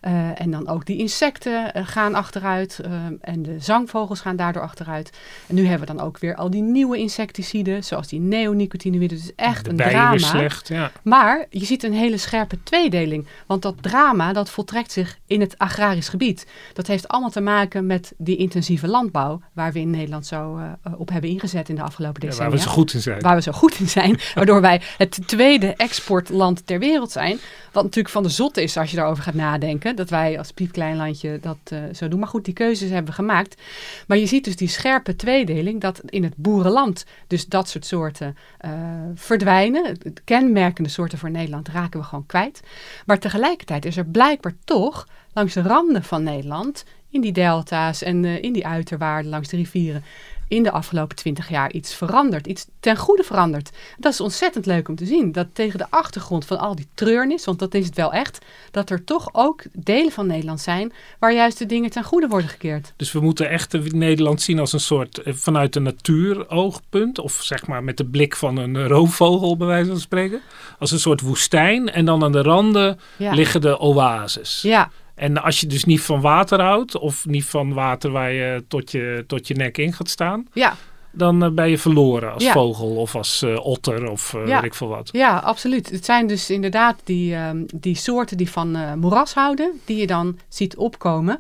Eh, 0.06 0.42
en 0.42 0.52
dan 0.52 0.68
ook 0.68 0.86
die 0.86 0.98
insecten 0.98 1.74
eh, 1.74 1.88
gaan 1.88 2.16
achteruit. 2.16 2.80
eh, 2.80 2.92
en 3.22 3.44
de 3.44 3.56
zangvogels 3.60 4.20
gaan 4.20 4.36
daardoor 4.36 4.62
achteruit. 4.62 5.10
En 5.48 5.56
nu 5.56 5.68
hebben 5.68 5.88
we 5.88 5.94
dan 5.94 6.06
ook 6.06 6.20
weer 6.20 6.36
al 6.36 6.50
die 6.50 6.62
nieuwe 6.62 6.98
insecticiden. 6.98 7.84
Zoals 7.84 8.08
die 8.08 8.20
neonicotinoïden. 8.20 9.18
Dus 9.18 9.32
echt 9.36 9.64
de 9.64 9.70
een 9.70 9.78
drama. 9.78 10.18
slecht, 10.18 10.68
ja. 10.68 10.92
Maar 11.04 11.46
je 11.50 11.66
ziet 11.66 11.84
een 11.84 11.94
hele 11.94 12.18
scherpe 12.18 12.58
tweedeling. 12.64 13.28
Want 13.46 13.62
dat 13.62 13.76
drama 13.82 14.34
dat 14.34 14.50
voltrekt 14.50 14.92
zich 14.92 15.18
in 15.28 15.42
het 15.42 15.58
agrarisch 15.58 16.10
gebied. 16.10 16.48
Dat 16.74 16.88
heeft 16.88 17.08
allemaal 17.08 17.30
te 17.30 17.42
maken 17.42 17.86
met 17.86 18.14
die 18.18 18.38
intensieve 18.38 18.88
landbouw. 18.88 19.42
Waar 19.54 19.72
we 19.72 19.80
in 19.80 19.90
Nederland 19.90 20.26
zo 20.26 20.60
op 20.98 21.10
hebben 21.10 21.30
ingezet 21.30 21.70
in 21.70 21.76
de 21.76 21.82
afgelopen 21.82 22.22
Ja, 22.22 22.28
decennia 22.28 22.50
waar 22.50 22.60
we 22.60 22.66
zo 22.66 22.72
goed 22.72 22.94
in 22.94 23.02
zijn. 23.02 23.22
waar 23.22 23.36
we 23.36 23.42
zo 23.42 23.52
goed 23.52 23.80
in 23.80 23.90
zijn. 23.90 24.20
Waardoor 24.36 24.62
wij 24.62 24.82
het 24.98 25.20
tweede 25.26 25.74
exportland 25.76 26.68
ter 26.68 26.80
wereld 26.80 27.12
zijn. 27.12 27.40
Wat 27.72 27.84
natuurlijk 27.84 28.14
van 28.14 28.24
de 28.24 28.30
zotte 28.30 28.64
is 28.64 28.78
als 28.78 28.90
je 28.90 28.96
daarover 28.96 29.24
gaat 29.24 29.34
nadenken. 29.34 29.95
Dat 29.96 30.10
wij 30.10 30.38
als 30.38 30.52
piepklein 30.52 30.96
landje 30.96 31.40
dat 31.42 31.58
eh, 31.64 31.80
zo 31.94 32.08
doen. 32.08 32.20
Maar 32.20 32.28
goed, 32.28 32.46
die 32.46 32.54
keuzes 32.54 32.90
hebben 32.90 33.10
we 33.10 33.16
gemaakt. 33.16 33.62
Maar 34.08 34.18
je 34.18 34.26
ziet 34.26 34.44
dus 34.44 34.56
die 34.56 34.68
scherpe 34.68 35.16
tweedeling. 35.16 35.82
Dat 35.82 36.02
in 36.06 36.24
het 36.24 36.36
boerenland 36.36 37.06
dus 37.28 37.46
dat 37.46 37.70
soort 37.70 37.86
soorten 37.86 38.38
eh, 38.58 38.72
verdwijnen. 39.16 39.98
Kenmerkende 40.24 40.90
soorten 40.90 41.18
voor 41.18 41.32
Nederland 41.32 41.68
raken 41.68 42.00
we 42.00 42.06
gewoon 42.06 42.26
kwijt. 42.26 42.62
Maar 43.06 43.20
tegelijkertijd 43.20 43.86
is 43.86 43.98
er 43.98 44.06
blijkbaar 44.06 44.56
toch 44.64 45.08
langs 45.34 45.54
de 45.54 45.62
randen 45.62 46.04
van 46.04 46.24
Nederland... 46.24 46.86
in 47.10 47.22
die 47.22 47.32
delta's 47.32 48.02
en 48.02 48.26
eh, 48.26 48.44
in 48.44 48.54
die 48.54 48.68
uiterwaarden 48.68 49.32
langs 49.32 49.50
de 49.50 49.58
rivieren 49.58 50.04
in 50.48 50.64
de 50.64 50.72
afgelopen 50.72 51.16
twintig 51.16 51.50
jaar 51.50 51.72
iets 51.72 51.94
veranderd. 51.96 52.48
Iets 52.48 52.66
ten 52.80 52.98
goede 52.98 53.24
veranderd. 53.24 53.70
Dat 53.98 54.14
is 54.14 54.20
ontzettend 54.22 54.66
leuk 54.66 54.88
om 54.88 54.96
te 54.96 55.06
zien. 55.06 55.32
Dat 55.32 55.48
tegen 55.54 55.78
de 55.80 55.86
achtergrond 55.90 56.46
van 56.46 56.60
al 56.60 56.76
die 56.76 56.88
treurnis, 56.94 57.46
want 57.46 57.60
dat 57.60 57.74
is 57.74 57.86
het 57.86 57.96
wel 57.96 58.14
echt, 58.14 58.46
dat 58.72 58.90
er 58.90 59.04
toch 59.04 59.30
ook 59.32 59.64
delen 59.74 60.12
van 60.12 60.28
Nederland 60.28 60.62
zijn 60.62 60.94
waar 61.20 61.34
juist 61.34 61.58
de 61.58 61.66
dingen 61.66 61.90
ten 61.90 62.04
goede 62.04 62.28
worden 62.28 62.50
gekeerd. 62.50 62.94
Dus 62.96 63.12
we 63.12 63.20
moeten 63.20 63.50
echt 63.50 63.92
Nederland 63.94 64.42
zien 64.42 64.60
als 64.60 64.74
een 64.74 64.80
soort 64.80 65.18
eh, 65.18 65.34
vanuit 65.34 65.76
een 65.76 65.84
natuuroogpunt. 65.84 67.20
Of 67.20 67.34
zeg 67.44 67.68
maar 67.68 67.84
met 67.84 67.98
de 67.98 68.06
blik 68.06 68.36
van 68.36 68.58
een 68.58 68.88
roofvogel, 68.88 69.58
bij 69.58 69.68
wijze 69.68 69.90
van 69.90 70.00
spreken. 70.00 70.42
Als 70.80 70.92
een 70.92 71.00
soort 71.00 71.22
woestijn. 71.22 71.92
En 71.92 72.06
dan 72.06 72.24
aan 72.24 72.32
de 72.32 72.42
randen 72.42 73.00
Ja. 73.18 73.34
liggen 73.34 73.62
de 73.62 73.80
oases. 73.80 74.62
Ja, 74.62 74.92
En 75.16 75.42
als 75.44 75.60
je 75.60 75.68
dus 75.68 75.84
niet 75.86 76.02
van 76.02 76.22
water 76.22 76.62
houdt, 76.62 76.98
of 76.98 77.26
niet 77.26 77.46
van 77.46 77.74
water 77.74 78.12
waar 78.12 78.32
je 78.32 78.64
tot 78.68 78.92
je, 78.92 79.24
tot 79.28 79.48
je 79.48 79.54
nek 79.56 79.78
in 79.78 79.94
gaat 79.94 80.10
staan, 80.10 80.48
ja, 80.54 80.76
dan 81.12 81.44
eh, 81.44 81.50
ben 81.52 81.70
je 81.70 81.78
verloren 81.78 82.34
als 82.34 82.44
Ja. 82.44 82.52
vogel 82.52 82.96
of 82.96 83.16
als 83.16 83.42
eh, 83.42 83.66
otter 83.66 84.10
of 84.12 84.32
Ja. 84.32 84.44
weet 84.46 84.64
ik 84.64 84.74
veel 84.76 84.88
wat. 84.88 85.10
ja, 85.12 85.38
absoluut. 85.38 85.90
Het 85.90 86.06
zijn 86.06 86.28
dus 86.28 86.50
inderdaad 86.50 86.96
die, 87.04 87.36
ehm, 87.36 87.64
die 87.76 87.96
soorten 87.96 88.38
die 88.38 88.50
van 88.50 89.00
moeras 89.00 89.34
houden, 89.34 89.72
die 89.86 89.98
je 89.98 90.08
dan 90.08 90.38
ziet 90.50 90.76
opkomen. 90.78 91.40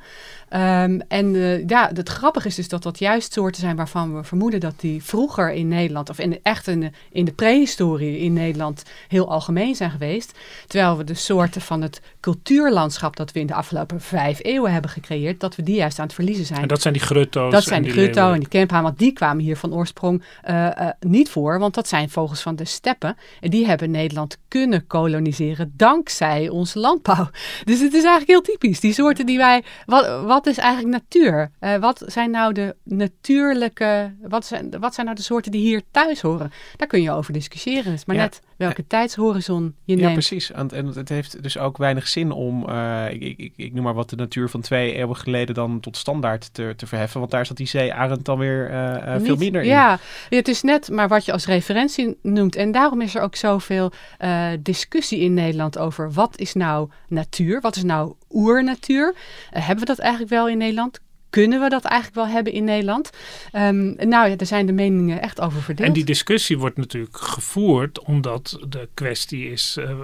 Ehm, 0.49 0.99
en 1.07 1.35
eh, 1.35 1.67
ja, 1.67 1.89
het 1.93 2.09
grappige 2.09 2.47
is 2.47 2.55
dus 2.55 2.67
dat 2.67 2.83
dat 2.83 2.99
juist 2.99 3.33
soorten 3.33 3.61
zijn 3.61 3.75
waarvan 3.75 4.15
we 4.15 4.23
vermoeden 4.23 4.59
dat 4.59 4.79
die 4.79 5.03
vroeger 5.03 5.51
in 5.51 5.67
Nederland, 5.67 6.09
of 6.09 6.19
in 6.19 6.39
echt 6.43 6.67
in 6.67 6.79
de, 6.79 6.91
in 7.11 7.25
de 7.25 7.33
prehistorie 7.33 8.19
in 8.19 8.33
Nederland, 8.33 8.83
heel 9.07 9.29
algemeen 9.29 9.75
zijn 9.75 9.91
geweest. 9.91 10.37
Terwijl 10.67 10.97
we 10.97 11.03
de 11.03 11.13
soorten 11.13 11.61
van 11.61 11.81
het 11.81 12.01
cultuurlandschap 12.19 13.15
dat 13.15 13.31
we 13.31 13.39
in 13.39 13.47
de 13.47 13.53
afgelopen 13.53 14.01
vijf 14.01 14.39
eeuwen 14.43 14.71
hebben 14.71 14.91
gecreëerd, 14.91 15.39
dat 15.39 15.55
we 15.55 15.63
die 15.63 15.75
juist 15.75 15.99
aan 15.99 16.05
het 16.05 16.15
verliezen 16.15 16.45
zijn. 16.45 16.61
En 16.61 16.67
dat 16.67 16.81
zijn 16.81 16.93
die 16.93 17.03
grutto's. 17.03 17.51
Dat 17.51 17.63
zijn 17.63 17.83
die 17.83 17.91
grutto 17.91 18.31
en 18.31 18.39
die 18.39 18.47
kemphaan, 18.47 18.83
want 18.83 18.99
die 18.99 19.13
kwamen 19.13 19.43
hier 19.43 19.57
van 19.57 19.73
oorsprong 19.73 20.23
eh, 20.43 20.79
eh, 20.79 20.89
niet 20.99 21.29
voor, 21.29 21.59
want 21.59 21.73
dat 21.73 21.87
zijn 21.87 22.09
vogels 22.09 22.41
van 22.41 22.55
de 22.55 22.65
steppen. 22.65 23.17
En 23.41 23.49
die 23.49 23.65
hebben 23.65 23.91
Nederland 23.91 24.37
kunnen 24.47 24.87
koloniseren 24.87 25.73
dankzij 25.77 26.49
onze 26.49 26.79
landbouw. 26.79 27.29
Dus 27.63 27.79
het 27.79 27.93
is 27.93 28.03
eigenlijk 28.03 28.27
heel 28.27 28.41
typisch. 28.41 28.79
Die 28.79 28.93
soorten 28.93 29.25
die 29.25 29.37
wij. 29.37 29.63
Wat, 29.85 30.23
wat 30.23 30.34
is 30.43 30.57
eigenlijk 30.57 30.93
natuur? 31.03 31.51
Eh, 31.59 31.75
wat 31.75 32.03
zijn 32.05 32.31
nou 32.31 32.53
de 32.53 32.75
natuurlijke. 32.83 34.13
Wat 34.21 34.45
zijn, 34.45 34.79
wat 34.79 34.93
zijn 34.93 35.05
nou 35.05 35.17
de 35.17 35.23
soorten 35.23 35.51
die 35.51 35.61
hier 35.61 35.81
thuis 35.91 36.21
horen? 36.21 36.51
Daar 36.77 36.87
kun 36.87 37.01
je 37.01 37.11
over 37.11 37.33
discussiëren. 37.33 37.83
Het 37.85 37.93
is 37.93 38.05
maar 38.05 38.15
Ja. 38.15 38.21
net 38.21 38.41
welke 38.57 38.87
tijdshorizon 38.87 39.75
je 39.83 39.95
Ja, 39.95 40.01
neemt. 40.01 40.13
precies. 40.13 40.51
En, 40.51 40.69
en 40.71 40.85
het 40.85 41.09
heeft 41.09 41.43
dus 41.43 41.57
ook 41.57 41.77
weinig 41.77 42.07
zin 42.07 42.31
om, 42.31 42.69
eh, 42.69 43.05
ik, 43.09 43.37
ik, 43.37 43.53
ik, 43.55 43.73
noem 43.73 43.83
maar 43.83 43.93
wat, 43.93 44.09
de 44.09 44.15
natuur 44.15 44.49
van 44.49 44.61
twee 44.61 44.93
eeuwen 44.93 45.15
geleden 45.15 45.55
dan 45.55 45.79
tot 45.79 45.97
standaard 45.97 46.53
te, 46.53 46.73
te 46.77 46.87
verheffen. 46.87 47.19
Want 47.19 47.31
daar 47.31 47.45
zat 47.45 47.57
die 47.57 47.67
zeearend 47.67 48.25
dan 48.25 48.37
weer 48.37 48.69
eh, 48.69 49.15
eh, 49.15 49.21
veel 49.21 49.35
minder 49.35 49.61
in. 49.61 49.67
Ja, 49.67 49.99
het 50.29 50.47
is 50.47 50.61
net 50.61 50.89
maar 50.89 51.07
wat 51.07 51.25
je 51.25 51.31
als 51.31 51.45
referentie 51.45 52.17
noemt. 52.21 52.55
En 52.55 52.71
daarom 52.71 53.01
is 53.01 53.15
er 53.15 53.21
ook 53.21 53.35
zoveel 53.35 53.91
eh, 54.17 54.47
discussie 54.59 55.19
in 55.19 55.33
Nederland 55.33 55.77
over 55.77 56.11
wat 56.11 56.39
is 56.39 56.53
nou 56.53 56.89
natuur? 57.07 57.61
Wat 57.61 57.75
is 57.75 57.83
nou 57.83 58.13
oernatuur? 58.35 59.15
Eh, 59.51 59.65
hebben 59.65 59.79
we 59.85 59.85
dat 59.85 59.99
eigenlijk 59.99 60.31
wel 60.31 60.49
in 60.49 60.57
Nederland? 60.57 60.99
Kunnen 61.29 61.61
we 61.61 61.69
dat 61.69 61.83
eigenlijk 61.83 62.15
wel 62.21 62.33
hebben 62.35 62.53
in 62.53 62.63
Nederland? 62.63 63.09
Ehm, 63.51 63.85
nou 64.09 64.29
ja, 64.29 64.35
daar 64.35 64.47
zijn 64.47 64.65
de 64.65 64.71
meningen 64.71 65.21
echt 65.21 65.41
over 65.41 65.61
verdeeld. 65.61 65.87
En 65.87 65.93
die 65.93 66.03
discussie 66.03 66.57
wordt 66.57 66.77
natuurlijk 66.77 67.17
gevoerd 67.17 67.99
omdat 67.99 68.59
de 68.69 68.89
kwestie 68.93 69.51
is, 69.51 69.75
eh, 69.79 69.89
eh, 69.89 69.97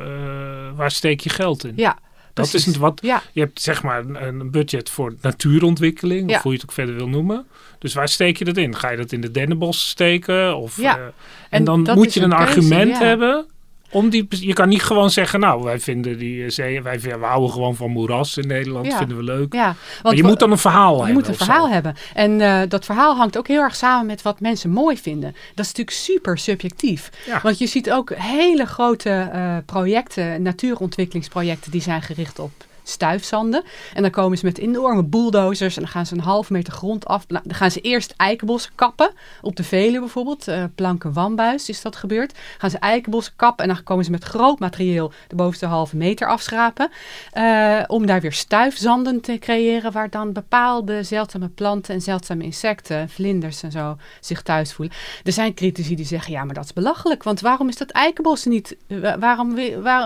waar 0.76 0.92
steek 0.92 1.20
je 1.20 1.30
geld 1.30 1.66
in? 1.66 1.74
ja, 1.76 1.98
dat 2.34 2.54
is 2.54 2.76
wat, 2.78 3.00
Ja, 3.04 3.22
je 3.32 3.40
hebt 3.40 3.62
zeg 3.62 3.84
maar 3.84 4.06
een, 4.06 4.52
budget 4.52 4.90
voor 4.90 5.16
natuurontwikkeling, 5.22 6.30
Ja. 6.30 6.36
of 6.36 6.42
hoe 6.42 6.52
je 6.52 6.58
het 6.58 6.68
ook 6.70 6.74
verder 6.76 6.96
wil 6.96 7.08
noemen. 7.08 7.46
Dus 7.80 7.94
waar 7.94 8.10
steek 8.10 8.38
je 8.38 8.46
dat 8.46 8.58
in? 8.58 8.76
Ga 8.76 8.90
je 8.90 8.98
dat 8.98 9.12
in 9.12 9.22
de 9.22 9.32
dennenbos 9.32 9.90
steken? 9.90 10.58
Of, 10.58 10.78
Ja. 10.78 10.98
en, 10.98 11.14
En 11.50 11.64
dan 11.64 11.88
moet 11.94 12.14
je 12.14 12.20
een 12.20 12.32
een 12.32 12.38
keuze, 12.38 12.50
argument 12.50 12.98
hebben. 12.98 13.46
Om 13.92 14.10
die, 14.10 14.28
je 14.30 14.54
kan 14.54 14.70
niet 14.70 14.84
gewoon 14.84 15.10
zeggen, 15.10 15.40
nou, 15.40 15.64
wij 15.64 15.80
vinden 15.80 16.18
die 16.18 16.44
eh, 16.44 16.50
zee, 16.50 16.82
wij, 16.82 17.00
we 17.00 17.10
houden 17.22 17.52
gewoon 17.52 17.76
van 17.76 17.92
moeras 17.92 18.38
in 18.38 18.48
Nederland, 18.48 18.86
Ja. 18.86 18.98
vinden 18.98 19.18
we 19.18 19.24
leuk. 19.24 19.54
ja. 19.54 19.76
maar 20.04 20.16
je 20.16 20.24
moet 20.24 20.40
dan 20.40 20.52
een 20.52 20.58
verhaal 20.58 20.92
Je 20.98 20.98
hebben. 20.98 21.14
moet 21.14 21.28
een 21.28 21.34
zo. 21.38 21.44
verhaal 21.46 21.70
hebben. 21.70 21.96
En 22.14 22.42
eh, 22.42 22.60
dat 22.70 22.86
verhaal 22.86 23.16
hangt 23.16 23.38
ook 23.38 23.48
heel 23.48 23.62
erg 23.62 23.76
samen 23.76 24.06
met 24.06 24.22
wat 24.22 24.40
mensen 24.40 24.70
mooi 24.70 24.98
vinden. 24.98 25.32
Dat 25.56 25.66
is 25.66 25.72
natuurlijk 25.74 25.98
super 25.98 26.38
subjectief. 26.38 27.10
Ja. 27.26 27.40
Want 27.44 27.58
je 27.58 27.68
ziet 27.68 27.92
ook 27.92 28.14
hele 28.16 28.66
grote 28.66 29.10
eh, 29.34 29.58
projecten, 29.66 30.42
natuurontwikkelingsprojecten, 30.42 31.72
die 31.72 31.82
zijn 31.82 32.02
gericht 32.02 32.40
op 32.40 32.52
stuifzanden. 32.84 33.64
En 33.94 34.02
dan 34.02 34.12
komen 34.12 34.38
ze 34.38 34.46
met 34.46 34.58
enorme 34.58 35.04
bulldozers 35.04 35.76
en 35.76 35.82
dan 35.82 35.92
gaan 35.92 36.06
ze 36.06 36.14
een 36.14 36.20
half 36.20 36.50
meter 36.50 36.74
grond 36.74 37.06
af. 37.06 37.28
Nou, 37.28 37.44
Dan 37.48 37.56
gaan 37.56 37.72
ze 37.72 37.82
eerst 37.82 38.14
eikenbossen 38.18 38.72
kappen. 38.76 39.12
Op 39.42 39.56
de 39.56 39.64
Veluwe 39.64 40.00
bijvoorbeeld, 40.00 40.48
eh 40.48 40.64
planken 40.76 41.14
wambuis 41.14 41.70
is 41.70 41.82
dat 41.82 41.96
gebeurd. 41.96 42.38
Gaan 42.58 42.70
ze 42.70 42.78
eikenbossen 42.78 43.34
kappen 43.36 43.66
en 43.68 43.74
dan 43.74 43.84
komen 43.84 44.06
ze 44.06 44.12
met 44.12 44.24
groot 44.24 44.60
materieel 44.60 45.12
de 45.28 45.36
bovenste 45.36 45.66
halve 45.66 45.96
meter 45.98 46.28
afschrapen. 46.28 46.90
eh, 47.32 47.84
om 47.88 48.06
daar 48.06 48.22
weer 48.22 48.34
stuifzanden 48.34 49.22
te 49.22 49.38
creëren 49.40 49.92
waar 49.92 50.10
dan 50.10 50.34
bepaalde 50.34 51.04
zeldzame 51.04 51.48
planten 51.48 51.94
en 51.94 52.02
zeldzame 52.02 52.44
insecten, 52.44 53.10
vlinders 53.10 53.64
en 53.64 53.72
zo, 53.72 53.98
zich 54.20 54.42
thuis 54.42 54.74
voelen. 54.74 54.96
Er 55.24 55.32
zijn 55.32 55.54
critici 55.54 55.96
die 55.96 56.06
zeggen, 56.06 56.34
ja 56.34 56.44
maar 56.44 56.54
dat 56.54 56.64
is 56.64 56.74
belachelijk, 56.74 57.24
want 57.24 57.40
waarom 57.40 57.68
is 57.68 57.78
dat 57.78 57.90
eikenbos 57.90 58.46
niet, 58.46 58.78
eh, 58.88 59.14
waarom, 59.20 59.56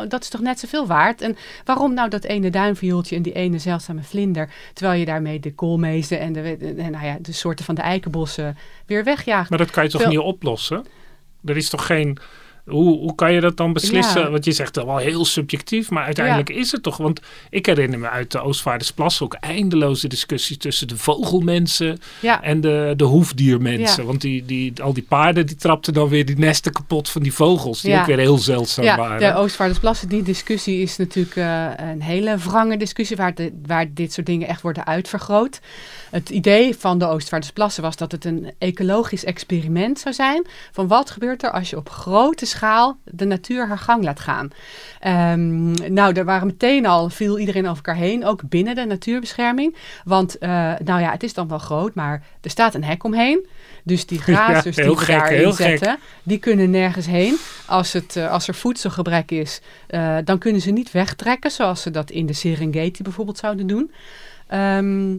dat 0.07 0.21
is 0.21 0.29
toch 0.29 0.41
net 0.41 0.59
zoveel 0.59 0.87
waard? 0.87 1.21
En 1.21 1.37
waarom 1.65 1.93
nou 1.93 2.09
dat 2.09 2.23
ene 2.23 2.49
duintje 2.49 2.64
duinviooltje 2.65 3.15
en 3.15 3.21
die 3.21 3.33
ene 3.33 3.59
zeldzame 3.59 4.03
vlinder. 4.03 4.49
Terwijl 4.73 4.99
je 4.99 5.05
daarmee 5.05 5.39
de 5.39 5.53
koolmezen 5.53 6.19
en 6.19 6.33
de, 6.33 6.57
de, 6.59 6.73
nou 6.73 7.05
ja, 7.05 7.17
de 7.21 7.31
soorten 7.31 7.65
van 7.65 7.75
de 7.75 7.81
eikenbossen 7.81 8.57
weer 8.85 9.03
wegjaagt. 9.03 9.49
Maar 9.49 9.59
dat 9.59 9.71
kan 9.71 9.83
je 9.83 9.89
toch 9.89 10.07
niet 10.07 10.17
oplossen? 10.17 10.85
Er 11.45 11.57
is 11.57 11.69
toch 11.69 11.85
geen... 11.85 12.17
Hoe, 12.65 12.97
hoe 12.99 13.15
kan 13.15 13.33
je 13.33 13.39
dat 13.39 13.57
dan 13.57 13.73
beslissen? 13.73 14.21
Ja. 14.21 14.29
Want 14.29 14.45
je 14.45 14.51
zegt 14.51 14.75
wel 14.75 14.97
heel 14.97 15.25
subjectief, 15.25 15.89
maar 15.89 16.03
uiteindelijk 16.03 16.49
is 16.49 16.71
het 16.71 16.83
toch... 16.83 16.97
Want 16.97 17.19
ik 17.49 17.65
herinner 17.65 17.99
me 17.99 18.09
uit 18.09 18.31
de 18.31 18.41
Oostvaardersplassen 18.41 19.25
ook 19.25 19.33
eindeloze 19.33 20.07
discussies 20.07 20.57
tussen 20.57 20.87
de 20.87 20.97
vogelmensen 20.97 21.99
Ja, 22.19 22.41
en 22.43 22.61
de, 22.61 22.93
de 22.95 23.03
hoefdiermensen. 23.03 24.01
Ja. 24.01 24.07
Want 24.07 24.21
die, 24.21 24.45
die, 24.45 24.83
al 24.83 24.93
die 24.93 25.03
paarden 25.03 25.45
die 25.45 25.55
trapten 25.55 25.93
dan 25.93 26.09
weer 26.09 26.25
die 26.25 26.37
nesten 26.37 26.71
kapot 26.71 27.09
van 27.09 27.21
die 27.23 27.33
vogels. 27.33 27.81
Die 27.81 27.91
Ja. 27.91 27.99
ook 27.99 28.05
weer 28.05 28.17
heel 28.17 28.37
zeldzaam 28.37 28.85
ja 28.85 28.97
waren. 28.97 29.19
de 29.19 29.39
Oostvaardersplassen, 29.39 30.09
die 30.09 30.23
discussie 30.23 30.81
is 30.81 30.97
natuurlijk 30.97 31.35
eh, 31.35 31.67
een 31.77 32.01
hele 32.01 32.37
wrange 32.37 32.77
discussie 32.77 33.17
waar, 33.17 33.35
de, 33.35 33.53
waar 33.65 33.85
dit 33.93 34.13
soort 34.13 34.25
dingen 34.25 34.47
echt 34.47 34.61
worden 34.61 34.85
uitvergroot. 34.85 35.59
Het 36.11 36.29
idee 36.29 36.75
van 36.75 36.97
de 36.97 37.07
Oostvaardersplassen 37.07 37.83
was 37.83 37.95
dat 37.95 38.11
het 38.11 38.25
een 38.25 38.51
ecologisch 38.57 39.23
experiment 39.25 39.99
zou 39.99 40.15
zijn. 40.15 40.47
Van 40.71 40.87
wat 40.87 41.09
gebeurt 41.09 41.43
er 41.43 41.51
als 41.51 41.69
je 41.69 41.77
op 41.77 41.89
grote 41.89 42.45
schaal 42.55 42.97
de 43.03 43.25
natuur 43.25 43.67
haar 43.67 43.77
gang 43.77 44.03
laat 44.03 44.19
gaan. 44.19 44.49
Ehm, 44.99 45.71
nou, 45.93 46.13
er 46.13 46.25
waren 46.25 46.47
meteen 46.47 46.85
al, 46.85 47.09
viel 47.09 47.39
iedereen 47.39 47.63
over 47.63 47.75
elkaar 47.75 47.95
heen, 47.95 48.25
ook 48.25 48.41
binnen 48.49 48.75
de 48.75 48.85
natuurbescherming. 48.85 49.75
Want, 50.03 50.37
eh, 50.37 50.49
nou 50.83 51.01
ja, 51.01 51.11
het 51.11 51.23
is 51.23 51.33
dan 51.33 51.47
wel 51.47 51.59
groot, 51.59 51.95
maar 51.95 52.23
er 52.41 52.49
staat 52.49 52.73
een 52.73 52.83
hek 52.83 53.03
omheen. 53.03 53.47
Dus 53.83 54.05
die 54.05 54.19
grazers 54.27 54.75
heel 54.75 54.85
die 54.85 54.95
we 54.95 55.03
gek, 55.03 55.19
daarin 55.19 55.53
gek. 55.53 55.67
zetten, 55.67 55.97
die 56.23 56.37
kunnen 56.37 56.69
nergens 56.69 57.05
heen. 57.05 57.37
Als, 57.65 57.93
het, 57.93 58.15
eh, 58.15 58.31
als 58.31 58.47
er 58.47 58.55
voedselgebrek 58.55 59.31
is, 59.31 59.61
eh, 59.87 60.17
dan 60.23 60.37
kunnen 60.37 60.61
ze 60.61 60.71
niet 60.71 60.91
wegtrekken, 60.91 61.51
zoals 61.51 61.81
ze 61.81 61.91
dat 61.91 62.09
in 62.09 62.25
de 62.25 62.33
Serengeti 62.33 63.03
bijvoorbeeld 63.03 63.37
zouden 63.37 63.67
doen. 63.67 63.91
Ehm, 64.47 65.17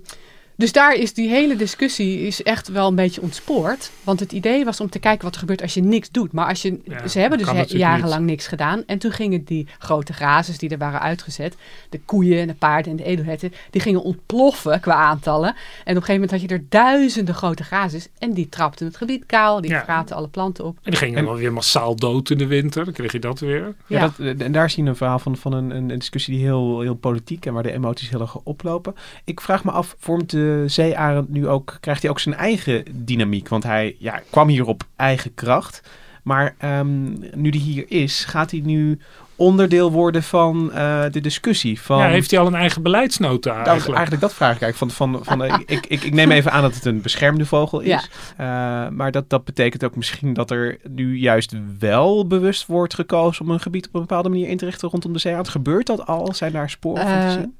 dus 0.56 0.72
daar 0.72 0.94
is 0.94 1.14
die 1.14 1.28
hele 1.28 1.56
discussie 1.56 2.20
is 2.20 2.42
echt 2.42 2.68
wel 2.68 2.88
een 2.88 2.94
beetje 2.94 3.20
ontspoord. 3.20 3.90
Want 4.04 4.20
het 4.20 4.32
idee 4.32 4.64
was 4.64 4.80
om 4.80 4.90
te 4.90 4.98
kijken 4.98 5.24
wat 5.24 5.34
er 5.34 5.40
gebeurt 5.40 5.62
als 5.62 5.74
je 5.74 5.82
niks 5.82 6.10
doet. 6.10 6.32
Maar 6.32 6.48
als 6.48 6.62
je, 6.62 6.80
Ja, 6.84 7.08
ze 7.08 7.18
hebben 7.18 7.38
dus 7.38 7.70
jarenlang 7.70 8.26
niks 8.26 8.46
gedaan. 8.46 8.82
En 8.86 8.98
toen 8.98 9.10
gingen 9.12 9.44
die 9.44 9.66
grote 9.78 10.12
grazers 10.12 10.58
die 10.58 10.68
er 10.68 10.78
waren 10.78 11.00
uitgezet, 11.00 11.54
de 11.90 12.00
koeien 12.04 12.40
en 12.40 12.46
de 12.46 12.54
paarden 12.54 12.90
en 12.90 12.96
de 12.96 13.04
edelherten, 13.04 13.52
die 13.70 13.80
gingen 13.80 14.02
ontploffen 14.02 14.80
qua 14.80 14.94
aantallen. 14.94 15.48
En 15.48 15.56
op 15.56 15.86
een 15.86 15.92
gegeven 15.94 16.14
moment 16.14 16.30
had 16.30 16.40
je 16.40 16.48
er 16.48 16.64
duizenden 16.68 17.34
grote 17.34 17.64
grazers. 17.64 18.08
En 18.18 18.32
die 18.32 18.48
trapten 18.48 18.86
het 18.86 18.96
gebied 18.96 19.26
kaal, 19.26 19.60
die 19.60 19.70
Ja. 19.70 19.84
vraten 19.84 20.16
alle 20.16 20.28
planten 20.28 20.64
op. 20.64 20.76
En 20.82 20.90
die 20.90 21.00
gingen 21.00 21.18
En- 21.18 21.24
dan 21.24 21.36
weer 21.36 21.52
massaal 21.52 21.96
dood 21.96 22.30
in 22.30 22.38
de 22.38 22.46
winter. 22.46 22.84
Dan 22.84 22.94
kreeg 22.94 23.12
je 23.12 23.18
dat 23.18 23.40
weer. 23.40 23.74
Ja, 23.86 23.98
Ja. 23.98 24.12
Dat, 24.16 24.38
en 24.38 24.52
daar 24.52 24.70
zien 24.70 24.84
we 24.84 24.90
een 24.90 24.96
verhaal 24.96 25.18
van, 25.18 25.36
van 25.36 25.52
een, 25.52 25.70
een, 25.70 25.90
een 25.90 25.98
discussie 25.98 26.34
die 26.34 26.44
heel, 26.44 26.80
heel 26.80 26.94
politiek 26.94 27.46
en 27.46 27.52
waar 27.52 27.62
de 27.62 27.72
emoties 27.72 28.08
heel 28.10 28.20
erg 28.20 28.36
oplopen. 28.42 28.94
Ik 29.24 29.40
vraag 29.40 29.64
me 29.64 29.70
af, 29.70 29.96
vormt 29.98 30.30
de 30.30 30.44
zeearend 30.66 31.28
nu 31.28 31.48
ook, 31.48 31.76
krijgt 31.80 32.02
hij 32.02 32.10
ook 32.10 32.20
zijn 32.20 32.34
eigen 32.34 32.84
dynamiek? 32.92 33.48
Want 33.48 33.62
hij 33.62 33.96
ja, 33.98 34.20
kwam 34.30 34.48
hier 34.48 34.66
op 34.66 34.82
eigen 34.96 35.34
kracht. 35.34 35.82
Maar 36.22 36.54
ehm, 36.58 37.04
nu 37.34 37.50
die 37.50 37.60
hier 37.60 37.84
is, 37.88 38.24
gaat 38.24 38.50
hij 38.50 38.60
nu 38.64 38.98
onderdeel 39.36 39.92
worden 39.92 40.22
van 40.22 40.72
eh, 40.72 41.04
de 41.10 41.20
discussie? 41.20 41.80
Van, 41.80 41.98
Ja, 41.98 42.08
heeft 42.08 42.30
hij 42.30 42.40
al 42.40 42.46
een 42.46 42.54
eigen 42.54 42.82
beleidsnota 42.82 43.50
Nou, 43.50 43.66
eigenlijk? 43.66 43.96
eigenlijk 43.96 44.20
dat 44.20 44.34
vraag 44.34 44.54
ik 44.54 44.62
eigenlijk. 44.62 44.92
Van, 44.92 45.10
van, 45.12 45.24
van, 45.24 45.44
eh, 45.44 45.58
ik, 45.66 45.86
ik, 45.86 46.04
ik 46.04 46.14
neem 46.14 46.30
even 46.30 46.52
aan 46.52 46.62
dat 46.62 46.74
het 46.74 46.84
een 46.84 47.00
beschermde 47.00 47.46
vogel 47.46 47.80
is. 47.80 48.08
Ja. 48.36 48.84
Eh, 48.86 48.90
maar 48.90 49.10
dat, 49.10 49.30
dat 49.30 49.44
betekent 49.44 49.84
ook 49.84 49.96
misschien 49.96 50.32
dat 50.34 50.50
er 50.50 50.78
nu 50.88 51.18
juist 51.18 51.54
wel 51.78 52.26
bewust 52.26 52.66
wordt 52.66 52.94
gekozen 52.94 53.44
om 53.44 53.50
een 53.50 53.60
gebied 53.60 53.86
op 53.86 53.94
een 53.94 54.00
bepaalde 54.00 54.28
manier 54.28 54.48
in 54.48 54.56
te 54.56 54.64
richten 54.64 54.88
rondom 54.88 55.12
de 55.12 55.18
zeearend. 55.18 55.48
Gebeurt 55.48 55.86
dat 55.86 56.06
al? 56.06 56.34
Zijn 56.34 56.52
daar 56.52 56.70
sporen 56.70 57.08
van 57.08 57.20
te 57.20 57.30
zien? 57.30 57.54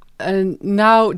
Nou, 0.61 1.17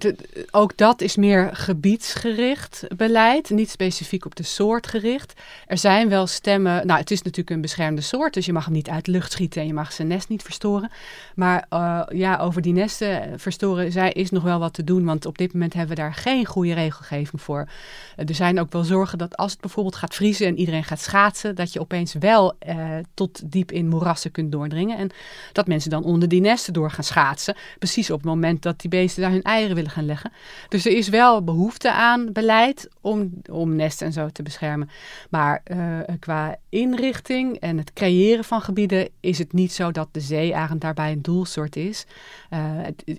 ook 0.51 0.76
dat 0.76 1.01
is 1.01 1.16
meer 1.16 1.57
gebiedsgericht 1.57 2.86
beleid, 2.96 3.51
niet 3.51 3.70
specifiek 3.70 4.24
op 4.24 4.36
de 4.36 4.42
soort 4.42 4.86
gericht. 4.86 5.32
Er 5.66 5.78
zijn 5.78 6.09
wel 6.09 6.26
stemmen, 6.26 6.86
nou 6.86 7.01
het 7.01 7.11
is 7.11 7.22
natuurlijk 7.22 7.51
een 7.51 7.61
beschermde 7.61 8.01
soort, 8.01 8.34
dus 8.34 8.46
je 8.46 8.53
mag 8.53 8.64
hem 8.64 8.72
niet 8.72 8.88
uit 8.88 9.07
lucht 9.07 9.32
schieten 9.32 9.61
en 9.61 9.66
je 9.66 9.72
mag 9.72 9.92
zijn 9.92 10.09
nest 10.09 10.28
niet 10.28 10.42
verstoren. 10.42 10.90
Maar 11.34 11.66
eh, 11.68 12.01
ja, 12.09 12.36
over 12.36 12.62
die 12.62 12.72
nesten 12.72 13.40
verstoren 13.40 13.92
zij, 13.92 14.12
is 14.12 14.30
nog 14.30 14.42
wel 14.42 14.59
wat 14.59 14.74
te 14.74 14.84
doen, 14.84 15.05
want 15.05 15.26
op 15.26 15.38
dit 15.38 15.53
moment 15.53 15.72
hebben 15.72 15.96
we 15.96 16.03
daar 16.03 16.14
geen 16.14 16.46
goede 16.46 16.74
regelgeving 16.74 17.42
voor. 17.42 17.68
Eh, 18.16 18.28
er 18.28 18.34
zijn 18.34 18.61
ook 18.61 18.72
wel 18.72 18.84
zorgen 18.84 19.18
dat 19.18 19.36
als 19.36 19.53
het 19.53 19.61
bijvoorbeeld 19.61 19.96
gaat 19.96 20.14
vriezen 20.14 20.46
en 20.46 20.59
iedereen 20.59 20.84
gaat 20.84 21.01
schaatsen, 21.01 21.55
dat 21.55 21.72
je 21.72 21.80
opeens 21.80 22.14
wel 22.14 22.55
eh, 22.59 22.76
tot 23.14 23.53
diep 23.53 23.72
in 23.72 23.88
moerassen 23.88 24.30
kunt 24.30 24.53
doordringen. 24.53 24.99
En 24.99 25.11
dat 25.53 25.66
mensen 25.66 25.90
dan 25.90 26.05
onder 26.05 26.28
die 26.28 26.40
nesten 26.40 26.72
door 26.72 26.90
gaan 26.90 27.05
schaatsen. 27.05 27.57
Precies 27.78 28.11
op 28.11 28.16
het 28.16 28.26
moment 28.26 28.62
dat 28.62 28.80
die 28.80 28.86
beesten 28.89 29.22
daar 29.22 29.30
hun 29.30 29.43
eieren 29.43 29.74
willen 29.74 29.91
gaan 29.91 30.07
leggen. 30.07 30.32
Dus 30.68 30.86
er 30.86 30.97
is 30.97 31.09
wel 31.09 31.45
behoefte 31.45 31.93
aan 31.93 32.32
beleid 32.32 32.89
om, 33.01 33.30
om 33.51 33.76
nesten 33.76 34.07
en 34.07 34.12
zo 34.12 34.28
te 34.28 34.43
beschermen. 34.43 34.91
Maar 35.30 35.61
eh, 35.64 35.99
qua 36.18 36.57
inrichting 36.68 37.57
en 37.57 37.78
het 37.78 37.93
creëren 37.93 38.45
van 38.45 38.61
gebieden 38.61 39.09
is 39.20 39.39
het 39.39 39.53
niet 39.53 39.72
zo 39.72 39.91
dat 39.91 40.09
de 40.12 40.20
zeearend 40.20 40.80
daarbij 40.80 41.12
een 41.12 41.22
doelsoort 41.22 41.76
is. 41.76 42.07
Eh, 42.51 42.61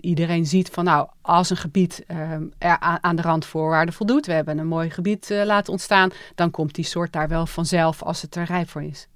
iedereen 0.01 0.45
ziet 0.45 0.69
van 0.69 0.83
nou, 0.83 1.07
als 1.21 1.49
een 1.49 1.57
gebied 1.57 2.03
eh, 2.07 2.33
aan, 2.79 3.03
aan 3.03 3.15
de 3.15 3.21
randvoorwaarden 3.21 3.93
voldoet, 3.93 4.25
we 4.25 4.33
hebben 4.33 4.57
een 4.57 4.67
mooi 4.67 4.89
gebied 4.89 5.29
laten 5.29 5.71
ontstaan, 5.71 6.11
dan 6.35 6.51
komt 6.51 6.75
die 6.75 6.85
soort 6.85 7.13
daar 7.13 7.27
wel 7.27 7.45
vanzelf 7.45 8.03
als 8.03 8.21
het 8.21 8.35
er 8.35 8.45
rijp 8.45 8.69
voor 8.69 8.83
is. 8.83 9.07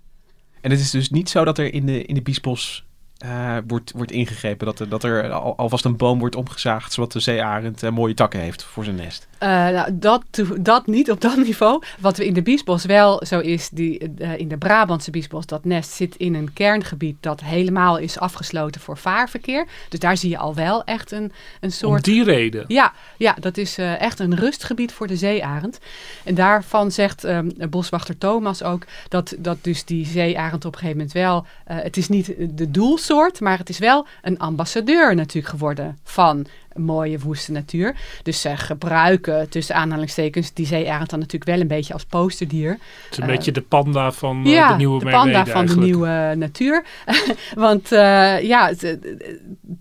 En 0.61 0.71
het 0.71 0.79
is 0.79 0.91
dus 0.91 1.09
niet 1.09 1.29
zo 1.29 1.45
dat 1.45 1.57
er 1.57 1.73
in 1.73 1.85
de, 1.85 2.03
in 2.03 2.15
de 2.15 2.21
biesbos 2.21 2.85
eh, 3.23 3.57
wordt, 3.67 3.91
wordt 3.91 4.11
ingegrepen. 4.11 4.65
Dat 4.65 4.79
er, 4.79 4.89
dat 4.89 5.03
er 5.03 5.31
al, 5.31 5.57
alvast 5.57 5.85
een 5.85 5.97
boom 5.97 6.19
wordt 6.19 6.35
omgezaagd, 6.35 6.93
zodat 6.93 7.11
de 7.11 7.19
zeearend 7.19 7.83
eh, 7.83 7.91
mooie 7.91 8.13
takken 8.13 8.39
heeft 8.39 8.63
voor 8.63 8.83
zijn 8.83 8.95
nest. 8.95 9.27
Eh, 9.43 9.49
nou, 9.49 9.89
dat, 9.93 10.23
dat 10.59 10.87
niet 10.87 11.11
op 11.11 11.21
dat 11.21 11.37
niveau. 11.45 11.83
Wat 11.99 12.17
we 12.17 12.25
in 12.25 12.33
de 12.33 12.41
Biesbos 12.41 12.85
wel 12.85 13.25
zo 13.25 13.39
is, 13.39 13.69
die, 13.69 14.13
eh, 14.17 14.37
in 14.37 14.47
de 14.47 14.57
Brabantse 14.57 15.11
Biesbos, 15.11 15.45
dat 15.45 15.65
nest 15.65 15.91
zit 15.91 16.15
in 16.15 16.35
een 16.35 16.53
kerngebied 16.53 17.15
dat 17.19 17.41
helemaal 17.41 17.97
is 17.97 18.19
afgesloten 18.19 18.81
voor 18.81 18.97
vaarverkeer. 18.97 19.67
Dus 19.89 19.99
daar 19.99 20.17
zie 20.17 20.29
je 20.29 20.37
al 20.37 20.55
wel 20.55 20.83
echt 20.83 21.11
een, 21.11 21.23
een 21.23 21.31
Om 21.61 21.69
soort 21.69 22.03
die 22.03 22.23
reden. 22.23 22.65
ja, 22.67 22.93
ja, 23.17 23.35
dat 23.39 23.57
is 23.57 23.77
eh, 23.77 24.01
echt 24.01 24.19
een 24.19 24.35
rustgebied 24.35 24.91
voor 24.91 25.07
de 25.07 25.17
zeearend. 25.17 25.79
En 26.23 26.35
daarvan 26.35 26.91
zegt 26.91 27.23
ehm, 27.23 27.49
boswachter 27.69 28.17
Thomas 28.17 28.63
ook 28.63 28.85
dat, 29.09 29.35
dat 29.37 29.57
dus 29.61 29.85
die 29.85 30.05
zeearend 30.05 30.65
op 30.65 30.73
een 30.73 30.79
gegeven 30.79 30.97
moment 30.97 31.13
wel... 31.13 31.45
het 31.65 31.97
is 31.97 32.09
niet 32.09 32.33
de 32.49 32.71
doelsoort, 32.71 33.39
maar 33.39 33.57
het 33.57 33.69
is 33.69 33.77
wel 33.77 34.07
een 34.21 34.39
ambassadeur 34.39 35.15
natuurlijk 35.15 35.53
geworden 35.53 35.97
van 36.03 36.45
mooie 36.75 37.19
woeste 37.19 37.51
natuur. 37.51 37.95
Dus 38.23 38.41
ze 38.41 38.57
gebruiken 38.57 39.49
tussen 39.49 39.75
aanhalingstekens 39.75 40.53
die 40.53 40.65
zeearend 40.65 41.09
dan 41.09 41.19
natuurlijk 41.19 41.51
wel 41.51 41.59
een 41.59 41.67
beetje 41.67 41.93
als 41.93 42.05
posterdier. 42.05 42.69
Het 42.71 42.79
is 43.11 43.17
een 43.17 43.23
Eh, 43.23 43.29
beetje 43.29 43.51
de 43.51 43.61
panda 43.61 44.11
van 44.11 44.45
eh, 44.45 44.51
Ja, 44.51 44.69
de 44.71 44.75
nieuwe 44.77 44.99
de 44.99 45.05
Merwede 45.05 45.31
panda 45.33 45.51
van 45.51 45.65
de 45.65 45.77
nieuwe 45.77 46.33
natuur. 46.37 46.83
Want 47.55 47.91
eh, 47.91 48.41
ja, 48.41 48.69
eh, 48.71 48.97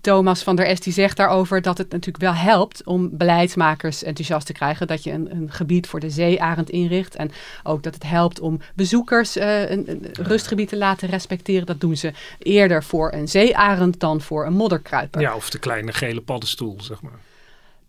Thomas 0.01 0.43
van 0.43 0.57
der 0.57 0.67
Est 0.67 0.85
die 0.85 0.93
zegt 0.93 1.17
daarover 1.17 1.63
dat 1.63 1.79
het 1.79 1.91
natuurlijk 1.91 2.25
wel 2.25 2.35
helpt 2.35 2.85
om 2.85 3.17
beleidsmakers 3.17 4.03
enthousiast 4.03 4.47
te 4.47 4.53
krijgen. 4.53 4.87
Dat 4.87 5.05
je 5.05 5.13
een, 5.13 5.31
een 5.31 5.51
gebied 5.51 5.87
voor 5.87 6.01
de 6.01 6.11
zeearend 6.11 6.71
inricht. 6.71 7.17
En 7.17 7.31
ook 7.63 7.83
dat 7.83 7.95
het 7.95 8.03
helpt 8.07 8.41
om 8.41 8.61
bezoekers 8.75 9.37
eh, 9.37 9.71
een, 9.71 9.91
een 9.91 10.07
rustgebied 10.13 10.69
te 10.69 10.77
laten 10.77 11.09
respecteren. 11.09 11.67
Dat 11.67 11.81
doen 11.81 11.97
ze 11.97 12.13
eerder 12.39 12.85
voor 12.85 13.13
een 13.13 13.29
zeearend 13.29 14.01
dan 14.01 14.21
voor 14.21 14.47
een 14.47 14.53
modderkruiper. 14.53 15.21
Ja, 15.21 15.35
of 15.35 15.51
de 15.51 15.59
kleine 15.59 15.93
gele 15.93 16.21
paddenstoel, 16.21 16.77
zeg 16.83 17.03
maar. 17.03 17.21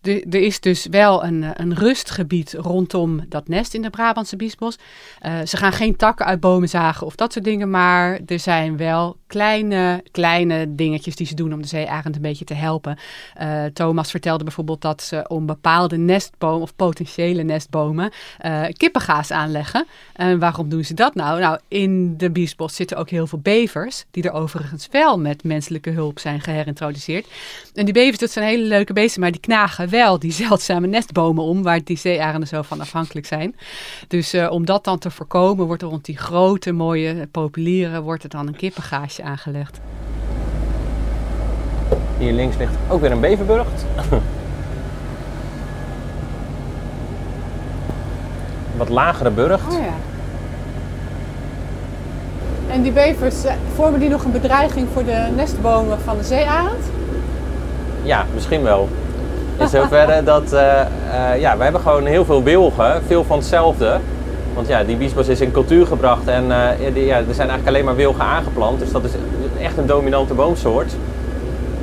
Er, 0.03 0.35
is 0.35 0.59
dus 0.59 0.85
wel 0.85 1.23
een, 1.23 1.43
eh, 1.43 1.49
een 1.53 1.75
rustgebied 1.75 2.53
rondom 2.53 3.25
dat 3.29 3.47
nest 3.47 3.73
in 3.73 3.81
de 3.81 3.89
Brabantse 3.89 4.35
biesbos. 4.35 4.77
Eh, 5.19 5.33
ze 5.45 5.57
gaan 5.57 5.71
geen 5.71 5.95
takken 5.95 6.25
uit 6.25 6.39
bomen 6.39 6.69
zagen 6.69 7.05
of 7.05 7.15
dat 7.15 7.33
soort 7.33 7.45
dingen, 7.45 7.69
maar 7.69 8.19
er 8.25 8.39
zijn 8.39 8.77
wel 8.77 9.17
kleine, 9.33 10.03
kleine 10.11 10.75
dingetjes 10.75 11.15
die 11.15 11.27
ze 11.27 11.35
doen 11.35 11.53
om 11.53 11.61
de 11.61 11.67
zeearend 11.67 12.15
een 12.15 12.21
beetje 12.21 12.45
te 12.45 12.53
helpen. 12.53 12.97
Eh, 13.33 13.63
Thomas 13.65 14.11
vertelde 14.11 14.43
bijvoorbeeld 14.43 14.81
dat 14.81 15.01
ze 15.01 15.25
om 15.27 15.45
bepaalde 15.45 15.97
nestbomen 15.97 16.61
of 16.61 16.75
potentiële 16.75 17.43
nestbomen 17.43 18.11
eh, 18.37 18.63
kippengaas 18.77 19.31
aanleggen. 19.31 19.85
En 20.13 20.39
waarom 20.39 20.69
doen 20.69 20.83
ze 20.83 20.93
dat 20.93 21.15
nou? 21.15 21.39
Nou, 21.39 21.59
in 21.67 22.17
de 22.17 22.31
biesbos 22.31 22.75
zitten 22.75 22.97
ook 22.97 23.09
heel 23.09 23.27
veel 23.27 23.39
bevers, 23.39 24.05
die 24.11 24.23
er 24.23 24.31
overigens 24.31 24.87
wel 24.91 25.19
met 25.19 25.43
menselijke 25.43 25.89
hulp 25.89 26.19
zijn 26.19 26.41
geherintroduceerd. 26.41 27.27
En 27.73 27.85
die 27.85 27.93
bevers, 27.93 28.17
dat 28.17 28.31
zijn 28.31 28.45
hele 28.45 28.63
leuke 28.63 28.93
beesten, 28.93 29.21
maar 29.21 29.31
die 29.31 29.41
knagen 29.41 29.89
wel 29.93 30.19
die 30.19 30.31
zeldzame 30.31 30.87
nestbomen 30.87 31.43
om, 31.43 31.63
waar 31.63 31.83
die 31.83 31.97
zeearenden 31.97 32.47
zo 32.47 32.61
van 32.61 32.81
afhankelijk 32.81 33.25
zijn. 33.25 33.55
Dus 34.07 34.33
eh, 34.33 34.51
om 34.51 34.65
dat 34.65 34.83
dan 34.83 34.99
te 34.99 35.11
voorkomen, 35.11 35.65
wordt 35.65 35.81
er 35.81 35.87
rond 35.87 36.05
die 36.05 36.17
grote, 36.17 36.71
mooie 36.71 37.27
populieren, 37.31 38.03
wordt 38.03 38.23
er 38.23 38.29
dan 38.29 38.47
een 38.47 38.55
kippengaasje 38.55 39.23
aangelegd. 39.23 39.79
Hier 42.17 42.31
links 42.31 42.57
ligt 42.57 42.75
ook 42.89 43.01
weer 43.01 43.11
een 43.11 43.19
beverburgt. 43.19 43.85
Een 44.11 44.21
wat 48.77 48.89
lagere 48.89 49.31
burcht. 49.31 49.73
Oh 49.73 49.79
ja. 49.79 49.93
En 52.69 52.81
die 52.81 52.91
bevers, 52.91 53.43
eh, 53.43 53.53
vormen 53.75 53.99
die 53.99 54.09
nog 54.09 54.23
een 54.23 54.31
bedreiging 54.31 54.87
voor 54.93 55.03
de 55.03 55.31
nestbomen 55.35 55.99
van 55.99 56.17
de 56.17 56.23
zeearend? 56.23 56.85
ja, 58.03 58.25
misschien 58.33 58.63
wel. 58.63 58.89
In 59.57 59.67
zoverre 59.67 60.23
dat, 60.23 60.53
eh, 60.53 60.81
eh, 60.81 60.87
ja, 61.39 61.57
we 61.57 61.63
hebben 61.63 61.81
gewoon 61.81 62.05
heel 62.05 62.25
veel 62.25 62.43
wilgen, 62.43 63.01
veel 63.07 63.23
van 63.23 63.37
hetzelfde. 63.37 63.97
Want 64.53 64.67
ja, 64.67 64.83
die 64.83 64.95
biesbos 64.95 65.27
is 65.27 65.41
in 65.41 65.51
cultuur 65.51 65.85
gebracht 65.85 66.27
en 66.27 66.51
eh, 66.51 66.93
die, 66.93 67.05
ja, 67.05 67.17
er 67.17 67.23
zijn 67.33 67.49
eigenlijk 67.49 67.67
alleen 67.67 67.85
maar 67.85 67.95
wilgen 67.95 68.23
aangeplant. 68.23 68.79
Dus 68.79 68.91
dat 68.91 69.03
is 69.03 69.11
echt 69.61 69.77
een 69.77 69.85
dominante 69.85 70.33
boomsoort. 70.33 70.95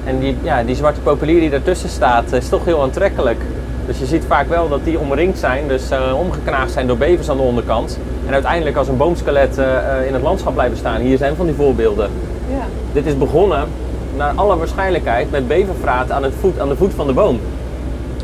En 0.05 0.19
die, 0.19 0.37
ja, 0.43 0.63
die 0.63 0.75
zwarte 0.75 1.01
populier 1.01 1.41
die 1.41 1.51
daartussen 1.51 1.89
staat, 1.89 2.33
is 2.33 2.49
toch 2.49 2.65
heel 2.65 2.83
aantrekkelijk. 2.83 3.41
Dus 3.87 3.99
je 3.99 4.07
ziet 4.07 4.25
vaak 4.27 4.49
wel 4.49 4.69
dat 4.69 4.85
die 4.85 4.99
omringd 4.99 5.39
zijn, 5.39 5.69
dus 5.69 5.93
uh, 5.93 6.19
omgeknaagd 6.19 6.71
zijn 6.71 6.87
door 6.87 6.97
bevers 6.97 7.31
aan 7.31 7.37
de 7.37 7.43
onderkant. 7.43 7.99
En 8.27 8.33
uiteindelijk 8.33 8.77
als 8.77 8.89
een 8.89 8.97
boomskelet 8.97 9.59
uh, 9.59 9.67
in 10.07 10.13
het 10.13 10.23
landschap 10.23 10.55
blijven 10.55 10.77
staan. 10.77 11.01
Hier 11.01 11.19
zijn 11.19 11.37
van 11.37 11.47
die 11.47 11.55
voorbeelden. 11.55 12.11
Ja. 12.51 12.65
Dit 12.93 13.07
is 13.07 13.19
begonnen, 13.19 13.69
naar 14.17 14.33
alle 14.35 14.57
waarschijnlijkheid, 14.57 15.31
met 15.31 15.49
bevervraat 15.49 16.11
aan, 16.11 16.23
het 16.23 16.33
voet, 16.41 16.61
aan 16.61 16.69
de 16.69 16.77
voet 16.77 16.95
van 16.95 17.07
de 17.07 17.13
boom. 17.13 17.41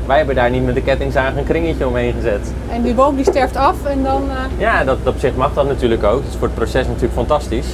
Wij 0.07 0.17
hebben 0.17 0.35
daar 0.35 0.51
niet 0.51 0.65
met 0.65 0.75
de 0.75 0.83
kettingzaag 0.83 1.37
een 1.37 1.45
kringetje 1.45 1.87
omheen 1.87 2.13
gezet. 2.13 2.53
En 2.71 2.83
die 2.83 2.95
boom 2.95 3.17
die 3.17 3.25
sterft 3.25 3.57
af 3.57 3.85
en 3.85 4.03
dan... 4.03 4.23
Uh... 4.29 4.61
Ja, 4.61 4.85
dat, 4.85 4.99
op 5.05 5.19
zich 5.19 5.35
mag 5.35 5.55
dat 5.55 5.67
natuurlijk 5.69 6.05
ook. 6.05 6.23
Dat 6.23 6.31
is 6.31 6.37
voor 6.39 6.47
het 6.47 6.57
proces 6.57 6.87
natuurlijk 6.87 7.13
fantastisch. 7.13 7.67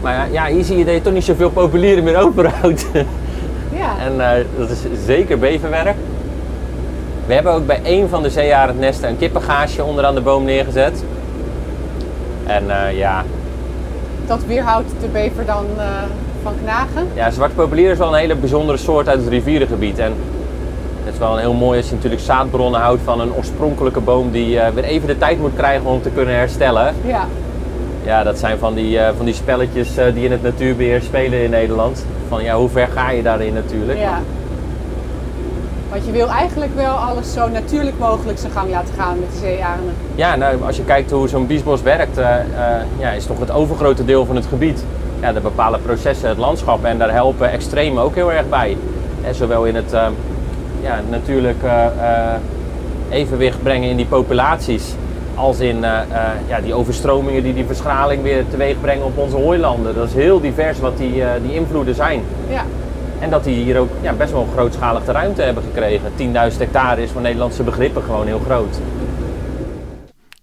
Maar 0.00 0.14
ja, 0.14 0.24
ja 0.24 0.54
hier 0.54 0.64
zie 0.64 0.78
je 0.78 0.84
dat 0.84 0.94
je 0.94 1.02
toch 1.02 1.12
niet 1.12 1.24
zoveel 1.24 1.50
populieren 1.50 2.04
meer 2.04 2.16
overhoudt. 2.26 2.86
Ja. 3.72 3.94
En 3.98 4.14
uh, 4.14 4.30
dat 4.58 4.70
is 4.70 4.78
zeker 5.04 5.38
beverwerk. 5.38 5.96
We 7.26 7.34
hebben 7.34 7.52
ook 7.52 7.66
bij 7.66 7.80
één 7.82 8.08
van 8.08 8.22
de 8.22 8.30
zeearendnesten 8.30 9.08
een 9.08 9.18
kippengaasje 9.18 9.84
onderaan 9.84 10.14
de 10.14 10.20
boom 10.20 10.44
neergezet. 10.44 11.04
En 12.46 12.64
uh, 12.64 12.98
ja... 12.98 13.24
Dat 14.26 14.44
weerhoudt 14.46 14.90
de 15.00 15.06
bever 15.06 15.44
dan 15.44 15.64
uh, 15.76 15.84
van 16.42 16.52
knagen? 16.62 17.08
Ja, 17.14 17.30
zwarte 17.30 17.54
populier 17.54 17.90
is 17.90 17.98
wel 17.98 18.08
een 18.08 18.20
hele 18.20 18.36
bijzondere 18.36 18.78
soort 18.78 19.08
uit 19.08 19.20
het 19.20 19.28
rivierengebied. 19.28 19.98
En 19.98 20.12
het 21.10 21.18
is 21.20 21.26
wel 21.26 21.34
een 21.36 21.42
heel 21.42 21.66
mooi 21.66 21.78
als 21.78 21.88
je 21.88 21.94
natuurlijk 21.94 22.22
zaadbronnen 22.22 22.80
houdt 22.80 23.00
van 23.04 23.20
een 23.20 23.34
oorspronkelijke 23.34 24.00
boom 24.00 24.30
die 24.30 24.54
uh, 24.54 24.68
weer 24.68 24.84
even 24.84 25.06
de 25.06 25.18
tijd 25.18 25.40
moet 25.40 25.54
krijgen 25.56 25.86
om 25.86 26.02
te 26.02 26.10
kunnen 26.10 26.34
herstellen. 26.34 26.94
Ja. 27.06 27.26
Ja, 28.04 28.22
dat 28.22 28.38
zijn 28.38 28.58
van 28.58 28.74
die, 28.74 28.98
van 29.16 29.24
die 29.24 29.34
spelletjes 29.34 29.94
die 30.14 30.24
in 30.24 30.30
het 30.30 30.42
natuurbeheer 30.42 31.02
spelen 31.02 31.42
in 31.42 31.50
Nederland. 31.50 32.04
Van 32.28 32.42
ja, 32.42 32.56
hoe 32.56 32.68
ver 32.68 32.88
ga 32.94 33.10
je 33.10 33.22
daarin 33.22 33.54
natuurlijk? 33.54 33.98
Ja. 33.98 34.20
Want 35.90 36.06
je 36.06 36.12
wil 36.12 36.28
eigenlijk 36.28 36.74
wel 36.74 36.94
alles 36.94 37.32
zo 37.32 37.48
natuurlijk 37.48 37.98
mogelijk 37.98 38.38
zijn 38.38 38.52
gang 38.52 38.70
laten 38.70 38.94
gaan 38.94 39.18
met 39.20 39.30
de 39.32 39.38
zeearenden. 39.38 39.94
Ja, 40.14 40.36
nou, 40.36 40.64
als 40.66 40.76
je 40.76 40.84
kijkt 40.84 41.10
hoe 41.10 41.28
zo'n 41.28 41.46
biesbos 41.46 41.82
werkt, 41.82 42.20
ja, 42.98 43.10
is 43.10 43.26
toch 43.26 43.38
het 43.38 43.50
overgrote 43.50 44.04
deel 44.04 44.26
van 44.26 44.36
het 44.36 44.46
gebied. 44.46 44.84
Ja, 45.20 45.32
de 45.32 45.40
bepalen 45.40 45.82
processen, 45.82 46.28
het 46.28 46.38
landschap 46.38 46.84
en 46.84 46.98
daar 46.98 47.12
helpen 47.12 47.50
extremen 47.50 48.02
ook 48.02 48.14
heel 48.14 48.32
erg 48.32 48.48
bij. 48.48 48.76
En 49.22 49.34
zowel 49.34 49.64
in 49.64 49.74
het 49.74 49.94
ja, 50.82 51.00
natuurlijk 51.10 51.62
evenwicht 53.08 53.62
brengen 53.62 53.88
in 53.88 53.96
die 53.96 54.06
populaties, 54.06 54.94
als 55.34 55.60
in 55.60 55.80
ja, 56.48 56.60
die 56.62 56.74
overstromingen 56.74 57.42
die 57.42 57.54
die 57.54 57.64
verschraling 57.64 58.22
weer 58.22 58.44
teweeg 58.50 58.80
brengen 58.80 59.04
op 59.04 59.18
onze 59.18 59.36
hooilanden. 59.36 59.94
Dat 59.94 60.08
is 60.08 60.14
heel 60.14 60.40
divers 60.40 60.80
wat 60.80 60.96
die, 60.96 61.22
die 61.42 61.54
invloeden 61.54 61.94
zijn. 61.94 62.22
Ja. 62.48 62.64
En 63.18 63.30
dat 63.30 63.44
die 63.44 63.64
hier 63.64 63.78
ook 63.78 63.90
ja, 64.00 64.12
best 64.12 64.32
wel 64.32 64.46
grootschalige 64.54 65.12
ruimte 65.12 65.42
hebben 65.42 65.62
gekregen. 65.62 66.10
10.000 66.52 66.58
hectare 66.58 67.02
is 67.02 67.10
voor 67.10 67.20
Nederlandse 67.20 67.62
begrippen 67.62 68.02
gewoon 68.02 68.26
heel 68.26 68.40
groot. 68.44 68.78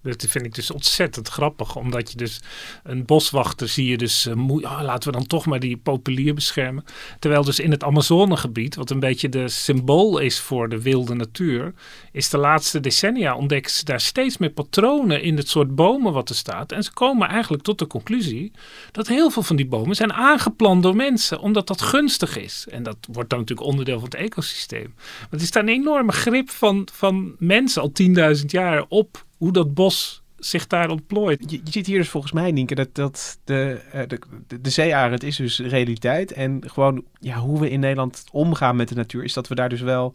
Dat 0.08 0.26
vind 0.30 0.46
ik 0.46 0.56
dus 0.56 0.72
ontzettend 0.72 1.28
grappig. 1.28 1.76
Omdat 1.76 2.12
je 2.12 2.18
dus 2.18 2.40
een 2.84 3.06
boswachter 3.06 3.68
zie 3.68 3.90
je 3.90 3.98
dus... 3.98 4.26
Uh, 4.26 4.82
laten 4.82 5.12
we 5.12 5.18
dan 5.18 5.28
toch 5.28 5.46
maar 5.46 5.60
die 5.60 5.78
populier 5.78 6.34
beschermen. 6.34 6.84
Terwijl 7.20 7.44
dus 7.44 7.60
in 7.60 7.72
het 7.72 7.84
Amazonegebied... 7.84 8.76
wat 8.76 8.90
een 8.90 9.00
beetje 9.00 9.30
de 9.30 9.50
symbool 9.50 10.18
is 10.18 10.40
voor 10.40 10.70
de 10.70 10.82
wilde 10.82 11.14
natuur... 11.14 11.74
is 12.12 12.30
de 12.30 12.38
laatste 12.38 12.80
decennia 12.80 13.36
ontdekken 13.36 13.72
ze 13.72 13.86
daar 13.86 14.02
steeds 14.02 14.38
meer 14.38 14.50
patronen... 14.50 15.22
in 15.22 15.38
het 15.38 15.50
soort 15.50 15.76
bomen 15.76 16.14
wat 16.14 16.30
er 16.30 16.36
staat. 16.36 16.72
En 16.72 16.84
ze 16.84 16.94
komen 16.94 17.28
eigenlijk 17.28 17.64
tot 17.64 17.80
de 17.80 17.88
conclusie... 17.88 18.52
dat 18.92 19.08
heel 19.08 19.30
veel 19.30 19.44
van 19.44 19.56
die 19.56 19.68
bomen 19.68 19.96
zijn 19.96 20.14
aangeplant 20.14 20.84
door 20.84 20.96
mensen. 20.96 21.40
Omdat 21.40 21.68
dat 21.68 21.82
gunstig 21.82 22.38
is. 22.38 22.68
En 22.70 22.84
dat 22.84 22.98
wordt 23.12 23.30
dan 23.30 23.40
natuurlijk 23.40 23.68
onderdeel 23.68 24.00
van 24.00 24.10
het 24.10 24.20
ecosysteem. 24.20 24.94
Maar 24.96 25.28
het 25.30 25.42
is 25.42 25.52
daar 25.52 25.64
een 25.64 25.70
enorme 25.70 26.12
grip 26.12 26.50
van, 26.50 26.88
van 26.94 27.36
mensen 27.40 27.82
al 27.82 27.92
10.000 28.38 28.46
jaar 28.46 28.86
op 28.88 29.26
hoe 29.38 29.52
dat 29.52 29.74
bos 29.74 30.24
zich 30.38 30.68
daar 30.68 30.90
ontplooit. 30.90 31.52
Je, 31.52 31.62
je 31.64 31.72
ziet 31.72 31.86
hier 31.86 31.98
dus 31.98 32.10
volgens 32.10 32.34
mij, 32.34 32.52
Nienke, 32.52 32.76
dat, 32.76 32.96
dat 32.96 33.40
de, 33.44 33.82
de, 34.08 34.20
de, 34.48 34.62
de 34.62 34.70
zeearend 34.70 35.24
is 35.24 35.36
dus 35.36 35.60
realiteit. 35.60 36.32
En 36.32 36.64
gewoon 36.66 37.04
ja, 37.20 37.38
hoe 37.38 37.60
we 37.60 37.70
in 37.70 37.80
Nederland 37.80 38.24
omgaan 38.32 38.76
met 38.76 38.90
de 38.90 38.96
natuur, 38.96 39.24
is 39.24 39.34
dat 39.34 39.48
we 39.48 39.56
daar 39.56 39.70
dus 39.70 39.82
wel... 39.82 40.14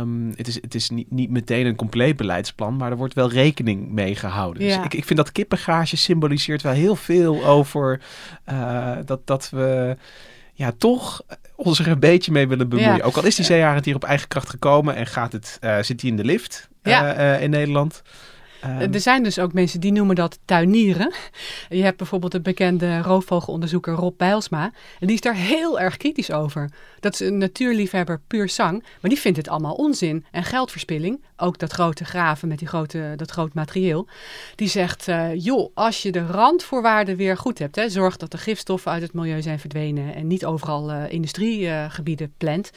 Um, 0.00 0.32
het 0.36 0.48
is, 0.48 0.54
het 0.54 0.74
is 0.74 0.90
niet, 0.90 1.10
niet 1.10 1.30
meteen 1.30 1.66
een 1.66 1.76
compleet 1.76 2.16
beleidsplan, 2.16 2.76
maar 2.76 2.90
er 2.90 2.96
wordt 2.96 3.14
wel 3.14 3.30
rekening 3.30 3.90
mee 3.90 4.14
gehouden. 4.14 4.64
Ja. 4.64 4.76
Dus 4.76 4.84
ik, 4.84 4.94
ik 4.94 5.04
vind 5.04 5.18
dat 5.18 5.32
kippengage 5.32 5.96
symboliseert 5.96 6.62
wel 6.62 6.72
heel 6.72 6.96
veel 6.96 7.44
over 7.44 8.00
uh, 8.50 8.96
dat, 9.04 9.26
dat 9.26 9.50
we 9.50 9.96
ja, 10.52 10.72
toch 10.78 11.22
ons 11.56 11.78
er 11.78 11.88
een 11.88 11.98
beetje 12.00 12.32
mee 12.32 12.48
willen 12.48 12.68
bemoeien. 12.68 12.96
Ja. 12.96 13.02
Ook 13.02 13.16
al 13.16 13.26
is 13.26 13.36
die 13.36 13.44
zeearend 13.44 13.84
hier 13.84 13.94
op 13.94 14.04
eigen 14.04 14.28
kracht 14.28 14.48
gekomen 14.48 14.94
en 14.94 15.06
gaat 15.06 15.32
het, 15.32 15.58
uh, 15.60 15.78
zit 15.82 16.00
hij 16.00 16.10
in 16.10 16.16
de 16.16 16.24
lift 16.24 16.68
Ja. 16.82 17.34
uh, 17.34 17.42
in 17.42 17.50
Nederland. 17.50 18.02
Um, 18.64 18.92
Er 18.92 19.00
zijn 19.00 19.22
dus 19.22 19.38
ook 19.38 19.52
mensen 19.52 19.80
die 19.80 19.92
noemen 19.92 20.14
dat 20.14 20.38
tuinieren. 20.44 21.12
Je 21.68 21.82
hebt 21.82 21.96
bijvoorbeeld 21.96 22.32
de 22.32 22.40
bekende 22.40 22.98
roofvogelonderzoeker 22.98 23.94
Rob 23.94 24.18
Bijlsma. 24.18 24.64
En 25.00 25.06
die 25.06 25.14
is 25.14 25.20
daar 25.20 25.34
heel 25.34 25.80
erg 25.80 25.96
kritisch 25.96 26.32
over. 26.32 26.70
Dat 27.02 27.12
is 27.12 27.20
een 27.20 27.38
natuurliefhebber 27.38 28.20
puur 28.26 28.48
zang. 28.48 28.84
Maar 29.00 29.10
die 29.10 29.18
vindt 29.18 29.38
het 29.38 29.48
allemaal 29.48 29.74
onzin 29.74 30.24
en 30.30 30.44
geldverspilling. 30.44 31.24
Ook 31.36 31.58
dat 31.58 31.72
grote 31.72 32.04
graven 32.04 32.48
met 32.48 32.58
die 32.58 32.68
grote, 32.68 33.12
dat 33.16 33.30
groot 33.30 33.54
materieel. 33.54 34.08
Die 34.54 34.68
zegt, 34.68 35.08
uh, 35.08 35.34
joh, 35.34 35.70
als 35.74 36.02
je 36.02 36.12
de 36.12 36.26
randvoorwaarden 36.26 37.16
weer 37.16 37.36
goed 37.36 37.58
hebt. 37.58 37.76
Hè, 37.76 37.88
zorg 37.88 38.16
dat 38.16 38.30
de 38.30 38.38
gifstoffen 38.38 38.92
uit 38.92 39.02
het 39.02 39.12
milieu 39.12 39.42
zijn 39.42 39.58
verdwenen. 39.58 40.14
En 40.14 40.26
niet 40.26 40.44
overal 40.44 40.90
uh, 40.90 41.02
industriegebieden 41.08 42.32
plant. 42.38 42.70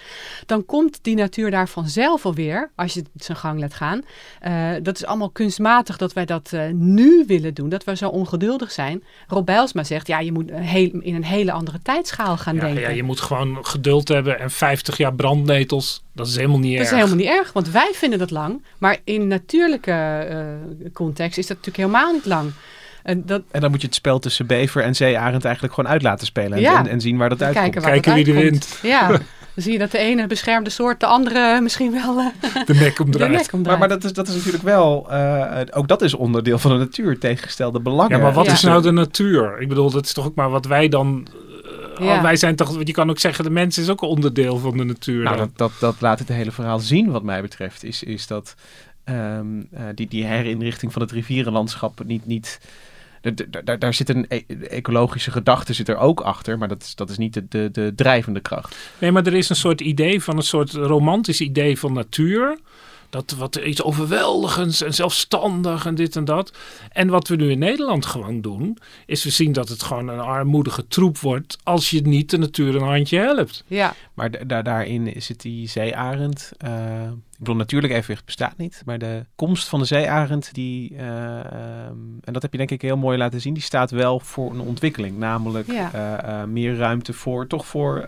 Dan 0.46 0.66
komt 0.66 1.00
die 1.02 1.16
natuur 1.16 1.52
daar 1.52 1.70
vanzelf 1.70 2.26
alweer. 2.26 2.72
Als 2.76 2.94
je 2.94 3.04
het 3.14 3.26
zijn 3.26 3.38
gang 3.38 3.60
laat 3.60 3.74
gaan. 3.74 4.02
Uh, 4.48 4.72
dat 4.84 4.96
is 4.96 5.06
allemaal 5.06 5.30
kunstmatig 5.30 5.98
dat 5.98 6.14
wij 6.14 6.26
dat 6.26 6.52
nu 6.72 7.24
willen 7.28 7.54
doen. 7.54 7.70
Dat 7.70 7.84
we 7.84 7.96
zo 7.96 8.10
ongeduldig 8.10 8.72
zijn. 8.72 9.04
Rob 9.28 9.46
Bijlsma 9.46 9.84
zegt, 9.84 10.08
ja, 10.08 10.20
je 10.20 10.32
moet 10.32 10.52
heel, 10.52 10.90
in 11.00 11.16
een 11.16 11.24
hele 11.24 11.52
andere 11.52 11.80
tijdschaal 11.82 12.38
gaan 12.38 12.56
ja, 12.56 12.62
denken. 12.62 12.82
Ja, 12.82 12.90
je 12.90 13.04
moet 13.04 13.22
gewoon 13.22 13.66
geduld 13.66 14.08
hebben 14.08 14.15
en 14.24 14.52
50 14.52 14.98
jaar 14.98 15.14
brandnetels. 15.14 16.04
Dat 16.14 16.28
is 16.28 16.36
helemaal 16.36 16.60
niet 16.60 16.72
dat 16.72 16.82
erg. 16.82 16.92
is 16.92 16.98
helemaal 16.98 17.18
niet 17.18 17.28
erg, 17.28 17.54
want 17.54 17.70
wij 17.70 17.92
vinden 17.94 18.20
dat 18.20 18.32
lang. 18.32 18.64
Maar 18.78 18.98
in 19.04 19.28
natuurlijke 19.28 20.28
uh, 20.30 20.94
context 20.94 21.38
is 21.38 21.48
dat 21.48 21.58
natuurlijk 21.58 21.88
helemaal 21.88 22.14
niet 22.14 22.26
lang. 22.26 22.52
En, 23.06 23.26
dat... 23.26 23.42
en 23.52 23.62
dan 23.62 23.72
moet 23.72 23.82
je 23.82 23.88
het 23.88 23.96
spel 23.96 24.20
tussen 24.20 24.46
bever 24.46 24.84
en 24.84 24.96
zeearend 24.96 25.46
eigenlijk 25.46 25.74
gewoon 25.74 25.92
uit 25.92 26.02
laten 26.02 26.26
spelen. 26.26 26.60
Ja. 26.60 26.80
En, 26.80 26.88
en, 26.88 27.02
zien 27.02 27.18
waar 27.18 27.30
dat 27.30 27.42
uitkomt. 27.42 27.64
Kijken, 27.64 27.82
waar 27.82 27.92
Kijken 27.92 28.14
wie 28.14 28.26
er 28.26 28.42
wint. 28.42 28.80
Ja, 28.82 29.08
dan 29.56 29.64
zie 29.64 29.72
je 29.72 29.80
dat 29.80 29.92
de 29.92 29.98
ene 29.98 30.28
beschermde 30.28 30.70
soort 30.70 31.00
de 31.00 31.06
andere 31.06 31.62
misschien 31.62 31.92
wel 31.92 32.20
uh, 32.20 32.26
de 32.66 32.74
nek 32.74 33.00
omdraait. 33.00 33.32
De 33.32 33.38
nek 33.38 33.54
omdraait. 33.54 33.66
Maar, 33.66 33.78
maar 33.78 33.88
dat, 33.88 34.04
is, 34.04 34.14
dat 34.14 34.28
is 34.28 34.36
natuurlijk 34.36 34.64
wel, 34.64 35.08
uh, 35.12 35.62
ook 35.72 35.88
dat 35.88 36.02
is 36.02 36.14
onderdeel 36.14 36.58
van 36.58 36.72
de 36.72 36.78
natuur, 36.78 37.20
tegengestelde 37.20 37.80
belangen. 37.80 38.18
Ja, 38.18 38.24
maar 38.24 38.34
wat 38.34 38.46
ja. 38.46 38.52
is 38.52 38.62
nou 38.62 38.82
de 38.82 38.92
natuur? 38.92 39.62
Ik 39.62 39.68
bedoel, 39.68 39.92
dat 39.92 40.06
is 40.06 40.14
toch 40.14 40.26
ook 40.26 40.36
maar 40.36 40.50
wat 40.50 40.66
wij 40.66 40.90
dan... 40.90 41.28
Uh, 42.00 42.06
Ja. 42.06 42.22
Wij 42.22 42.36
zijn 42.36 42.56
toch, 42.56 42.84
je 42.84 42.92
kan 42.92 43.10
ook 43.10 43.20
zeggen, 43.20 43.44
de 43.44 43.50
mens 43.50 43.78
is 43.78 43.90
ook 43.90 44.02
een 44.02 44.08
onderdeel 44.08 44.58
van 44.58 44.78
de 44.78 44.84
natuur. 44.84 45.24
Nou, 45.24 45.38
dat, 45.38 45.50
dat, 45.56 45.72
dat 45.80 46.02
laat 46.02 46.20
het 46.20 46.28
hele 46.28 46.52
verhaal 46.52 46.80
zien, 46.80 47.12
wat 47.12 47.24
mij 47.24 47.42
betreft. 47.42 47.84
Is, 47.84 48.04
is 48.04 48.28
dat 48.28 48.56
um, 49.06 49.68
uh, 49.74 49.82
die, 49.96 50.08
die 50.08 50.26
herinrichting 50.26 50.94
van 50.94 51.02
het 51.02 51.12
rivierenlandschap 51.12 52.04
niet. 52.06 52.26
niet 52.26 52.60
daar, 53.64 53.80
daar 53.80 53.94
zit 53.94 54.10
een 54.10 54.26
e 54.28 54.44
ecologische 54.70 55.32
gedachte 55.32 55.74
zit 55.74 55.90
er 55.90 55.98
ook 55.98 56.22
achter, 56.22 56.58
maar 56.58 56.68
dat 56.68 56.82
is, 56.82 56.96
dat 56.96 57.10
is 57.10 57.18
niet 57.18 57.34
de, 57.34 57.46
de, 57.50 57.70
de 57.72 57.94
drijvende 57.96 58.40
kracht. 58.40 58.76
Nee, 59.00 59.12
maar 59.12 59.26
er 59.26 59.34
is 59.34 59.50
een 59.50 59.56
soort 59.56 59.82
idee 59.82 60.24
van 60.24 60.38
een 60.38 60.44
soort 60.44 60.72
romantisch 60.72 61.42
idee 61.42 61.80
van 61.80 61.94
natuur. 61.94 62.58
Dat 63.10 63.32
wat 63.38 63.56
iets 63.56 63.84
overweldigends 63.84 64.82
en 64.82 64.94
zelfstandig 64.94 65.86
en 65.86 65.96
dit 65.96 66.16
en 66.16 66.26
dat. 66.26 66.52
En 66.92 67.08
wat 67.08 67.28
we 67.28 67.36
nu 67.36 67.52
in 67.52 67.60
Nederland 67.60 68.06
gewoon 68.06 68.42
doen, 68.42 68.78
is 69.06 69.24
we 69.24 69.30
zien 69.30 69.52
dat 69.52 69.70
het 69.70 69.84
gewoon 69.84 70.08
een 70.08 70.20
armoedige 70.20 70.88
troep 70.88 71.18
wordt 71.18 71.58
als 71.64 71.90
je 71.90 72.02
niet 72.02 72.30
de 72.30 72.38
natuur 72.38 72.76
een 72.76 72.82
handje 72.82 73.20
helpt. 73.20 73.64
Ja. 73.68 73.96
Maar 74.14 74.48
da 74.48 74.62
daarin 74.62 75.16
is 75.16 75.28
het 75.28 75.42
die 75.42 75.70
zeearend. 75.70 76.52
Uh, 76.66 76.72
ik 77.36 77.42
bedoel, 77.42 77.56
natuurlijk 77.56 77.94
evenwicht 77.94 78.26
bestaat 78.26 78.58
niet. 78.58 78.82
Maar 78.86 78.98
de 78.98 79.26
komst 79.36 79.68
van 79.68 79.80
de 79.80 79.86
zeearend, 79.86 80.54
die, 80.54 80.92
uh, 80.94 81.00
um, 81.90 82.20
en 82.24 82.34
dat 82.34 82.42
heb 82.42 82.52
je 82.52 82.58
denk 82.58 82.72
ik 82.72 82.82
heel 82.82 82.98
mooi 82.98 83.18
laten 83.18 83.42
zien, 83.42 83.54
die 83.54 83.64
staat 83.64 83.92
wel 83.92 84.20
voor 84.20 84.52
een 84.52 84.60
ontwikkeling. 84.60 85.18
Namelijk 85.18 85.72
ja. 85.72 85.92
uh, 85.96 86.44
meer 86.44 86.76
ruimte 86.76 87.14
voor, 87.14 87.48
toch 87.48 87.68
voor, 87.68 88.06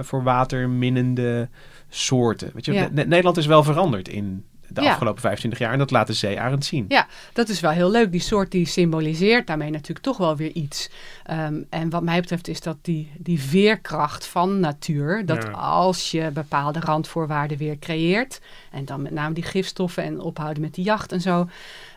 voor 0.00 0.22
waterminnende 0.22 1.48
soorten. 1.88 2.50
Weet 2.54 2.64
je, 2.64 2.72
Ja. 2.72 2.88
Nederland 2.92 3.36
is 3.36 3.46
wel 3.46 3.62
veranderd 3.62 4.08
in 4.08 4.44
de 4.68 4.82
Ja. 4.82 4.90
afgelopen 4.90 5.20
25 5.20 5.58
jaar. 5.58 5.72
En 5.72 5.78
dat 5.78 5.90
laat 5.90 6.06
de 6.06 6.12
zeearend 6.12 6.64
zien. 6.64 6.84
Ja, 6.88 7.06
dat 7.32 7.48
is 7.48 7.60
wel 7.60 7.70
heel 7.70 7.90
leuk. 7.90 8.12
Die 8.12 8.20
soort 8.20 8.50
die 8.50 8.66
symboliseert 8.66 9.46
daarmee 9.46 9.70
natuurlijk 9.70 10.04
toch 10.04 10.16
wel 10.16 10.36
weer 10.36 10.50
iets. 10.52 10.90
Ehm, 11.24 11.54
en 11.70 11.90
wat 11.90 12.02
mij 12.02 12.20
betreft 12.20 12.48
is 12.48 12.60
dat 12.60 12.76
die, 12.82 13.10
die 13.18 13.40
veerkracht 13.40 14.26
van 14.26 14.60
natuur. 14.60 15.26
Dat 15.26 15.42
Ja. 15.42 15.50
als 15.50 16.10
je 16.10 16.30
bepaalde 16.30 16.80
randvoorwaarden 16.80 17.58
weer 17.58 17.78
creëert. 17.78 18.40
En 18.70 18.84
dan 18.84 19.02
met 19.02 19.12
name 19.12 19.34
die 19.34 19.42
gifstoffen 19.44 20.02
en 20.04 20.20
ophouden 20.20 20.62
met 20.62 20.74
die 20.74 20.84
jacht 20.84 21.12
en 21.12 21.20
zo. 21.20 21.48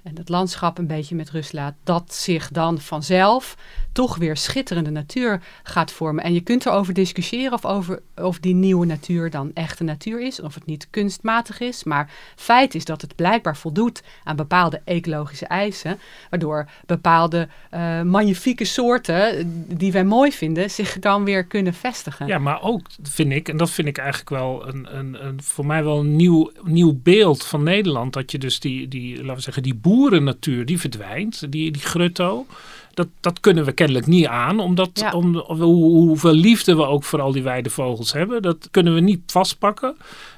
En 0.07 0.17
het 0.17 0.29
landschap 0.29 0.77
een 0.77 0.87
beetje 0.87 1.15
met 1.15 1.29
rust 1.29 1.53
laat. 1.53 1.73
Dat 1.83 2.13
zich 2.13 2.49
dan 2.51 2.79
vanzelf 2.79 3.55
toch 3.91 4.15
weer 4.15 4.37
schitterende 4.37 4.89
natuur 4.89 5.41
gaat 5.63 5.91
vormen. 5.91 6.23
En 6.23 6.33
je 6.33 6.41
kunt 6.41 6.65
erover 6.65 6.93
discussiëren 6.93 7.53
of, 7.53 7.65
over, 7.65 8.01
of 8.15 8.39
die 8.39 8.53
nieuwe 8.53 8.85
natuur 8.85 9.29
dan 9.29 9.51
echte 9.53 9.83
natuur 9.83 10.21
is. 10.21 10.41
Of 10.41 10.53
het 10.53 10.65
niet 10.65 10.87
kunstmatig 10.89 11.59
is. 11.59 11.83
Maar 11.83 12.11
feit 12.35 12.75
is 12.75 12.85
dat 12.85 13.01
het 13.01 13.15
blijkbaar 13.15 13.57
voldoet 13.57 14.03
aan 14.23 14.35
bepaalde 14.35 14.81
ecologische 14.85 15.45
eisen. 15.45 15.99
Waardoor 16.29 16.69
bepaalde 16.85 17.47
eh, 17.69 18.01
magnifieke 18.01 18.65
soorten 18.65 19.37
eh, 19.37 19.43
die 19.67 19.91
wij 19.91 20.05
mooi 20.05 20.31
vinden 20.31 20.69
zich 20.69 20.99
dan 20.99 21.23
weer 21.23 21.45
kunnen 21.45 21.73
vestigen. 21.73 22.27
Ja, 22.27 22.37
maar 22.37 22.61
ook 22.61 22.87
vind 23.03 23.31
ik, 23.31 23.49
en 23.49 23.57
dat 23.57 23.69
vind 23.69 23.87
ik 23.87 23.97
eigenlijk 23.97 24.29
wel 24.29 24.67
een, 24.67 24.97
een, 24.97 25.25
een 25.25 25.43
voor 25.43 25.65
mij 25.65 25.83
wel 25.83 25.99
een 25.99 26.15
nieuw, 26.15 26.51
nieuw 26.63 26.99
beeld 27.03 27.45
van 27.45 27.63
Nederland. 27.63 28.13
Dat 28.13 28.31
je 28.31 28.37
dus 28.37 28.59
die, 28.59 28.87
die 28.87 29.17
laten 29.17 29.35
we 29.35 29.41
zeggen, 29.41 29.63
die 29.63 29.75
boerennatuur, 29.97 30.65
die 30.65 30.79
verdwijnt, 30.79 31.51
die, 31.51 31.71
die 31.71 31.81
grutto. 31.81 32.45
Dat, 32.93 33.07
dat 33.19 33.39
kunnen 33.39 33.65
we 33.65 33.71
kennelijk 33.71 34.05
niet 34.05 34.25
aan, 34.25 34.59
omdat 34.59 34.89
Ja. 34.93 35.11
om, 35.11 35.35
hoe, 35.35 35.83
hoeveel 36.07 36.33
liefde 36.33 36.75
we 36.75 36.85
ook 36.85 37.03
voor 37.03 37.21
al 37.21 37.31
die 37.31 37.43
weidevogels 37.43 38.13
hebben. 38.13 38.41
Dat 38.41 38.67
kunnen 38.71 38.93
we 38.93 38.99
niet 38.99 39.19
vastpakken. 39.25 39.95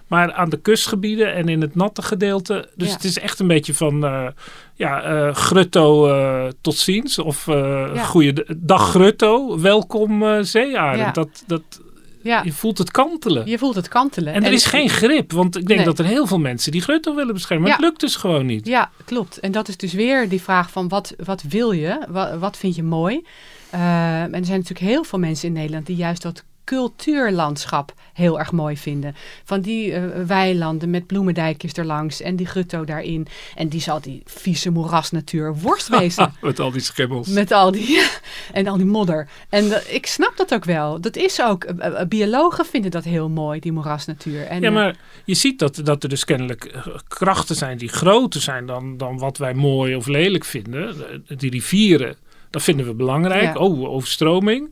Maar 0.07 0.33
aan 0.33 0.49
de 0.49 0.57
kustgebieden 0.59 1.33
en 1.33 1.47
in 1.49 1.61
het 1.61 1.75
natte 1.75 2.01
gedeelte. 2.01 2.69
Dus 2.75 2.87
Ja. 2.87 2.93
het 2.93 3.03
is 3.03 3.19
echt 3.19 3.39
een 3.39 3.47
beetje 3.47 3.73
van 3.73 4.05
eh, 4.05 4.27
ja, 4.73 5.01
eh, 5.01 5.35
grutto 5.35 6.07
eh, 6.07 6.47
tot 6.61 6.75
ziens. 6.75 7.19
Of 7.19 7.45
Ja. 7.45 8.03
goeie 8.03 8.33
dag 8.57 8.89
grutto, 8.89 9.59
welkom 9.59 10.43
zeearend. 10.43 11.15
Dat, 11.15 11.43
dat, 11.47 11.81
Ja, 12.21 12.41
je 12.43 12.51
voelt 12.53 12.77
het 12.77 12.91
kantelen. 12.91 13.47
je 13.47 13.57
voelt 13.57 13.75
het 13.75 13.87
kantelen. 13.87 14.33
en 14.33 14.43
er 14.43 14.51
is 14.51 14.65
geen 14.65 14.89
grip, 14.89 15.31
want 15.31 15.57
ik 15.57 15.65
denk 15.67 15.79
Nee. 15.79 15.87
dat 15.87 15.99
er 15.99 16.05
heel 16.05 16.27
veel 16.27 16.39
mensen 16.39 16.71
die 16.71 16.81
grutto 16.81 17.15
willen 17.15 17.33
beschermen. 17.33 17.61
Maar 17.63 17.71
Ja. 17.71 17.77
het 17.77 17.85
lukt 17.85 17.99
dus 17.99 18.15
gewoon 18.15 18.45
niet. 18.45 18.67
Ja, 18.67 18.91
klopt. 19.05 19.39
En 19.39 19.51
dat 19.51 19.67
is 19.67 19.77
dus 19.77 19.93
weer 19.93 20.29
die 20.29 20.41
vraag 20.41 20.71
van 20.71 20.87
wat, 20.87 21.13
wat 21.23 21.41
wil 21.41 21.71
je? 21.71 22.05
Wat, 22.09 22.37
wat 22.39 22.57
vind 22.57 22.75
je 22.75 22.83
mooi? 22.83 23.25
Eh, 23.69 24.21
en 24.21 24.33
er 24.33 24.45
zijn 24.45 24.59
natuurlijk 24.59 24.79
heel 24.91 25.03
veel 25.03 25.19
mensen 25.19 25.47
in 25.47 25.53
Nederland 25.53 25.85
die 25.85 25.95
juist 25.95 26.21
dat 26.21 26.43
cultuurlandschap 26.69 27.93
heel 28.13 28.39
erg 28.39 28.51
mooi 28.51 28.77
vinden. 28.77 29.15
Van 29.43 29.61
die 29.61 29.93
eh, 29.93 30.03
weilanden 30.25 30.89
met 30.89 31.07
bloemendijkjes 31.07 31.73
erlangs 31.73 32.21
en 32.21 32.35
die 32.35 32.45
grutto 32.45 32.85
daarin. 32.85 33.27
En 33.55 33.67
die 33.67 33.81
zal 33.81 34.01
die 34.01 34.21
vieze 34.25 34.69
moerasnatuur 34.69 35.55
worst 35.55 35.87
wezen. 35.99 36.33
Met 36.41 36.59
al 36.59 36.71
die 36.71 36.81
schimmels. 36.81 37.27
Met 37.27 37.51
al 37.51 37.71
die 37.71 38.01
en 38.51 38.67
al 38.67 38.77
die 38.77 38.85
modder. 38.85 39.27
En 39.49 39.71
eh, 39.71 39.93
ik 39.93 40.05
snap 40.05 40.37
dat 40.37 40.53
ook 40.53 40.65
wel. 40.65 41.01
Dat 41.01 41.15
is 41.15 41.41
ook. 41.41 41.63
eh, 41.63 42.05
biologen 42.07 42.65
vinden 42.65 42.91
dat 42.91 43.03
heel 43.03 43.29
mooi, 43.29 43.59
die 43.59 43.71
moerasnatuur. 43.71 44.45
En, 44.45 44.61
Ja, 44.61 44.71
maar 44.71 44.95
je 45.25 45.33
ziet 45.33 45.59
dat, 45.59 45.81
dat 45.83 46.03
er 46.03 46.09
dus 46.09 46.25
kennelijk 46.25 46.73
krachten 47.07 47.55
zijn 47.55 47.77
die 47.77 47.89
groter 47.89 48.41
zijn 48.41 48.65
dan, 48.65 48.97
dan 48.97 49.17
wat 49.17 49.37
wij 49.37 49.53
mooi 49.53 49.95
of 49.95 50.07
lelijk 50.07 50.45
vinden. 50.45 50.95
Die 51.37 51.49
rivieren, 51.49 52.15
dat 52.49 52.63
vinden 52.63 52.85
we 52.85 52.93
belangrijk. 52.93 53.43
Ja. 53.43 53.55
Oh, 53.55 53.89
overstroming. 53.89 54.69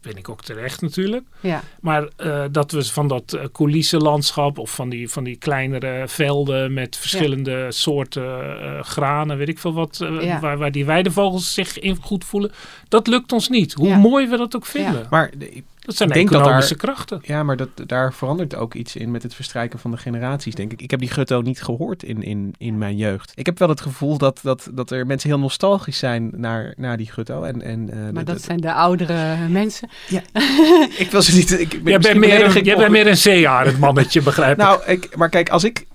Vind 0.00 0.18
ik 0.18 0.28
ook 0.28 0.42
terecht 0.42 0.80
natuurlijk. 0.80 1.24
ja, 1.40 1.62
Maar 1.80 2.08
eh, 2.16 2.44
dat 2.50 2.70
we 2.72 2.84
van 2.84 3.08
dat 3.08 3.32
uh, 3.34 3.40
coulissenlandschap 3.52 4.58
of 4.58 4.70
van 4.74 4.88
die, 4.88 5.08
van 5.08 5.24
die 5.24 5.36
kleinere 5.36 6.08
velden 6.08 6.72
met 6.72 6.96
verschillende 6.96 7.66
soorten 7.72 8.60
eh, 8.60 8.82
granen, 8.82 9.36
weet 9.36 9.48
ik 9.48 9.58
veel 9.58 9.72
wat, 9.72 10.00
eh, 10.00 10.22
Ja. 10.22 10.40
waar, 10.40 10.58
waar 10.58 10.72
die 10.72 10.84
weidevogels 10.84 11.54
zich 11.54 11.78
in 11.78 11.96
goed 12.02 12.24
voelen, 12.24 12.52
dat 12.88 13.06
lukt 13.06 13.32
ons 13.32 13.48
niet. 13.48 13.72
Hoe 13.72 13.88
Ja. 13.88 13.96
mooi 13.96 14.28
we 14.28 14.36
dat 14.36 14.56
ook 14.56 14.66
vinden. 14.66 15.06
Maar 15.10 15.30
de- 15.38 15.62
Dat 15.88 15.96
zijn 15.96 16.08
Ik 16.08 16.14
denk 16.14 16.30
dat 16.30 16.44
daar- 16.44 16.76
krachten. 16.76 17.18
Ja, 17.22 17.42
maar 17.42 17.56
dat, 17.56 17.68
daar 17.86 18.12
verandert 18.14 18.54
ook 18.54 18.74
iets 18.74 18.96
in 18.96 19.10
met 19.10 19.22
het 19.22 19.34
verstrijken 19.34 19.78
van 19.78 19.90
de 19.90 19.96
generaties, 19.96 20.54
denk 20.54 20.72
ik. 20.72 20.82
Ik 20.82 20.90
heb 20.90 21.00
die 21.00 21.10
grutto 21.10 21.40
niet 21.40 21.62
gehoord 21.62 22.02
in, 22.02 22.22
in, 22.22 22.54
in 22.58 22.78
mijn 22.78 22.96
jeugd. 22.96 23.32
Ik 23.34 23.46
heb 23.46 23.58
wel 23.58 23.68
het 23.68 23.80
gevoel 23.80 24.18
dat, 24.18 24.40
dat, 24.42 24.68
dat 24.74 24.90
er 24.90 25.06
mensen 25.06 25.28
heel 25.30 25.38
nostalgisch 25.38 25.98
zijn 25.98 26.30
naar, 26.36 26.74
naar 26.76 26.96
die 26.96 27.10
grutto. 27.10 27.42
En, 27.42 27.62
en, 27.62 27.90
eh, 27.90 27.96
maar 27.98 28.12
de- 28.12 28.24
dat 28.24 28.36
de- 28.36 28.42
zijn 28.42 28.60
de 28.60 28.72
oudere 28.72 29.36
mensen. 29.48 29.88
ik 30.98 31.08
wil 31.10 31.22
ze 31.22 31.36
niet... 31.36 31.60
Ik, 31.60 31.68
ben 31.68 31.82
Jij 31.92 31.98
bent 31.98 32.18
meer, 32.18 32.56
een, 32.56 32.64
jij 32.64 32.76
bent 32.76 32.90
meer 32.90 33.06
een 33.06 33.16
zeearend 33.16 33.78
mannetje, 33.78 34.22
begrijp 34.22 34.52
ik. 34.52 34.56
Nou, 34.64 34.82
ik, 34.86 35.16
maar 35.16 35.28
kijk, 35.28 35.48
als 35.48 35.64
ik, 35.64 35.86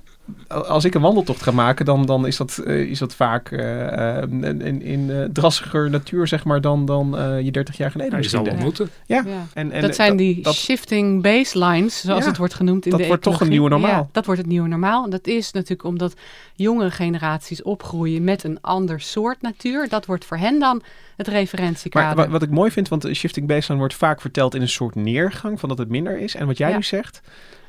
als 0.47 0.85
ik 0.85 0.93
een 0.95 1.01
wandeltocht 1.01 1.41
ga 1.41 1.51
maken, 1.51 1.85
dan, 1.85 2.05
dan 2.05 2.27
is, 2.27 2.37
dat, 2.37 2.57
eh, 2.57 2.79
is 2.79 2.99
dat 2.99 3.15
vaak 3.15 3.51
eh, 3.51 4.17
eh, 4.17 4.23
in, 4.31 4.61
in, 4.61 4.81
in 4.81 5.29
drassiger 5.33 5.89
natuur, 5.89 6.27
zeg 6.27 6.43
maar, 6.43 6.61
dan, 6.61 6.85
dan 6.85 7.17
eh, 7.17 7.41
je 7.41 7.51
30 7.51 7.77
jaar 7.77 7.91
geleden 7.91 8.11
Nou, 8.11 8.23
je 8.23 8.29
zal 8.29 8.43
wel 8.43 8.55
moeten. 8.55 8.89
Ja. 9.05 9.23
Ja. 9.25 9.45
En, 9.53 9.71
en 9.71 9.81
dat 9.81 9.95
zijn 9.95 10.15
die 10.17 10.41
dat- 10.41 10.53
shifting 10.53 11.21
baselines, 11.21 12.01
zoals 12.01 12.21
Ja, 12.23 12.27
het 12.27 12.37
wordt 12.37 12.53
genoemd 12.53 12.85
in 12.85 12.91
dat 12.91 12.99
de 12.99 13.07
wordt 13.07 13.23
toch 13.23 13.41
een 13.41 13.49
nieuwe 13.49 13.69
normaal. 13.69 13.89
Ja, 13.91 14.07
dat 14.11 14.25
wordt 14.25 14.41
het 14.41 14.49
nieuwe 14.49 14.67
normaal. 14.67 15.03
En 15.03 15.09
dat 15.09 15.27
is 15.27 15.51
natuurlijk 15.51 15.83
omdat 15.83 16.13
jonge 16.55 16.91
generaties 16.91 17.61
opgroeien 17.63 18.23
met 18.23 18.43
een 18.43 18.57
ander 18.61 19.01
soort 19.01 19.41
natuur. 19.41 19.89
Dat 19.89 20.05
wordt 20.05 20.25
voor 20.25 20.37
hen 20.37 20.59
dan 20.59 20.81
het 21.17 21.27
Maar 21.27 21.35
referentiekader. 21.35 22.15
wat, 22.15 22.27
wat 22.27 22.41
ik 22.41 22.49
mooi 22.49 22.71
vind, 22.71 22.87
want 22.87 23.01
de 23.01 23.13
shifting 23.13 23.47
baseline 23.47 23.79
wordt 23.79 23.93
vaak 23.95 24.21
verteld 24.21 24.55
in 24.55 24.61
een 24.61 24.69
soort 24.69 24.95
neergang, 24.95 25.59
van 25.59 25.69
dat 25.69 25.77
het 25.77 25.89
minder 25.89 26.19
is. 26.19 26.35
En 26.35 26.47
wat 26.47 26.57
jij 26.57 26.69
Ja. 26.69 26.75
nu 26.75 26.83
zegt, 26.83 27.21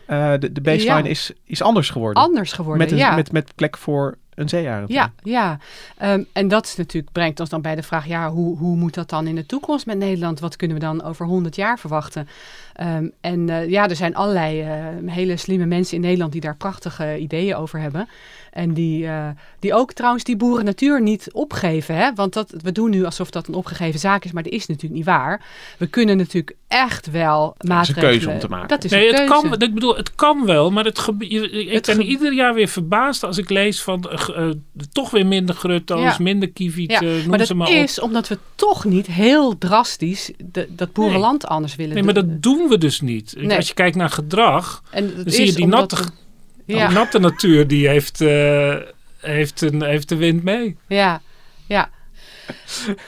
eh, 0.06 0.32
de, 0.38 0.52
de 0.52 0.60
baseline 0.60 1.02
Ja. 1.02 1.08
is, 1.08 1.32
is 1.44 1.62
anders 1.62 1.90
geworden. 1.90 2.22
Anders 2.22 2.52
geworden, 2.52 2.82
met, 2.82 2.92
een, 2.92 2.98
ja. 2.98 3.14
met, 3.14 3.32
met 3.32 3.54
plek 3.54 3.76
voor 3.76 4.16
een 4.34 4.48
zeearend. 4.48 4.88
Ja, 4.92 5.12
ja. 5.22 5.58
Ehm, 5.96 6.22
en 6.32 6.48
dat 6.48 6.64
is 6.64 6.76
natuurlijk, 6.76 7.12
brengt 7.12 7.40
ons 7.40 7.48
dan 7.48 7.62
bij 7.62 7.74
de 7.74 7.82
vraag, 7.82 8.06
ja, 8.06 8.30
hoe, 8.30 8.58
hoe 8.58 8.76
moet 8.76 8.94
dat 8.94 9.10
dan 9.10 9.26
in 9.26 9.34
de 9.34 9.46
toekomst 9.46 9.86
met 9.86 9.98
Nederland? 9.98 10.40
Wat 10.40 10.56
kunnen 10.56 10.76
we 10.76 10.82
dan 10.82 11.02
over 11.02 11.26
100 11.26 11.56
jaar 11.56 11.78
verwachten? 11.78 12.28
Ehm, 12.74 13.06
en 13.20 13.48
eh, 13.48 13.68
ja, 13.70 13.88
er 13.88 13.96
zijn 13.96 14.14
allerlei 14.14 14.60
eh, 14.60 14.68
hele 15.06 15.36
slimme 15.36 15.66
mensen 15.66 15.94
in 15.96 16.00
Nederland 16.02 16.32
die 16.32 16.40
daar 16.40 16.56
prachtige 16.56 17.18
ideeën 17.18 17.56
over 17.56 17.80
hebben. 17.80 18.08
En 18.52 18.74
die, 18.74 19.06
eh, 19.06 19.28
die 19.58 19.74
ook 19.74 19.92
trouwens 19.92 20.24
die 20.24 20.36
boeren-natuur 20.36 21.02
niet 21.02 21.28
opgeven. 21.32 21.96
Hè? 21.96 22.12
Want 22.14 22.32
dat, 22.32 22.54
we 22.62 22.72
doen 22.72 22.90
nu 22.90 23.04
alsof 23.04 23.30
dat 23.30 23.48
een 23.48 23.54
opgegeven 23.54 24.00
zaak 24.00 24.24
is, 24.24 24.32
maar 24.32 24.42
dat 24.42 24.52
is 24.52 24.66
natuurlijk 24.66 24.94
niet 24.94 25.04
waar. 25.04 25.42
We 25.78 25.86
kunnen 25.86 26.16
natuurlijk 26.16 26.56
echt 26.68 27.10
wel 27.10 27.54
is 27.58 27.68
een 27.68 27.74
maatregelen... 27.74 28.08
keuze 28.10 28.30
om 28.30 28.38
te 28.38 28.48
maken. 28.48 28.68
Dat 28.68 28.84
is 28.84 28.90
Nee, 28.90 29.00
een 29.08 29.14
het 29.14 29.26
keuze. 29.28 29.48
kan, 29.48 29.62
ik 29.62 29.74
bedoel, 29.74 29.96
het 29.96 30.14
kan 30.14 30.46
wel, 30.46 30.70
maar 30.70 30.84
het 30.84 31.08
je- 31.18 31.50
ik 31.50 31.72
Het 31.72 31.86
ben 31.86 32.02
ieder 32.02 32.32
jaar 32.32 32.54
weer 32.54 32.68
verbaasd 32.68 33.24
als 33.24 33.38
ik 33.38 33.50
lees 33.50 33.82
van 33.82 34.10
toch 34.92 35.10
weer 35.10 35.26
minder 35.26 35.54
grutto's, 35.54 36.00
Ja. 36.00 36.16
minder 36.20 36.50
kievieten, 36.50 37.06
Ja, 37.08 37.16
noem 37.18 37.28
maar 37.28 37.38
ze 37.40 37.46
dat 37.46 37.56
maar 37.56 37.68
op. 37.68 37.74
is 37.74 38.00
omdat 38.00 38.28
we 38.28 38.38
toch 38.54 38.84
niet 38.84 39.06
heel 39.06 39.58
drastisch 39.58 40.30
de, 40.52 40.68
dat 40.70 40.92
boerenland 40.92 41.46
anders 41.46 41.76
willen 41.76 41.94
Nee, 41.94 42.02
maar 42.02 42.14
doen. 42.14 42.26
dat 42.28 42.42
doen 42.42 42.63
we 42.68 42.78
dus 42.78 43.00
niet. 43.00 43.34
Nee. 43.36 43.56
Als 43.56 43.68
je 43.68 43.74
kijkt 43.74 43.96
naar 43.96 44.10
gedrag, 44.10 44.82
En 44.90 45.14
dan 45.16 45.24
zie 45.30 45.46
je 45.46 45.52
die 45.52 45.66
natte, 45.66 45.96
we- 45.96 46.02
Ja, 46.74 46.86
die 46.86 46.96
natte 46.96 47.18
natuur, 47.18 47.66
die 47.66 47.88
heeft, 47.88 48.20
eh, 48.20 48.76
heeft, 49.18 49.60
een, 49.60 49.82
heeft 49.82 50.08
de 50.08 50.16
wind 50.16 50.42
mee. 50.42 50.76
ja, 50.86 51.20
ja. 51.66 51.90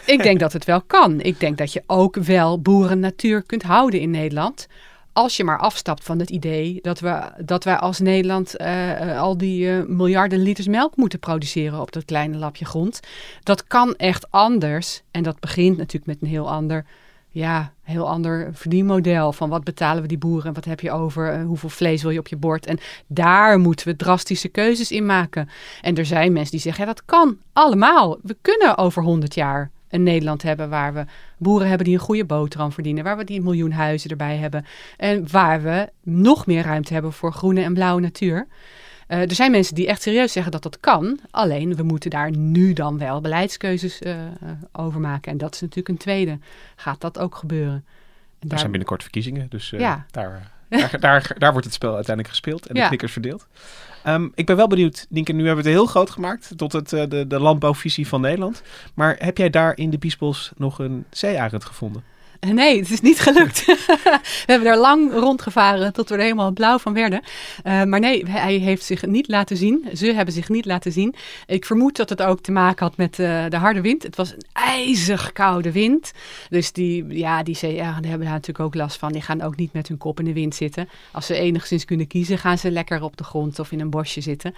Ik 0.07 0.23
denk 0.23 0.41
dat 0.41 0.53
het 0.53 0.65
wel 0.65 0.83
kan. 0.83 1.21
Ik 1.21 1.41
denk 1.41 1.59
dat 1.59 1.73
je 1.73 1.83
ook 1.87 2.17
wel 2.17 2.61
boerennatuur 2.61 3.43
kunt 3.43 3.63
houden 3.63 4.01
in 4.01 4.11
Nederland. 4.11 4.67
Als 5.13 5.37
je 5.37 5.45
maar 5.45 5.59
afstapt 5.59 6.05
van 6.05 6.19
het 6.19 6.31
idee 6.31 6.79
dat, 6.83 7.01
we, 7.01 7.21
dat 7.45 7.65
wij 7.65 7.77
als 7.77 7.99
Nederland 7.99 8.57
eh, 8.57 9.11
eh, 9.11 9.21
al 9.21 9.37
die 9.39 9.69
miljarden 9.87 10.43
liters 10.43 10.67
melk 10.67 10.97
moeten 10.97 11.19
produceren 11.19 11.81
op 11.81 11.93
dat 11.93 12.05
kleine 12.05 12.37
lapje 12.37 12.65
grond. 12.65 13.01
Dat 13.43 13.67
kan 13.67 13.95
echt 13.97 14.31
anders. 14.31 15.03
En 15.11 15.23
dat 15.23 15.41
begint 15.41 15.77
natuurlijk 15.77 16.07
met 16.07 16.17
een 16.21 16.29
heel 16.29 16.51
ander, 16.51 16.87
ja, 17.37 17.73
heel 17.83 18.09
ander 18.09 18.51
verdienmodel. 18.53 19.33
Van 19.33 19.49
wat 19.49 19.65
betalen 19.65 20.03
we 20.03 20.09
die 20.09 20.19
boeren 20.19 20.47
en 20.47 20.55
wat 20.55 20.65
heb 20.65 20.81
je 20.81 20.91
over? 20.91 21.33
eh, 21.33 21.45
hoeveel 21.45 21.69
vlees 21.69 22.03
wil 22.03 22.11
je 22.11 22.19
op 22.19 22.29
je 22.29 22.37
bord? 22.37 22.67
En 22.67 22.79
daar 23.07 23.59
moeten 23.59 23.89
we 23.89 23.97
drastische 23.97 24.49
keuzes 24.49 24.91
in 24.91 25.07
maken. 25.07 25.49
En 25.81 25.97
er 25.97 26.07
zijn 26.07 26.33
mensen 26.33 26.51
die 26.51 26.61
zeggen, 26.61 26.85
ja, 26.85 26.93
dat 26.93 27.05
kan 27.05 27.39
allemaal. 27.53 28.19
We 28.23 28.37
kunnen 28.41 28.79
over 28.79 29.03
100 29.03 29.35
jaar 29.35 29.71
een 29.89 30.03
Nederland 30.03 30.43
hebben 30.43 30.69
waar 30.69 30.95
we 30.95 31.05
boeren 31.39 31.69
hebben 31.69 31.87
die 31.87 31.95
een 31.95 32.01
goede 32.01 32.25
boterham 32.25 32.73
verdienen, 32.73 33.05
waar 33.05 33.17
we 33.17 33.25
die 33.25 33.43
miljoen 33.43 33.73
huizen 33.73 34.11
erbij 34.11 34.37
hebben 34.37 34.67
en 34.97 35.31
waar 35.31 35.63
we 35.63 35.89
nog 36.03 36.47
meer 36.47 36.63
ruimte 36.63 36.93
hebben 36.93 37.13
voor 37.13 37.33
groene 37.33 37.63
en 37.63 37.75
blauwe 37.75 38.01
natuur. 38.01 38.47
Eh, 39.07 39.21
er 39.21 39.35
zijn 39.35 39.51
mensen 39.51 39.75
die 39.75 39.87
echt 39.87 40.03
serieus 40.03 40.33
zeggen 40.33 40.53
dat 40.53 40.63
dat 40.63 40.81
kan, 40.81 41.21
alleen 41.31 41.75
we 41.77 41.83
moeten 41.83 42.11
daar 42.11 42.37
nu 42.37 42.73
dan 42.73 42.99
wel 42.99 43.21
beleidskeuzes 43.21 43.99
eh, 43.99 44.25
eh, 44.27 44.31
over 44.73 45.01
maken. 45.01 45.33
En 45.33 45.39
dat 45.39 45.55
is 45.55 45.61
natuurlijk 45.61 45.89
een 45.89 45.97
tweede. 45.97 46.39
Gaat 46.77 47.01
dat 47.01 47.19
ook 47.19 47.35
gebeuren? 47.35 47.85
En 48.39 48.49
Er 48.49 48.59
zijn 48.59 48.71
binnenkort 48.71 49.03
verkiezingen, 49.03 49.47
dus 49.49 49.71
Ja. 49.71 50.07
daar, 50.11 50.51
daar, 50.69 51.01
daar, 51.01 51.35
daar 51.39 51.51
wordt 51.51 51.67
het 51.67 51.75
spel 51.75 51.95
uiteindelijk 51.95 52.29
gespeeld 52.35 52.67
en 52.67 52.75
de 52.75 52.81
Ja. 52.81 52.87
knikkers 52.87 53.13
verdeeld. 53.13 53.47
Ehm, 54.03 54.29
ik 54.35 54.47
ben 54.47 54.57
wel 54.57 54.67
benieuwd, 54.67 55.07
Nienke, 55.09 55.33
nu 55.33 55.47
hebben 55.47 55.65
we 55.65 55.71
het 55.71 55.79
heel 55.79 55.87
groot 55.89 56.11
gemaakt 56.11 56.53
tot 56.57 56.73
het, 56.73 56.89
de, 56.89 57.25
de 57.29 57.41
landbouwvisie 57.41 58.09
van 58.09 58.21
Nederland. 58.21 58.63
Maar 58.95 59.17
heb 59.19 59.39
jij 59.39 59.51
daar 59.51 59.77
in 59.77 59.91
de 59.91 59.99
Biesbos 59.99 60.53
nog 60.57 60.79
een 60.79 61.05
zeearend 61.11 61.65
gevonden? 61.65 62.03
Nee, 62.41 62.79
het 62.79 62.91
is 62.91 63.01
niet 63.01 63.21
gelukt. 63.21 63.65
we 63.67 64.21
hebben 64.47 64.69
er 64.69 64.77
lang 64.77 65.13
rondgevaren 65.13 65.93
tot 65.93 66.09
we 66.09 66.15
er 66.15 66.21
helemaal 66.21 66.53
blauw 66.53 66.79
van 66.79 66.93
werden. 66.93 67.21
Uh, 67.65 67.85
maar 67.85 68.01
nee, 68.01 68.31
hij 68.31 68.55
heeft 68.55 68.85
zich 68.85 69.07
niet 69.07 69.29
laten 69.29 69.57
zien. 69.57 69.89
Ze 69.95 70.07
hebben 70.07 70.35
zich 70.35 70.49
niet 70.49 70.65
laten 70.65 70.93
zien. 70.93 71.15
Ik 71.47 71.65
vermoed 71.65 71.97
dat 71.97 72.09
het 72.09 72.23
ook 72.23 72.41
te 72.41 72.53
maken 72.53 72.87
had 72.87 72.97
met 72.97 73.19
uh, 73.19 73.45
de 73.49 73.57
harde 73.57 73.81
wind. 73.81 74.03
Het 74.03 74.17
was 74.17 74.33
een 74.33 74.47
ijzig 74.53 75.33
koude 75.33 75.73
wind. 75.73 76.13
Dus 76.49 76.73
die, 76.73 77.07
ja, 77.09 77.43
die 77.43 77.57
hebben 77.57 78.03
daar 78.03 78.19
natuurlijk 78.19 78.61
ook 78.61 78.75
last 78.75 78.99
van. 78.99 79.13
Die 79.13 79.23
gaan 79.23 79.43
ook 79.43 79.57
niet 79.57 79.73
met 79.73 79.89
hun 79.89 79.99
kop 79.99 80.19
in 80.19 80.25
de 80.25 80.33
wind 80.33 80.55
zitten. 80.55 80.89
Als 81.13 81.27
ze 81.27 81.35
enigszins 81.35 81.85
kunnen 81.85 82.07
kiezen, 82.07 82.39
gaan 82.39 82.59
ze 82.59 82.71
lekker 82.71 83.03
op 83.03 83.17
de 83.17 83.25
grond 83.25 83.59
of 83.59 83.73
in 83.73 83.81
een 83.81 83.91
bosje 83.91 84.21
zitten. 84.21 84.55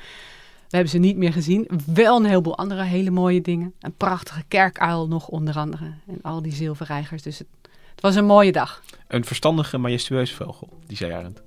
We 0.69 0.77
hebben 0.77 0.93
ze 0.93 0.99
niet 0.99 1.17
meer 1.17 1.33
gezien. 1.33 1.69
Wel 1.87 2.17
een 2.17 2.25
heleboel 2.25 2.59
andere 2.59 2.83
hele 2.83 3.11
mooie 3.11 3.41
dingen. 3.41 3.73
Een 3.81 3.95
prachtige 3.97 4.43
kerkuil 4.49 5.09
nog 5.09 5.29
onder 5.29 5.57
andere. 5.57 5.93
En 6.07 6.19
al 6.23 6.43
die 6.43 6.53
zilverreigers. 6.53 7.23
Dus 7.23 7.39
het, 7.39 7.47
het 7.99 8.07
was 8.07 8.17
een 8.17 8.25
mooie 8.25 8.53
dag. 8.53 8.83
Een 9.09 9.25
verstandige, 9.25 9.79
majestueuze 9.79 10.35
vogel, 10.35 10.69
die 10.87 10.97
zeearend. 10.97 11.43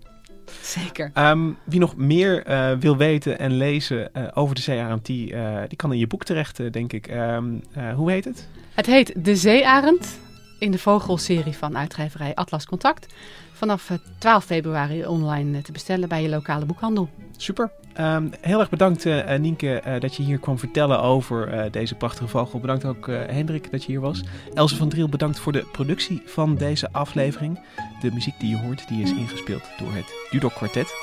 Zeker. 0.62 1.12
Um, 1.16 1.58
wie 1.64 1.80
nog 1.80 1.96
meer 1.96 2.48
uh, 2.48 2.72
wil 2.80 2.98
weten 2.98 3.40
en 3.40 3.52
lezen 3.52 4.10
uh, 4.14 4.28
over 4.34 4.56
de 4.56 4.62
zeearend, 4.62 5.06
die, 5.06 5.34
uh, 5.34 5.60
die 5.68 5.78
kan 5.78 5.92
in 5.92 5.98
je 5.98 6.08
boek 6.08 6.24
terecht, 6.24 6.74
denk 6.74 6.94
ik. 6.94 7.08
Um, 7.12 7.62
hoe 7.96 8.12
heet 8.12 8.26
het? 8.26 8.48
Het 8.74 8.86
heet 8.86 9.26
De 9.26 9.36
Zeearend 9.36 10.20
in 10.60 10.72
de 10.72 10.80
vogelserie 10.80 11.58
van 11.58 11.78
uitgeverij 11.78 12.36
Atlas 12.36 12.66
Contact. 12.66 13.14
Vanaf 13.54 13.92
12 14.18 14.46
februari 14.46 15.06
online 15.06 15.62
te 15.62 15.72
bestellen 15.72 16.10
bij 16.10 16.22
je 16.22 16.30
lokale 16.30 16.66
boekhandel. 16.66 17.10
Super. 17.38 17.72
Um, 18.00 18.32
heel 18.42 18.60
erg 18.60 18.70
bedankt 18.70 19.06
uh, 19.06 19.36
Nienke 19.36 19.82
uh, 19.88 20.00
dat 20.00 20.16
je 20.16 20.24
hier 20.24 20.40
kwam 20.40 20.60
vertellen 20.60 21.02
over 21.02 21.68
deze 21.72 21.96
prachtige 21.96 22.28
vogel. 22.28 22.60
Bedankt 22.60 22.86
ook 22.86 23.08
Hendrik 23.08 23.72
dat 23.72 23.84
je 23.84 23.92
hier 23.92 24.02
was. 24.02 24.24
Else 24.54 24.76
van 24.76 24.90
Driel 24.90 25.10
bedankt 25.10 25.40
voor 25.40 25.52
de 25.52 25.66
productie 25.72 26.22
van 26.26 26.56
deze 26.56 26.92
aflevering. 26.92 27.60
De 28.02 28.12
muziek 28.14 28.40
die 28.40 28.50
je 28.50 28.58
hoort 28.58 28.88
die 28.88 29.02
is 29.02 29.12
ingespeeld 29.12 29.64
door 29.78 29.94
het 29.94 30.14
Dudok 30.30 30.54
Quartet. 30.54 30.96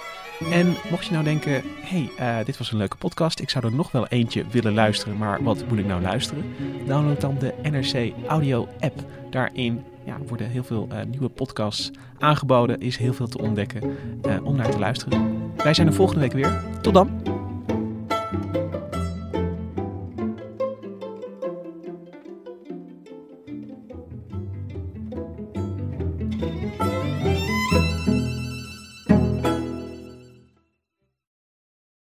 En 0.51 0.75
mocht 0.91 1.05
je 1.05 1.13
nou 1.13 1.25
denken, 1.25 1.63
hey, 1.81 2.45
dit 2.45 2.59
was 2.59 2.73
een 2.73 2.79
leuke 2.79 2.97
podcast. 2.97 3.41
Ik 3.41 3.51
zou 3.51 3.67
er 3.67 3.75
nog 3.75 3.93
wel 3.93 4.07
eentje 4.07 4.45
willen 4.51 4.75
luisteren, 4.75 5.17
maar 5.17 5.43
wat 5.43 5.65
moet 5.69 5.79
ik 5.79 5.87
nou 5.87 6.03
luisteren? 6.03 6.45
Download 6.87 7.21
dan 7.21 7.39
de 7.39 7.55
NRC 7.63 8.13
Audio 8.27 8.69
app. 8.81 9.05
Daarin 9.31 9.85
ja, 10.09 10.19
worden 10.27 10.51
heel 10.51 10.65
veel 10.65 10.89
uh, 10.93 11.03
nieuwe 11.03 11.29
podcasts 11.29 11.91
aangeboden. 12.19 12.81
Is 12.81 12.97
heel 12.97 13.13
veel 13.13 13.29
te 13.29 13.39
ontdekken 13.39 13.97
uh, 14.27 14.45
om 14.45 14.57
naar 14.57 14.71
te 14.71 14.79
luisteren. 14.79 15.53
Wij 15.57 15.75
zijn 15.75 15.87
er 15.87 15.95
volgende 15.95 16.21
week 16.21 16.33
weer. 16.33 16.65
Tot 16.83 16.95
dan. 16.95 17.23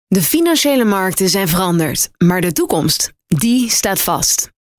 De 0.09 0.23
financiële 0.23 0.85
markten 0.85 1.29
zijn 1.29 1.49
veranderd, 1.49 2.11
maar 2.19 2.41
de 2.41 2.53
toekomst, 2.53 3.13
die 3.27 3.71
staat 3.71 4.01
vast. 4.01 4.52